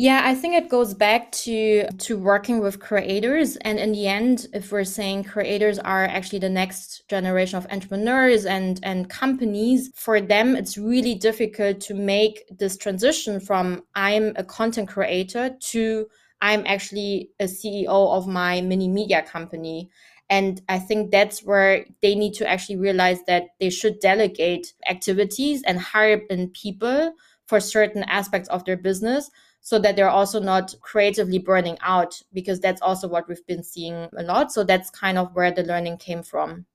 Yeah, 0.00 0.22
I 0.24 0.34
think 0.34 0.54
it 0.54 0.70
goes 0.70 0.94
back 0.94 1.30
to 1.42 1.88
to 1.90 2.16
working 2.16 2.60
with 2.60 2.78
creators 2.78 3.56
and 3.56 3.80
in 3.80 3.90
the 3.90 4.06
end 4.06 4.46
if 4.54 4.70
we're 4.70 4.84
saying 4.84 5.24
creators 5.24 5.80
are 5.80 6.04
actually 6.04 6.38
the 6.38 6.48
next 6.48 7.02
generation 7.08 7.58
of 7.58 7.66
entrepreneurs 7.68 8.46
and 8.46 8.78
and 8.84 9.10
companies 9.10 9.90
for 9.96 10.20
them 10.20 10.54
it's 10.54 10.78
really 10.78 11.16
difficult 11.16 11.80
to 11.80 11.94
make 11.94 12.44
this 12.58 12.76
transition 12.76 13.40
from 13.40 13.82
I'm 13.96 14.34
a 14.36 14.44
content 14.44 14.88
creator 14.88 15.56
to 15.72 16.06
I'm 16.40 16.64
actually 16.66 17.30
a 17.40 17.44
CEO 17.44 17.86
of 17.88 18.26
my 18.26 18.60
mini 18.60 18.88
media 18.88 19.22
company. 19.22 19.90
And 20.30 20.60
I 20.68 20.78
think 20.78 21.10
that's 21.10 21.42
where 21.42 21.86
they 22.02 22.14
need 22.14 22.34
to 22.34 22.48
actually 22.48 22.76
realize 22.76 23.22
that 23.26 23.44
they 23.60 23.70
should 23.70 23.98
delegate 24.00 24.74
activities 24.88 25.62
and 25.66 25.78
hire 25.80 26.20
in 26.28 26.50
people 26.50 27.14
for 27.46 27.60
certain 27.60 28.02
aspects 28.04 28.48
of 28.50 28.64
their 28.64 28.76
business 28.76 29.30
so 29.60 29.78
that 29.78 29.96
they're 29.96 30.10
also 30.10 30.38
not 30.38 30.74
creatively 30.80 31.38
burning 31.38 31.78
out 31.80 32.20
because 32.32 32.60
that's 32.60 32.82
also 32.82 33.08
what 33.08 33.26
we've 33.26 33.46
been 33.46 33.62
seeing 33.62 34.08
a 34.16 34.22
lot. 34.22 34.52
So 34.52 34.64
that's 34.64 34.90
kind 34.90 35.18
of 35.18 35.34
where 35.34 35.50
the 35.50 35.62
learning 35.62 35.96
came 35.96 36.22
from 36.22 36.66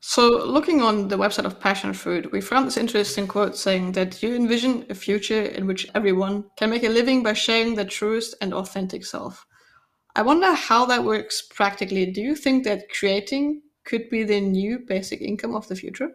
so 0.00 0.44
looking 0.46 0.80
on 0.80 1.08
the 1.08 1.18
website 1.18 1.44
of 1.44 1.58
Passionfroot, 1.60 2.30
we 2.32 2.40
found 2.40 2.66
this 2.66 2.76
interesting 2.76 3.26
quote 3.26 3.56
saying 3.56 3.92
that 3.92 4.22
you 4.22 4.34
envision 4.34 4.86
a 4.90 4.94
future 4.94 5.42
in 5.42 5.66
which 5.66 5.88
everyone 5.94 6.44
can 6.56 6.70
make 6.70 6.84
a 6.84 6.88
living 6.88 7.22
by 7.22 7.32
sharing 7.32 7.74
their 7.74 7.84
truest 7.84 8.34
and 8.40 8.54
authentic 8.54 9.04
self 9.04 9.44
i 10.16 10.22
wonder 10.22 10.52
how 10.52 10.84
that 10.86 11.04
works 11.04 11.42
practically 11.42 12.06
do 12.10 12.20
you 12.20 12.34
think 12.34 12.64
that 12.64 12.90
creating 12.90 13.62
could 13.84 14.08
be 14.10 14.24
the 14.24 14.40
new 14.40 14.78
basic 14.86 15.20
income 15.20 15.54
of 15.54 15.68
the 15.68 15.76
future 15.76 16.10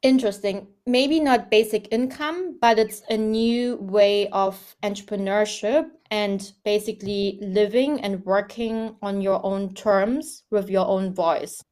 Interesting. 0.00 0.68
Maybe 0.86 1.18
not 1.18 1.50
basic 1.50 1.92
income, 1.92 2.56
but 2.60 2.78
it's 2.78 3.02
a 3.10 3.16
new 3.16 3.78
way 3.78 4.28
of 4.28 4.76
entrepreneurship 4.84 5.90
and 6.12 6.52
basically 6.64 7.40
living 7.42 8.00
and 8.02 8.24
working 8.24 8.94
on 9.02 9.20
your 9.20 9.44
own 9.44 9.74
terms 9.74 10.44
with 10.52 10.70
your 10.70 10.86
own 10.86 11.12
voice. 11.14 11.64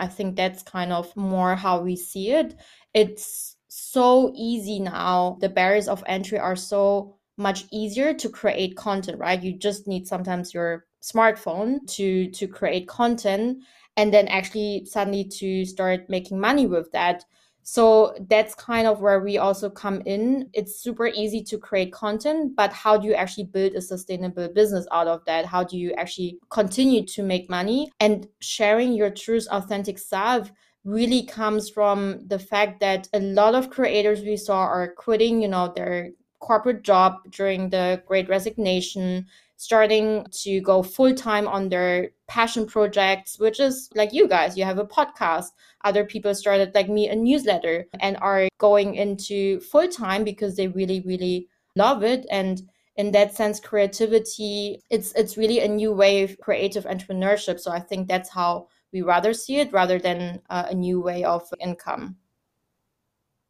I 0.00 0.06
think 0.06 0.34
that's 0.34 0.62
kind 0.62 0.92
of 0.92 1.14
more 1.14 1.54
how 1.54 1.80
we 1.80 1.94
see 1.94 2.32
it. 2.32 2.56
It's 2.94 3.56
so 3.68 4.32
easy 4.34 4.80
now. 4.80 5.36
The 5.40 5.48
barriers 5.48 5.88
of 5.88 6.02
entry 6.06 6.38
are 6.38 6.56
so 6.56 7.18
much 7.36 7.66
easier 7.70 8.14
to 8.14 8.28
create 8.28 8.76
content, 8.76 9.18
right? 9.18 9.42
You 9.42 9.56
just 9.56 9.86
need 9.86 10.08
sometimes 10.08 10.54
your 10.54 10.86
smartphone 11.02 11.86
to 11.88 12.30
to 12.30 12.46
create 12.46 12.88
content 12.88 13.58
and 13.96 14.12
then 14.12 14.28
actually 14.28 14.84
suddenly 14.86 15.24
to 15.24 15.64
start 15.64 16.08
making 16.08 16.40
money 16.40 16.66
with 16.66 16.90
that 16.92 17.24
so 17.70 18.16
that's 18.28 18.52
kind 18.56 18.88
of 18.88 19.00
where 19.00 19.20
we 19.20 19.38
also 19.38 19.70
come 19.70 20.02
in. 20.04 20.50
It's 20.52 20.82
super 20.82 21.06
easy 21.06 21.40
to 21.44 21.56
create 21.56 21.92
content, 21.92 22.56
but 22.56 22.72
how 22.72 22.96
do 22.96 23.06
you 23.06 23.14
actually 23.14 23.44
build 23.44 23.74
a 23.74 23.80
sustainable 23.80 24.48
business 24.48 24.88
out 24.90 25.06
of 25.06 25.24
that? 25.26 25.46
How 25.46 25.62
do 25.62 25.78
you 25.78 25.92
actually 25.92 26.40
continue 26.48 27.06
to 27.06 27.22
make 27.22 27.48
money? 27.48 27.92
And 28.00 28.26
sharing 28.40 28.92
your 28.92 29.08
true, 29.10 29.38
authentic 29.52 30.00
self 30.00 30.50
really 30.82 31.22
comes 31.22 31.70
from 31.70 32.26
the 32.26 32.40
fact 32.40 32.80
that 32.80 33.06
a 33.12 33.20
lot 33.20 33.54
of 33.54 33.70
creators 33.70 34.22
we 34.22 34.36
saw 34.36 34.62
are 34.62 34.92
quitting, 34.92 35.40
you 35.40 35.46
know, 35.46 35.72
their 35.72 36.10
corporate 36.40 36.82
job 36.82 37.18
during 37.30 37.70
the 37.70 38.02
great 38.04 38.28
resignation 38.28 39.26
starting 39.60 40.24
to 40.32 40.58
go 40.62 40.82
full 40.82 41.12
time 41.12 41.46
on 41.46 41.68
their 41.68 42.08
passion 42.28 42.64
projects, 42.64 43.38
which 43.38 43.60
is 43.60 43.90
like 43.94 44.10
you 44.10 44.26
guys, 44.26 44.56
you 44.56 44.64
have 44.64 44.78
a 44.78 44.86
podcast. 44.86 45.48
Other 45.84 46.02
people 46.02 46.34
started, 46.34 46.74
like 46.74 46.88
me, 46.88 47.10
a 47.10 47.14
newsletter 47.14 47.86
and 48.00 48.16
are 48.22 48.48
going 48.56 48.94
into 48.94 49.60
full 49.60 49.86
time 49.86 50.24
because 50.24 50.56
they 50.56 50.68
really, 50.68 51.02
really 51.02 51.46
love 51.76 52.02
it. 52.02 52.24
And 52.30 52.62
in 52.96 53.12
that 53.12 53.36
sense, 53.36 53.60
creativity, 53.60 54.80
it's 54.88 55.12
it's 55.12 55.36
really 55.36 55.60
a 55.60 55.68
new 55.68 55.92
way 55.92 56.22
of 56.22 56.40
creative 56.40 56.84
entrepreneurship. 56.84 57.60
So 57.60 57.70
I 57.70 57.80
think 57.80 58.08
that's 58.08 58.30
how 58.30 58.68
we 58.94 59.02
rather 59.02 59.34
see 59.34 59.60
it 59.60 59.74
rather 59.74 59.98
than 59.98 60.40
uh, 60.48 60.68
a 60.70 60.74
new 60.74 61.02
way 61.02 61.22
of 61.22 61.42
income. 61.60 62.16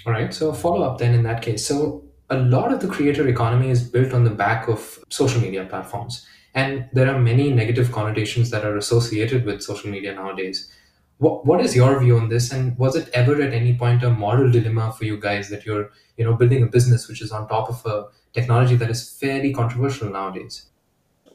All 0.04 0.12
right. 0.12 0.34
So 0.34 0.52
follow 0.52 0.82
up 0.82 0.98
then 0.98 1.14
in 1.14 1.22
that 1.22 1.40
case. 1.40 1.64
So 1.64 2.09
a 2.30 2.36
lot 2.36 2.72
of 2.72 2.80
the 2.80 2.86
creator 2.86 3.26
economy 3.26 3.70
is 3.70 3.82
built 3.82 4.12
on 4.12 4.24
the 4.24 4.30
back 4.30 4.68
of 4.68 4.98
social 5.08 5.40
media 5.40 5.64
platforms. 5.64 6.26
And 6.54 6.88
there 6.92 7.12
are 7.12 7.18
many 7.18 7.52
negative 7.52 7.92
connotations 7.92 8.50
that 8.50 8.64
are 8.64 8.76
associated 8.76 9.44
with 9.44 9.62
social 9.62 9.90
media 9.90 10.14
nowadays. 10.14 10.72
What, 11.18 11.44
what 11.44 11.60
is 11.60 11.76
your 11.76 11.98
view 12.00 12.16
on 12.16 12.28
this? 12.28 12.52
And 12.52 12.78
was 12.78 12.96
it 12.96 13.10
ever 13.12 13.40
at 13.42 13.52
any 13.52 13.74
point 13.74 14.02
a 14.02 14.10
moral 14.10 14.50
dilemma 14.50 14.92
for 14.92 15.04
you 15.04 15.20
guys 15.20 15.48
that 15.50 15.66
you're, 15.66 15.90
you 16.16 16.24
know, 16.24 16.34
building 16.34 16.62
a 16.62 16.66
business 16.66 17.08
which 17.08 17.20
is 17.20 17.32
on 17.32 17.48
top 17.48 17.68
of 17.68 17.84
a 17.84 18.06
technology 18.32 18.76
that 18.76 18.90
is 18.90 19.10
fairly 19.10 19.52
controversial 19.52 20.08
nowadays? 20.08 20.66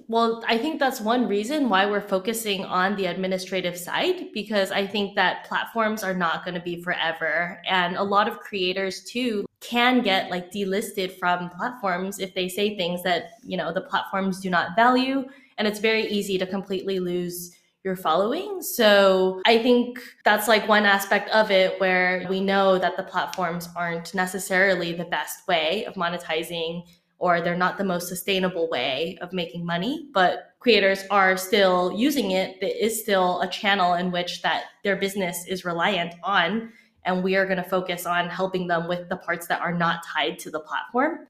Well, 0.07 0.43
I 0.47 0.57
think 0.57 0.79
that's 0.79 1.01
one 1.01 1.27
reason 1.27 1.67
why 1.67 1.87
we're 1.87 2.01
focusing 2.01 2.63
on 2.63 2.95
the 2.95 3.07
administrative 3.07 3.77
side 3.77 4.31
because 4.33 4.71
I 4.71 4.85
think 4.85 5.15
that 5.15 5.45
platforms 5.45 6.03
are 6.03 6.13
not 6.13 6.45
going 6.45 6.53
to 6.55 6.61
be 6.61 6.81
forever. 6.81 7.61
And 7.67 7.95
a 7.95 8.03
lot 8.03 8.27
of 8.27 8.39
creators 8.39 9.03
too 9.03 9.45
can 9.67 10.01
get 10.01 10.29
like 10.29 10.51
delisted 10.51 11.17
from 11.17 11.49
platforms 11.49 12.19
if 12.19 12.33
they 12.33 12.47
say 12.47 12.75
things 12.75 13.03
that, 13.03 13.31
you 13.43 13.57
know, 13.57 13.73
the 13.73 13.81
platforms 13.81 14.39
do 14.39 14.49
not 14.49 14.75
value. 14.75 15.25
And 15.57 15.67
it's 15.67 15.79
very 15.79 16.05
easy 16.07 16.37
to 16.37 16.45
completely 16.45 16.99
lose 16.99 17.55
your 17.83 17.95
following. 17.95 18.61
So 18.61 19.41
I 19.45 19.59
think 19.59 19.99
that's 20.23 20.47
like 20.47 20.67
one 20.67 20.85
aspect 20.85 21.29
of 21.29 21.51
it 21.51 21.79
where 21.79 22.25
we 22.29 22.41
know 22.41 22.79
that 22.79 22.97
the 22.97 23.03
platforms 23.03 23.69
aren't 23.75 24.13
necessarily 24.15 24.93
the 24.93 25.05
best 25.05 25.47
way 25.47 25.85
of 25.85 25.93
monetizing 25.93 26.83
or 27.17 27.41
they're 27.41 27.55
not 27.55 27.77
the 27.77 27.83
most 27.83 28.07
sustainable 28.07 28.69
way 28.69 29.17
of 29.21 29.31
making 29.31 29.65
money 29.65 30.09
but 30.13 30.53
creators 30.59 31.05
are 31.09 31.37
still 31.37 31.93
using 31.95 32.31
it 32.31 32.57
it 32.61 32.75
is 32.75 33.01
still 33.01 33.39
a 33.41 33.47
channel 33.47 33.93
in 33.93 34.11
which 34.11 34.41
that 34.41 34.65
their 34.83 34.97
business 34.97 35.45
is 35.47 35.63
reliant 35.63 36.13
on 36.23 36.71
and 37.05 37.23
we 37.23 37.35
are 37.35 37.45
going 37.45 37.57
to 37.57 37.63
focus 37.63 38.05
on 38.05 38.29
helping 38.29 38.67
them 38.67 38.87
with 38.87 39.07
the 39.09 39.17
parts 39.17 39.47
that 39.47 39.61
are 39.61 39.73
not 39.73 40.03
tied 40.05 40.37
to 40.39 40.49
the 40.49 40.59
platform 40.59 41.27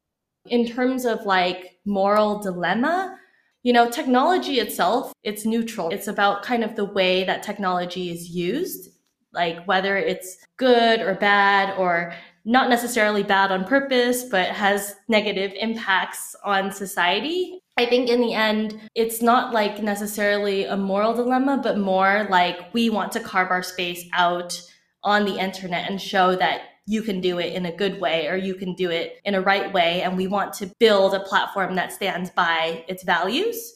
in 0.48 0.68
terms 0.68 1.06
of 1.06 1.26
like 1.26 1.78
moral 1.86 2.40
dilemma 2.40 3.18
you 3.64 3.74
know 3.74 3.90
technology 3.90 4.60
itself 4.60 5.12
it's 5.24 5.46
neutral 5.46 5.90
it's 5.90 6.08
about 6.08 6.44
kind 6.44 6.64
of 6.64 6.76
the 6.76 6.86
way 6.86 7.24
that 7.24 7.44
technology 7.44 8.12
is 8.12 8.30
used 8.30 8.90
like 9.34 9.66
whether 9.66 9.98
it's 9.98 10.38
good 10.58 11.02
or 11.02 11.16
bad 11.16 11.78
or 11.78 12.14
not 12.46 12.70
necessarily 12.70 13.24
bad 13.24 13.52
on 13.52 13.66
purpose, 13.66 14.24
but 14.24 14.50
has 14.50 14.96
negative 15.08 15.52
impacts 15.60 16.36
on 16.44 16.72
society. 16.72 17.60
I 17.78 17.88
think 17.88 18.08
in 18.08 18.22
the 18.22 18.34
end, 18.34 18.80
it's 18.94 19.22
not 19.22 19.52
like 19.52 19.82
necessarily 19.82 20.66
a 20.66 20.78
moral 20.78 21.14
dilemma, 21.14 21.60
but 21.62 21.80
more 21.80 22.28
like 22.30 22.72
we 22.74 22.90
want 22.90 23.12
to 23.14 23.20
carve 23.20 23.50
our 23.50 23.64
space 23.64 24.06
out 24.14 24.62
on 25.06 25.24
the 25.24 25.40
internet 25.40 25.90
and 25.90 26.02
show 26.02 26.36
that 26.36 26.62
you 26.88 27.02
can 27.02 27.22
do 27.22 27.40
it 27.40 27.54
in 27.54 27.66
a 27.66 27.76
good 27.76 28.00
way 28.02 28.28
or 28.28 28.36
you 28.36 28.56
can 28.56 28.74
do 28.76 28.92
it 28.92 29.20
in 29.24 29.34
a 29.36 29.42
right 29.42 29.74
way. 29.74 30.02
And 30.02 30.18
we 30.18 30.28
want 30.28 30.54
to 30.56 30.72
build 30.80 31.14
a 31.14 31.20
platform 31.22 31.76
that 31.76 31.94
stands 31.94 32.30
by 32.30 32.84
its 32.88 33.04
values. 33.04 33.74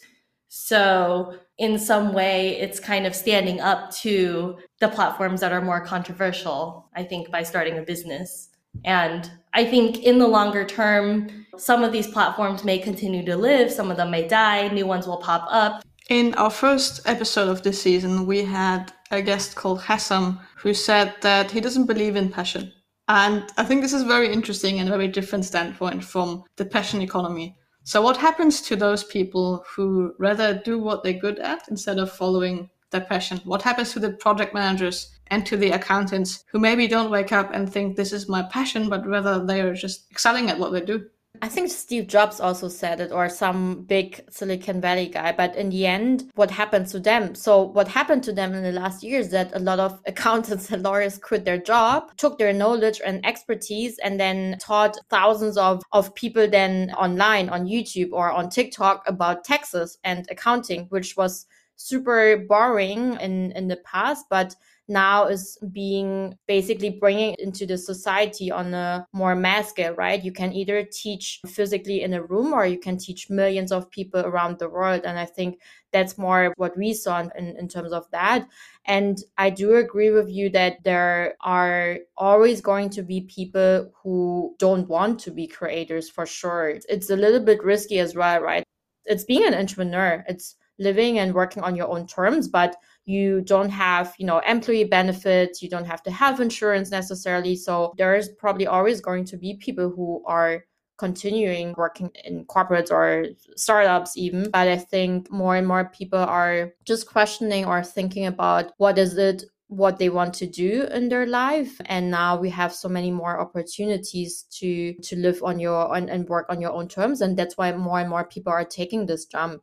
So, 0.50 1.36
in 1.60 1.78
some 1.78 2.14
way, 2.14 2.60
it's 2.60 2.80
kind 2.80 3.06
of 3.06 3.14
standing 3.14 3.62
up 3.62 3.92
to 3.98 4.58
the 4.80 4.88
platforms 4.88 5.42
that 5.42 5.52
are 5.52 5.62
more 5.62 5.86
controversial, 5.86 6.90
I 6.96 7.04
think, 7.04 7.30
by 7.30 7.44
starting 7.44 7.78
a 7.78 7.84
business. 7.84 8.50
And 8.84 9.30
I 9.54 9.66
think 9.66 10.04
in 10.04 10.18
the 10.18 10.28
longer 10.28 10.66
term, 10.66 11.46
some 11.58 11.84
of 11.84 11.92
these 11.92 12.08
platforms 12.08 12.64
may 12.64 12.80
continue 12.80 13.24
to 13.26 13.36
live, 13.36 13.72
some 13.72 13.92
of 13.92 13.98
them 13.98 14.10
may 14.10 14.28
die, 14.28 14.70
new 14.70 14.88
ones 14.88 15.06
will 15.06 15.18
pop 15.18 15.48
up. 15.52 15.84
In 16.10 16.34
our 16.36 16.50
first 16.50 17.02
episode 17.06 17.50
of 17.50 17.62
this 17.62 17.80
season, 17.82 18.26
we 18.26 18.44
had 18.44 18.92
a 19.12 19.22
guest 19.22 19.56
called 19.56 19.82
Hassam 19.82 20.40
who 20.58 20.74
said 20.74 21.16
that 21.22 21.52
he 21.52 21.62
doesn't 21.62 21.88
believe 21.88 22.16
in 22.16 22.30
passion. 22.32 22.72
And 23.08 23.52
I 23.58 23.64
think 23.64 23.82
this 23.82 23.94
is 23.94 24.04
very 24.04 24.32
interesting 24.32 24.80
and 24.80 24.88
a 24.88 24.92
very 24.92 25.08
different 25.08 25.46
standpoint 25.46 26.04
from 26.04 26.44
the 26.58 26.66
passion 26.66 27.02
economy. 27.02 27.56
So, 27.84 28.04
what 28.04 28.18
happens 28.18 28.62
to 28.62 28.76
those 28.76 29.04
people 29.04 29.66
who 29.76 30.14
rather 30.20 30.54
do 30.54 30.78
what 30.78 31.04
they're 31.04 31.14
good 31.14 31.40
at 31.40 31.68
instead 31.70 31.98
of 31.98 32.12
following 32.12 32.70
their 32.92 33.02
passion? 33.02 33.42
What 33.46 33.64
happens 33.64 33.94
to 33.94 34.00
the 34.00 34.12
project 34.12 34.54
managers 34.54 35.10
and 35.28 35.44
to 35.48 35.58
the 35.58 35.72
accountants 35.72 36.44
who 36.52 36.60
maybe 36.60 36.88
don't 36.88 37.10
wake 37.10 37.32
up 37.32 37.52
and 37.52 37.72
think 37.72 37.96
this 37.96 38.14
is 38.14 38.30
my 38.30 38.44
passion, 38.44 38.90
but 38.90 39.08
rather 39.08 39.44
they're 39.44 39.74
just 39.74 40.12
excelling 40.12 40.52
at 40.52 40.60
what 40.60 40.72
they 40.72 40.82
do? 40.82 41.06
I 41.42 41.48
think 41.48 41.70
Steve 41.70 42.08
Jobs 42.08 42.40
also 42.40 42.68
said 42.68 43.00
it, 43.00 43.12
or 43.12 43.30
some 43.30 43.84
big 43.84 44.26
Silicon 44.30 44.82
Valley 44.82 45.08
guy. 45.08 45.32
But 45.32 45.56
in 45.56 45.70
the 45.70 45.86
end, 45.86 46.32
what 46.36 46.52
happened 46.52 46.88
to 46.88 47.00
them? 47.00 47.36
So, 47.36 47.62
what 47.62 47.88
happened 47.88 48.24
to 48.24 48.34
them 48.34 48.54
in 48.54 48.64
the 48.64 48.72
last 48.72 49.04
years 49.04 49.30
that 49.30 49.56
a 49.56 49.60
lot 49.60 49.80
of 49.80 50.02
accountants 50.08 50.72
and 50.72 50.84
lawyers 50.84 51.18
quit 51.18 51.46
their 51.46 51.58
job, 51.58 52.18
took 52.18 52.38
their 52.38 52.52
knowledge 52.52 53.00
and 53.06 53.26
expertise, 53.26 53.98
and 54.00 54.20
then 54.20 54.58
taught 54.60 54.98
thousands 55.10 55.58
of, 55.58 55.82
of 55.94 56.14
people 56.16 56.48
then 56.48 56.92
online 56.92 57.50
on 57.50 57.68
YouTube 57.68 58.10
or 58.12 58.32
on 58.32 58.50
TikTok 58.50 59.04
about 59.08 59.44
taxes 59.44 59.98
and 60.04 60.26
accounting, 60.30 60.88
which 60.90 61.16
was 61.16 61.46
super 61.80 62.38
boring 62.50 63.14
in 63.22 63.54
in 63.54 63.70
the 63.70 63.78
past 63.78 64.26
but 64.30 64.54
now 64.90 65.28
is 65.28 65.58
being 65.72 66.38
basically 66.48 66.90
bringing 66.90 67.36
into 67.40 67.66
the 67.66 67.78
society 67.78 68.52
on 68.52 68.74
a 68.74 69.06
more 69.14 69.36
mass 69.36 69.70
scale, 69.70 69.94
right? 69.94 70.24
You 70.24 70.32
can 70.32 70.52
either 70.54 70.84
teach 70.92 71.40
physically 71.46 72.02
in 72.02 72.14
a 72.14 72.24
room 72.24 72.54
or 72.54 72.66
you 72.66 72.80
can 72.80 72.98
teach 72.98 73.30
millions 73.30 73.72
of 73.72 73.90
people 73.92 74.22
around 74.22 74.60
the 74.60 74.70
world. 74.70 75.02
And 75.06 75.20
I 75.20 75.26
think 75.26 75.60
that's 75.92 76.18
more 76.18 76.54
what 76.58 76.78
we 76.78 76.94
saw 76.94 77.20
in, 77.20 77.56
in 77.58 77.68
terms 77.68 77.92
of 77.92 78.10
that. 78.12 78.48
And 78.86 79.20
I 79.38 79.50
do 79.50 79.76
agree 79.76 80.12
with 80.12 80.30
you 80.30 80.50
that 80.52 80.84
there 80.84 81.36
are 81.42 82.00
always 82.18 82.62
going 82.62 82.90
to 82.92 83.04
be 83.04 83.22
people 83.22 83.92
who 84.02 84.56
don't 84.60 84.88
want 84.88 85.20
to 85.22 85.32
be 85.32 85.48
creators 85.48 86.10
for 86.10 86.26
sure. 86.26 86.80
It's 86.90 87.10
a 87.10 87.16
little 87.16 87.40
bit 87.40 87.64
risky 87.64 88.00
as 88.00 88.16
well, 88.16 88.42
right? 88.42 88.64
It's 89.06 89.24
being 89.24 89.46
an 89.46 89.54
entrepreneur. 89.54 90.24
It's 90.28 90.56
living 90.80 91.20
and 91.20 91.34
working 91.34 91.62
on 91.62 91.76
your 91.76 91.90
own 91.90 92.08
terms, 92.08 92.48
but 92.48 92.76
you 93.10 93.42
don't 93.42 93.72
have 93.72 94.14
you 94.20 94.26
know 94.26 94.40
employee 94.40 94.84
benefits 94.84 95.64
you 95.64 95.70
don't 95.70 95.86
have 95.86 96.04
to 96.04 96.12
have 96.12 96.40
insurance 96.40 96.92
necessarily. 96.92 97.56
So 97.56 97.94
there's 97.98 98.30
probably 98.30 98.68
always 98.68 99.02
going 99.02 99.26
to 99.26 99.38
be 99.38 99.56
people 99.56 99.90
who 99.90 100.24
are 100.28 100.64
continuing 100.98 101.74
working 101.78 102.12
in 102.26 102.46
corporates 102.46 102.92
or 102.92 103.26
startups 103.56 104.18
even. 104.18 104.52
But 104.52 104.68
i 104.68 104.78
think 104.78 105.32
more 105.32 105.56
and 105.56 105.68
more 105.68 105.86
people 105.86 106.20
are 106.20 106.72
just 106.86 107.08
questioning 107.08 107.66
or 107.66 107.84
thinking 107.84 108.26
about 108.28 108.74
what 108.78 108.98
is 108.98 109.18
it 109.18 109.44
what 109.70 110.00
they 110.00 110.10
want 110.10 110.34
to 110.34 110.48
do 110.48 110.88
in 110.92 111.10
their 111.10 111.28
life. 111.28 111.80
And 111.86 112.10
now 112.10 112.36
we 112.38 112.50
have 112.50 112.74
so 112.74 112.90
many 112.90 113.12
more 113.12 113.40
opportunities 113.40 114.46
to 114.60 114.94
to 115.08 115.16
live 115.16 115.42
on 115.44 115.60
your 115.60 115.82
on 115.96 116.10
and 116.10 116.28
work 116.28 116.48
on 116.50 116.60
your 116.62 116.72
own 116.72 116.88
terms. 116.88 117.22
And 117.22 117.38
that's 117.38 117.56
why 117.58 117.72
more 117.72 118.00
and 118.00 118.10
more 118.10 118.26
people 118.26 118.52
are 118.52 118.66
taking 118.66 119.06
this 119.06 119.26
jump 119.26 119.62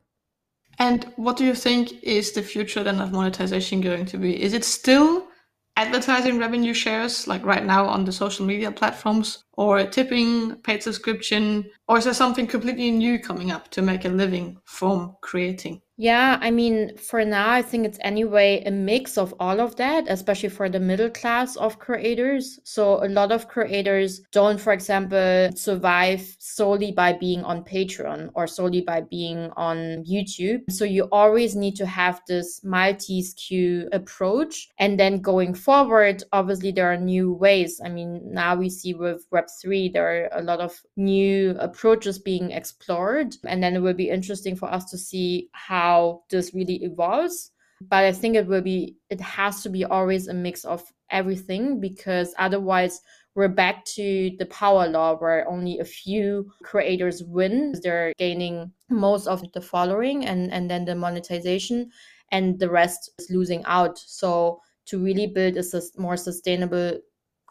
and 0.79 1.11
what 1.15 1.37
do 1.37 1.45
you 1.45 1.55
think 1.55 2.03
is 2.03 2.31
the 2.31 2.43
future 2.43 2.83
then 2.83 2.99
of 3.01 3.11
monetization 3.11 3.81
going 3.81 4.05
to 4.07 4.17
be? 4.17 4.41
Is 4.41 4.53
it 4.53 4.63
still 4.63 5.27
advertising 5.75 6.39
revenue 6.39 6.73
shares 6.73 7.27
like 7.27 7.45
right 7.45 7.63
now 7.63 7.85
on 7.85 8.03
the 8.03 8.11
social 8.11 8.45
media 8.45 8.71
platforms 8.71 9.43
or 9.53 9.85
tipping, 9.85 10.55
paid 10.61 10.81
subscription, 10.81 11.69
or 11.87 11.97
is 11.97 12.05
there 12.05 12.13
something 12.13 12.47
completely 12.47 12.91
new 12.91 13.19
coming 13.19 13.51
up 13.51 13.69
to 13.69 13.81
make 13.81 14.05
a 14.05 14.09
living 14.09 14.57
from 14.65 15.15
creating? 15.21 15.81
Yeah, 15.99 16.37
I 16.41 16.51
mean, 16.51 16.95
for 16.95 17.25
now, 17.25 17.49
I 17.49 17.63
think 17.63 17.87
it's 17.87 17.97
anyway 18.01 18.61
a 18.67 18.69
mix 18.69 19.17
of 19.17 19.33
all 19.39 19.59
of 19.59 19.75
that, 19.77 20.05
especially 20.07 20.49
for 20.49 20.69
the 20.69 20.79
middle 20.79 21.09
class 21.09 21.55
of 21.55 21.79
creators. 21.79 22.59
So, 22.63 23.03
a 23.03 23.09
lot 23.09 23.31
of 23.31 23.47
creators 23.47 24.21
don't, 24.31 24.61
for 24.61 24.73
example, 24.73 25.49
survive 25.55 26.35
solely 26.37 26.91
by 26.91 27.13
being 27.13 27.43
on 27.43 27.63
Patreon 27.63 28.29
or 28.35 28.45
solely 28.45 28.81
by 28.81 29.01
being 29.01 29.49
on 29.57 30.03
YouTube. 30.05 30.69
So, 30.69 30.85
you 30.85 31.09
always 31.11 31.55
need 31.55 31.75
to 31.77 31.87
have 31.87 32.21
this 32.27 32.63
multi 32.63 33.23
SKU 33.23 33.87
approach. 33.91 34.69
And 34.77 34.99
then 34.99 35.19
going 35.19 35.55
forward, 35.55 36.21
obviously, 36.31 36.71
there 36.71 36.93
are 36.93 36.97
new 36.97 37.33
ways. 37.33 37.81
I 37.83 37.89
mean, 37.89 38.21
now 38.23 38.55
we 38.55 38.69
see 38.69 38.93
with 38.93 39.27
Web3, 39.31 39.93
there 39.93 40.07
are 40.07 40.39
a 40.39 40.43
lot 40.43 40.59
of 40.59 40.79
new 40.95 41.55
approaches 41.57 42.19
being 42.19 42.51
explored. 42.51 43.35
And 43.47 43.63
then 43.63 43.75
it 43.75 43.79
will 43.79 43.95
be 43.95 44.11
interesting 44.11 44.55
for 44.55 44.71
us 44.71 44.85
to 44.91 44.97
see 44.99 45.49
how 45.53 45.86
how 45.87 46.23
this 46.29 46.53
really 46.53 46.83
evolves. 46.83 47.51
But 47.79 48.05
i 48.05 48.11
think 48.11 48.35
it 48.35 48.47
will 48.47 48.65
be 48.73 48.97
it 49.09 49.21
has 49.21 49.61
to 49.63 49.69
be 49.69 49.85
always 49.85 50.27
a 50.27 50.33
mix 50.33 50.65
of 50.65 50.81
everything 51.11 51.79
because 51.79 52.33
otherwise 52.39 53.01
we're 53.35 53.55
back 53.63 53.85
to 53.85 54.31
the 54.39 54.47
power 54.47 54.87
law 54.87 55.15
where 55.15 55.47
only 55.47 55.77
a 55.79 55.85
few 55.85 56.51
creators 56.63 57.23
win. 57.23 57.73
They're 57.83 58.13
gaining 58.17 58.71
most 58.89 59.27
of 59.27 59.39
the 59.53 59.61
following 59.61 60.25
and 60.25 60.51
and 60.51 60.69
then 60.71 60.85
the 60.85 60.95
monetization 60.95 61.91
and 62.31 62.59
the 62.59 62.69
rest 62.69 63.11
is 63.19 63.29
losing 63.29 63.63
out. 63.65 63.99
So 63.99 64.59
to 64.87 64.97
really 64.97 65.27
build 65.27 65.57
a 65.57 65.81
more 65.97 66.17
sustainable 66.17 66.99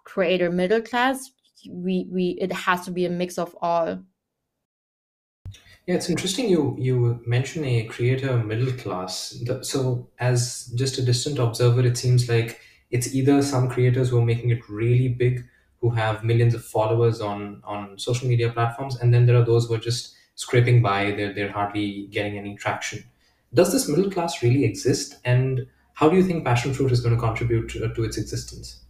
creator 0.05 0.51
middle 0.51 0.83
class 0.83 1.31
we 1.71 2.07
we 2.11 2.25
it 2.41 2.53
has 2.53 2.85
to 2.85 2.91
be 2.91 3.07
a 3.07 3.11
mix 3.11 3.39
of 3.39 3.57
all 3.61 3.99
yeah, 5.87 5.95
it's 5.95 6.11
interesting 6.11 6.49
you 6.49 6.75
you 6.79 7.23
mention 7.27 7.65
a 7.65 7.85
creator 7.85 8.37
middle 8.39 8.73
class. 8.73 9.41
So 9.63 10.09
as 10.19 10.67
just 10.75 10.99
a 10.99 11.03
distant 11.03 11.39
observer, 11.39 11.81
it 11.87 11.97
seems 11.97 12.29
like 12.29 12.61
it's 12.91 13.15
either 13.15 13.43
some 13.43 13.69
creators 13.69 14.09
who 14.09 14.19
are 14.19 14.25
making 14.25 14.51
it 14.51 14.69
really 14.69 15.09
big, 15.09 15.45
who 15.81 15.91
have 15.91 16.25
millions 16.25 16.55
of 16.55 16.65
followers 16.65 17.21
on 17.21 17.63
on 17.65 17.99
social 17.99 18.29
media 18.29 18.51
platforms, 18.53 18.97
and 19.01 19.15
then 19.15 19.27
there 19.27 19.37
are 19.37 19.45
those 19.45 19.67
who 19.69 19.75
are 19.75 19.79
just 19.79 20.15
scraping 20.35 20.83
by. 20.83 21.13
They're 21.13 21.33
they're 21.33 21.53
hardly 21.53 22.09
getting 22.09 22.37
any 22.37 22.57
traction. 22.57 23.05
Does 23.55 23.73
this 23.73 23.89
middle 23.89 24.11
class 24.11 24.43
really 24.43 24.65
exist? 24.65 25.17
And 25.25 25.69
how 25.95 26.09
do 26.11 26.17
you 26.17 26.25
think 26.25 26.45
Passionfroot 26.45 26.91
is 26.91 27.01
going 27.01 27.15
to 27.15 27.21
contribute 27.21 27.69
to, 27.71 27.95
to 27.95 28.05
its 28.05 28.19
existence? 28.19 28.86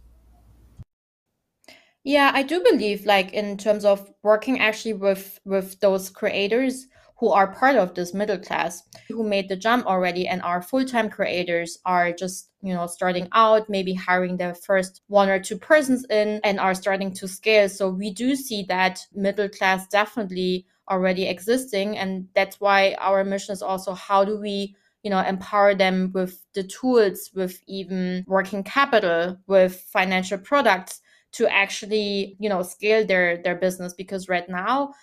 Yeah, 2.07 2.31
I 2.33 2.43
do 2.43 2.63
believe 2.63 3.05
like 3.05 3.33
in 3.33 3.57
terms 3.57 3.83
of 3.83 4.09
working 4.23 4.61
actually 4.61 4.93
with 4.93 5.41
with 5.43 5.77
those 5.81 6.09
creators 6.09 6.87
who 7.17 7.31
are 7.31 7.53
part 7.53 7.75
of 7.75 7.95
this 7.95 8.13
middle 8.13 8.37
class 8.37 8.81
who 9.09 9.23
made 9.27 9.49
the 9.49 9.57
jump 9.57 9.85
already 9.85 10.25
and 10.25 10.41
are 10.41 10.61
full-time 10.61 11.09
creators 11.09 11.77
are 11.85 12.13
just 12.13 12.49
you 12.61 12.73
know 12.73 12.87
starting 12.87 13.27
out 13.33 13.69
maybe 13.69 13.93
hiring 13.93 14.37
their 14.37 14.55
first 14.55 15.01
one 15.07 15.27
or 15.27 15.37
two 15.37 15.57
persons 15.57 16.05
in 16.09 16.39
and 16.45 16.61
are 16.61 16.73
starting 16.73 17.11
to 17.15 17.27
scale. 17.27 17.67
So 17.67 17.89
we 17.89 18.09
do 18.11 18.37
see 18.37 18.63
that 18.69 19.05
middle 19.13 19.49
class 19.49 19.85
definitely 19.89 20.65
already 20.89 21.27
existing 21.27 21.97
and 21.97 22.29
that's 22.33 22.61
why 22.61 22.95
our 22.99 23.25
mission 23.25 23.51
is 23.51 23.61
also 23.61 23.93
how 23.93 24.23
do 24.23 24.39
we 24.39 24.77
you 25.03 25.09
know 25.09 25.19
empower 25.19 25.75
them 25.75 26.11
with 26.13 26.45
the 26.53 26.63
tools 26.63 27.31
with 27.35 27.61
even 27.67 28.23
working 28.27 28.63
capital 28.63 29.37
with 29.45 29.75
financial 29.91 30.37
products 30.37 31.01
to 31.37 31.47
actually 31.51 32.35
you 32.39 32.49
know 32.49 32.61
scale 32.61 33.05
their 33.05 33.41
their 33.41 33.55
business 33.55 33.93
because 33.93 34.29
right 34.29 34.49
now 34.49 34.93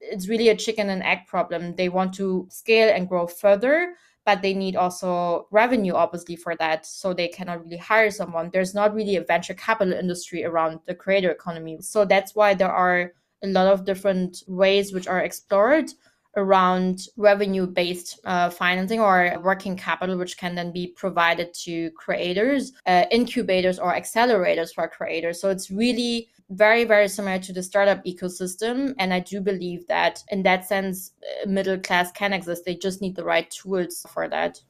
it's 0.00 0.28
really 0.28 0.50
a 0.50 0.56
chicken 0.56 0.90
and 0.90 1.02
egg 1.02 1.20
problem. 1.26 1.74
They 1.74 1.88
want 1.88 2.12
to 2.14 2.46
scale 2.50 2.92
and 2.94 3.08
grow 3.08 3.26
further 3.26 3.94
but 4.26 4.40
they 4.40 4.54
need 4.54 4.74
also 4.74 5.46
revenue 5.50 5.94
obviously 5.94 6.36
for 6.36 6.56
that 6.56 6.86
so 6.86 7.12
they 7.12 7.28
cannot 7.28 7.62
really 7.62 7.76
hire 7.76 8.10
someone. 8.10 8.50
There's 8.52 8.74
not 8.74 8.94
really 8.94 9.16
a 9.16 9.24
venture 9.24 9.54
capital 9.54 9.92
industry 9.92 10.44
around 10.44 10.80
the 10.86 10.94
creator 10.94 11.30
economy. 11.30 11.78
So 11.80 12.04
that's 12.04 12.34
why 12.34 12.54
there 12.54 12.72
are 12.72 13.12
a 13.42 13.48
lot 13.48 13.66
of 13.66 13.84
different 13.84 14.42
ways 14.46 14.92
which 14.92 15.06
are 15.06 15.20
explored 15.20 15.90
around 16.36 17.00
revenue 17.16 17.66
based 17.66 18.20
uh, 18.24 18.50
financing 18.50 19.00
or 19.00 19.36
working 19.42 19.76
capital, 19.76 20.16
which 20.16 20.36
can 20.36 20.54
then 20.54 20.72
be 20.72 20.88
provided 20.96 21.52
to 21.54 21.90
creators, 21.92 22.72
uh, 22.86 23.04
incubators, 23.10 23.78
or 23.78 23.94
accelerators 23.94 24.74
for 24.74 24.88
creators. 24.88 25.40
So 25.40 25.50
it's 25.50 25.70
really 25.70 26.28
very, 26.50 26.84
very 26.84 27.08
similar 27.08 27.38
to 27.38 27.52
the 27.52 27.62
startup 27.62 28.04
ecosystem. 28.04 28.94
And 28.98 29.14
I 29.14 29.20
do 29.20 29.40
believe 29.40 29.86
that 29.88 30.22
in 30.30 30.42
that 30.42 30.66
sense, 30.66 31.12
uh, 31.42 31.48
middle 31.48 31.78
class 31.78 32.12
can 32.12 32.32
exist. 32.32 32.64
They 32.64 32.76
just 32.76 33.00
need 33.00 33.16
the 33.16 33.24
right 33.24 33.50
tools 33.50 34.04
for 34.10 34.28
that. 34.28 34.60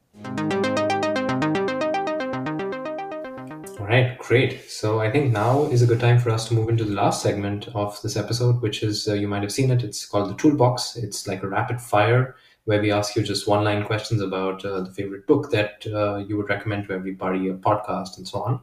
All 3.85 3.91
right, 3.91 4.17
great. 4.17 4.67
So 4.67 4.99
I 4.99 5.11
think 5.11 5.31
now 5.31 5.65
is 5.65 5.83
a 5.83 5.85
good 5.85 5.99
time 5.99 6.17
for 6.17 6.31
us 6.31 6.47
to 6.47 6.55
move 6.55 6.69
into 6.69 6.85
the 6.85 6.95
last 6.95 7.21
segment 7.21 7.67
of 7.75 8.01
this 8.01 8.17
episode, 8.17 8.59
which 8.63 8.81
is 8.81 9.07
uh, 9.07 9.13
you 9.13 9.27
might 9.27 9.43
have 9.43 9.51
seen 9.51 9.69
it. 9.69 9.83
It's 9.83 10.07
called 10.07 10.31
the 10.31 10.33
Toolbox. 10.33 10.95
It's 10.95 11.27
like 11.27 11.43
a 11.43 11.47
rapid 11.47 11.79
fire 11.79 12.35
where 12.63 12.81
we 12.81 12.91
ask 12.91 13.15
you 13.15 13.21
just 13.21 13.47
one 13.47 13.63
line 13.63 13.85
questions 13.85 14.23
about 14.23 14.65
uh, 14.65 14.81
the 14.81 14.89
favorite 14.89 15.27
book 15.27 15.51
that 15.51 15.85
uh, 15.93 16.17
you 16.27 16.35
would 16.35 16.49
recommend 16.49 16.87
to 16.87 16.95
everybody, 16.95 17.47
a 17.47 17.53
podcast, 17.53 18.17
and 18.17 18.27
so 18.27 18.41
on. 18.41 18.53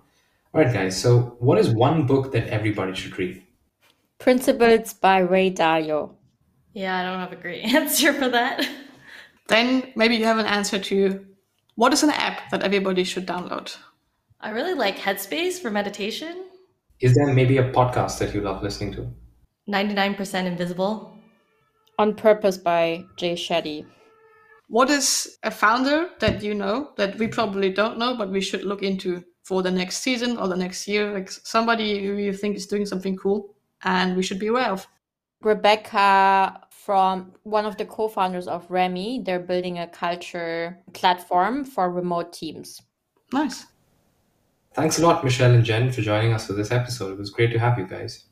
All 0.54 0.60
right, 0.60 0.74
guys. 0.74 1.00
So, 1.00 1.36
what 1.38 1.56
is 1.56 1.70
one 1.70 2.04
book 2.04 2.32
that 2.32 2.48
everybody 2.48 2.92
should 2.92 3.16
read? 3.16 3.44
Principles 4.18 4.92
by 4.92 5.18
Ray 5.18 5.52
Dalio. 5.52 6.16
Yeah, 6.72 6.98
I 6.98 7.04
don't 7.04 7.20
have 7.20 7.32
a 7.32 7.40
great 7.40 7.62
answer 7.72 8.12
for 8.12 8.28
that. 8.28 8.68
Then 9.46 9.92
maybe 9.94 10.16
you 10.16 10.24
have 10.24 10.38
an 10.38 10.46
answer 10.46 10.80
to 10.80 11.24
what 11.76 11.92
is 11.92 12.02
an 12.02 12.10
app 12.10 12.50
that 12.50 12.64
everybody 12.64 13.04
should 13.04 13.28
download? 13.28 13.76
I 14.44 14.50
really 14.50 14.74
like 14.74 14.98
Headspace 14.98 15.60
for 15.60 15.70
meditation. 15.70 16.46
Is 17.00 17.14
there 17.14 17.32
maybe 17.32 17.58
a 17.58 17.70
podcast 17.70 18.18
that 18.18 18.34
you 18.34 18.40
love 18.40 18.60
listening 18.60 18.92
to? 18.94 19.08
99% 19.70 20.46
Invisible. 20.46 21.16
On 22.00 22.12
Purpose 22.12 22.58
by 22.58 23.04
Jay 23.16 23.34
Shetty. 23.34 23.86
What 24.66 24.90
is 24.90 25.38
a 25.44 25.50
founder 25.52 26.08
that 26.18 26.42
you 26.42 26.54
know 26.54 26.90
that 26.96 27.18
we 27.18 27.28
probably 27.28 27.70
don't 27.70 27.98
know, 27.98 28.16
but 28.16 28.30
we 28.30 28.40
should 28.40 28.64
look 28.64 28.82
into 28.82 29.22
for 29.44 29.62
the 29.62 29.70
next 29.70 29.98
season 29.98 30.36
or 30.36 30.48
the 30.48 30.56
next 30.56 30.88
year? 30.88 31.12
Like 31.12 31.30
somebody 31.30 32.04
who 32.04 32.14
you 32.14 32.32
think 32.32 32.56
is 32.56 32.66
doing 32.66 32.84
something 32.84 33.16
cool 33.16 33.54
and 33.84 34.16
we 34.16 34.24
should 34.24 34.40
be 34.40 34.48
aware 34.48 34.72
of. 34.72 34.88
Rebecca 35.40 36.60
from 36.70 37.32
one 37.44 37.64
of 37.64 37.76
the 37.76 37.84
co-founders 37.84 38.48
of 38.48 38.68
Remy. 38.68 39.22
They're 39.24 39.38
building 39.38 39.78
a 39.78 39.86
culture 39.86 40.82
platform 40.94 41.64
for 41.64 41.92
remote 41.92 42.32
teams. 42.32 42.82
Nice. 43.32 43.66
Thanks 44.74 44.98
a 44.98 45.02
lot, 45.06 45.22
Michelle 45.22 45.52
and 45.52 45.64
Jen, 45.64 45.92
for 45.92 46.00
joining 46.00 46.32
us 46.32 46.46
for 46.46 46.54
this 46.54 46.70
episode. 46.70 47.12
It 47.12 47.18
was 47.18 47.30
great 47.30 47.52
to 47.52 47.58
have 47.58 47.78
you 47.78 47.86
guys. 47.86 48.24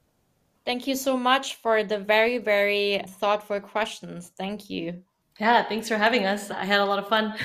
Thank 0.64 0.86
you 0.86 0.97
so 0.97 1.16
much 1.16 1.57
for 1.57 1.84
the 1.84 1.99
very, 1.99 2.38
very 2.38 3.03
thoughtful 3.07 3.61
questions. 3.61 4.32
Thank 4.38 4.70
you. 4.70 5.03
Yeah, 5.38 5.62
thanks 5.64 5.88
for 5.88 5.97
having 5.97 6.26
us. 6.26 6.51
I 6.51 6.64
had 6.64 6.80
a 6.80 6.84
lot 6.84 6.99
of 6.99 7.09
fun. 7.09 7.34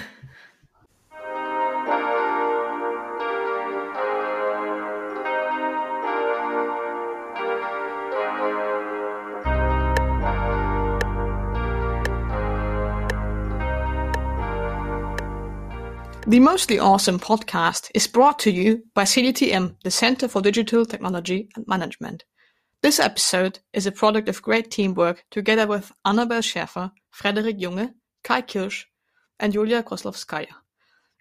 The 16.28 16.40
Mostly 16.40 16.80
Awesome 16.80 17.20
podcast 17.20 17.92
is 17.94 18.08
brought 18.08 18.40
to 18.40 18.52
you 18.52 18.84
by 18.96 19.04
CDTM, 19.04 19.76
the 19.84 19.92
Center 19.92 20.28
for 20.28 20.42
Digital 20.42 20.84
Technology 20.84 21.50
and 21.56 21.68
Management. 21.68 22.26
This 22.82 23.00
episode 23.00 23.60
is 23.74 23.86
a 23.86 23.92
product 23.92 24.28
of 24.28 24.42
great 24.42 24.72
teamwork 24.72 25.24
together 25.30 25.68
with 25.68 25.92
Annabel 26.04 26.40
Schäfer, 26.40 26.90
Frederik 27.12 27.60
Junge, 27.60 27.94
Kai 28.24 28.42
Kirsch, 28.42 28.86
and 29.40 29.54
Julia 29.54 29.84
Kozlovskaya. 29.84 30.48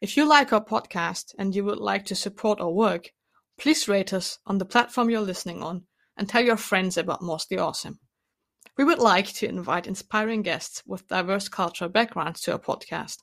If 0.01 0.17
you 0.17 0.27
like 0.27 0.55
our 0.55 0.65
podcast 0.65 1.35
and 1.39 1.55
you 1.55 1.67
would 1.67 1.81
like 1.81 2.07
to 2.07 2.15
support 2.15 2.63
our 2.63 2.73
work, 2.73 3.11
please 3.59 3.87
rate 3.87 4.15
us 4.15 4.39
on 4.47 4.57
the 4.57 4.65
platform 4.65 5.11
you're 5.11 5.21
listening 5.21 5.63
on 5.63 5.83
and 6.17 6.31
tell 6.31 6.43
your 6.43 6.57
friends 6.57 6.97
about 6.97 7.21
Mostly 7.21 7.59
Awesome. 7.59 7.99
We 8.79 8.85
would 8.85 9.01
like 9.01 9.35
to 9.35 9.47
invite 9.47 9.87
inspiring 9.87 10.41
guests 10.41 10.83
with 10.87 11.09
diverse 11.09 11.51
cultural 11.51 11.91
backgrounds 11.91 12.41
to 12.43 12.53
our 12.53 12.59
podcast. 12.59 13.19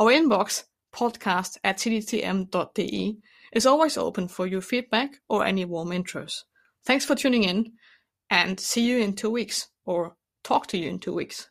Our 0.00 0.10
inbox, 0.10 0.64
podcast 0.92 1.58
at 1.64 1.78
cdtm.de, 1.78 3.18
is 3.52 3.66
always 3.66 3.96
open 3.96 4.28
for 4.28 4.46
your 4.46 4.60
feedback 4.60 5.20
or 5.28 5.44
any 5.44 5.64
warm 5.64 5.88
intros. 5.88 6.44
Thanks 6.84 7.04
for 7.04 7.14
tuning 7.14 7.44
in 7.44 7.72
and 8.30 8.58
see 8.58 8.86
you 8.86 8.98
in 8.98 9.14
two 9.14 9.30
weeks 9.30 9.68
or 9.84 10.16
talk 10.44 10.66
to 10.68 10.78
you 10.78 10.88
in 10.88 10.98
two 10.98 11.14
weeks. 11.14 11.48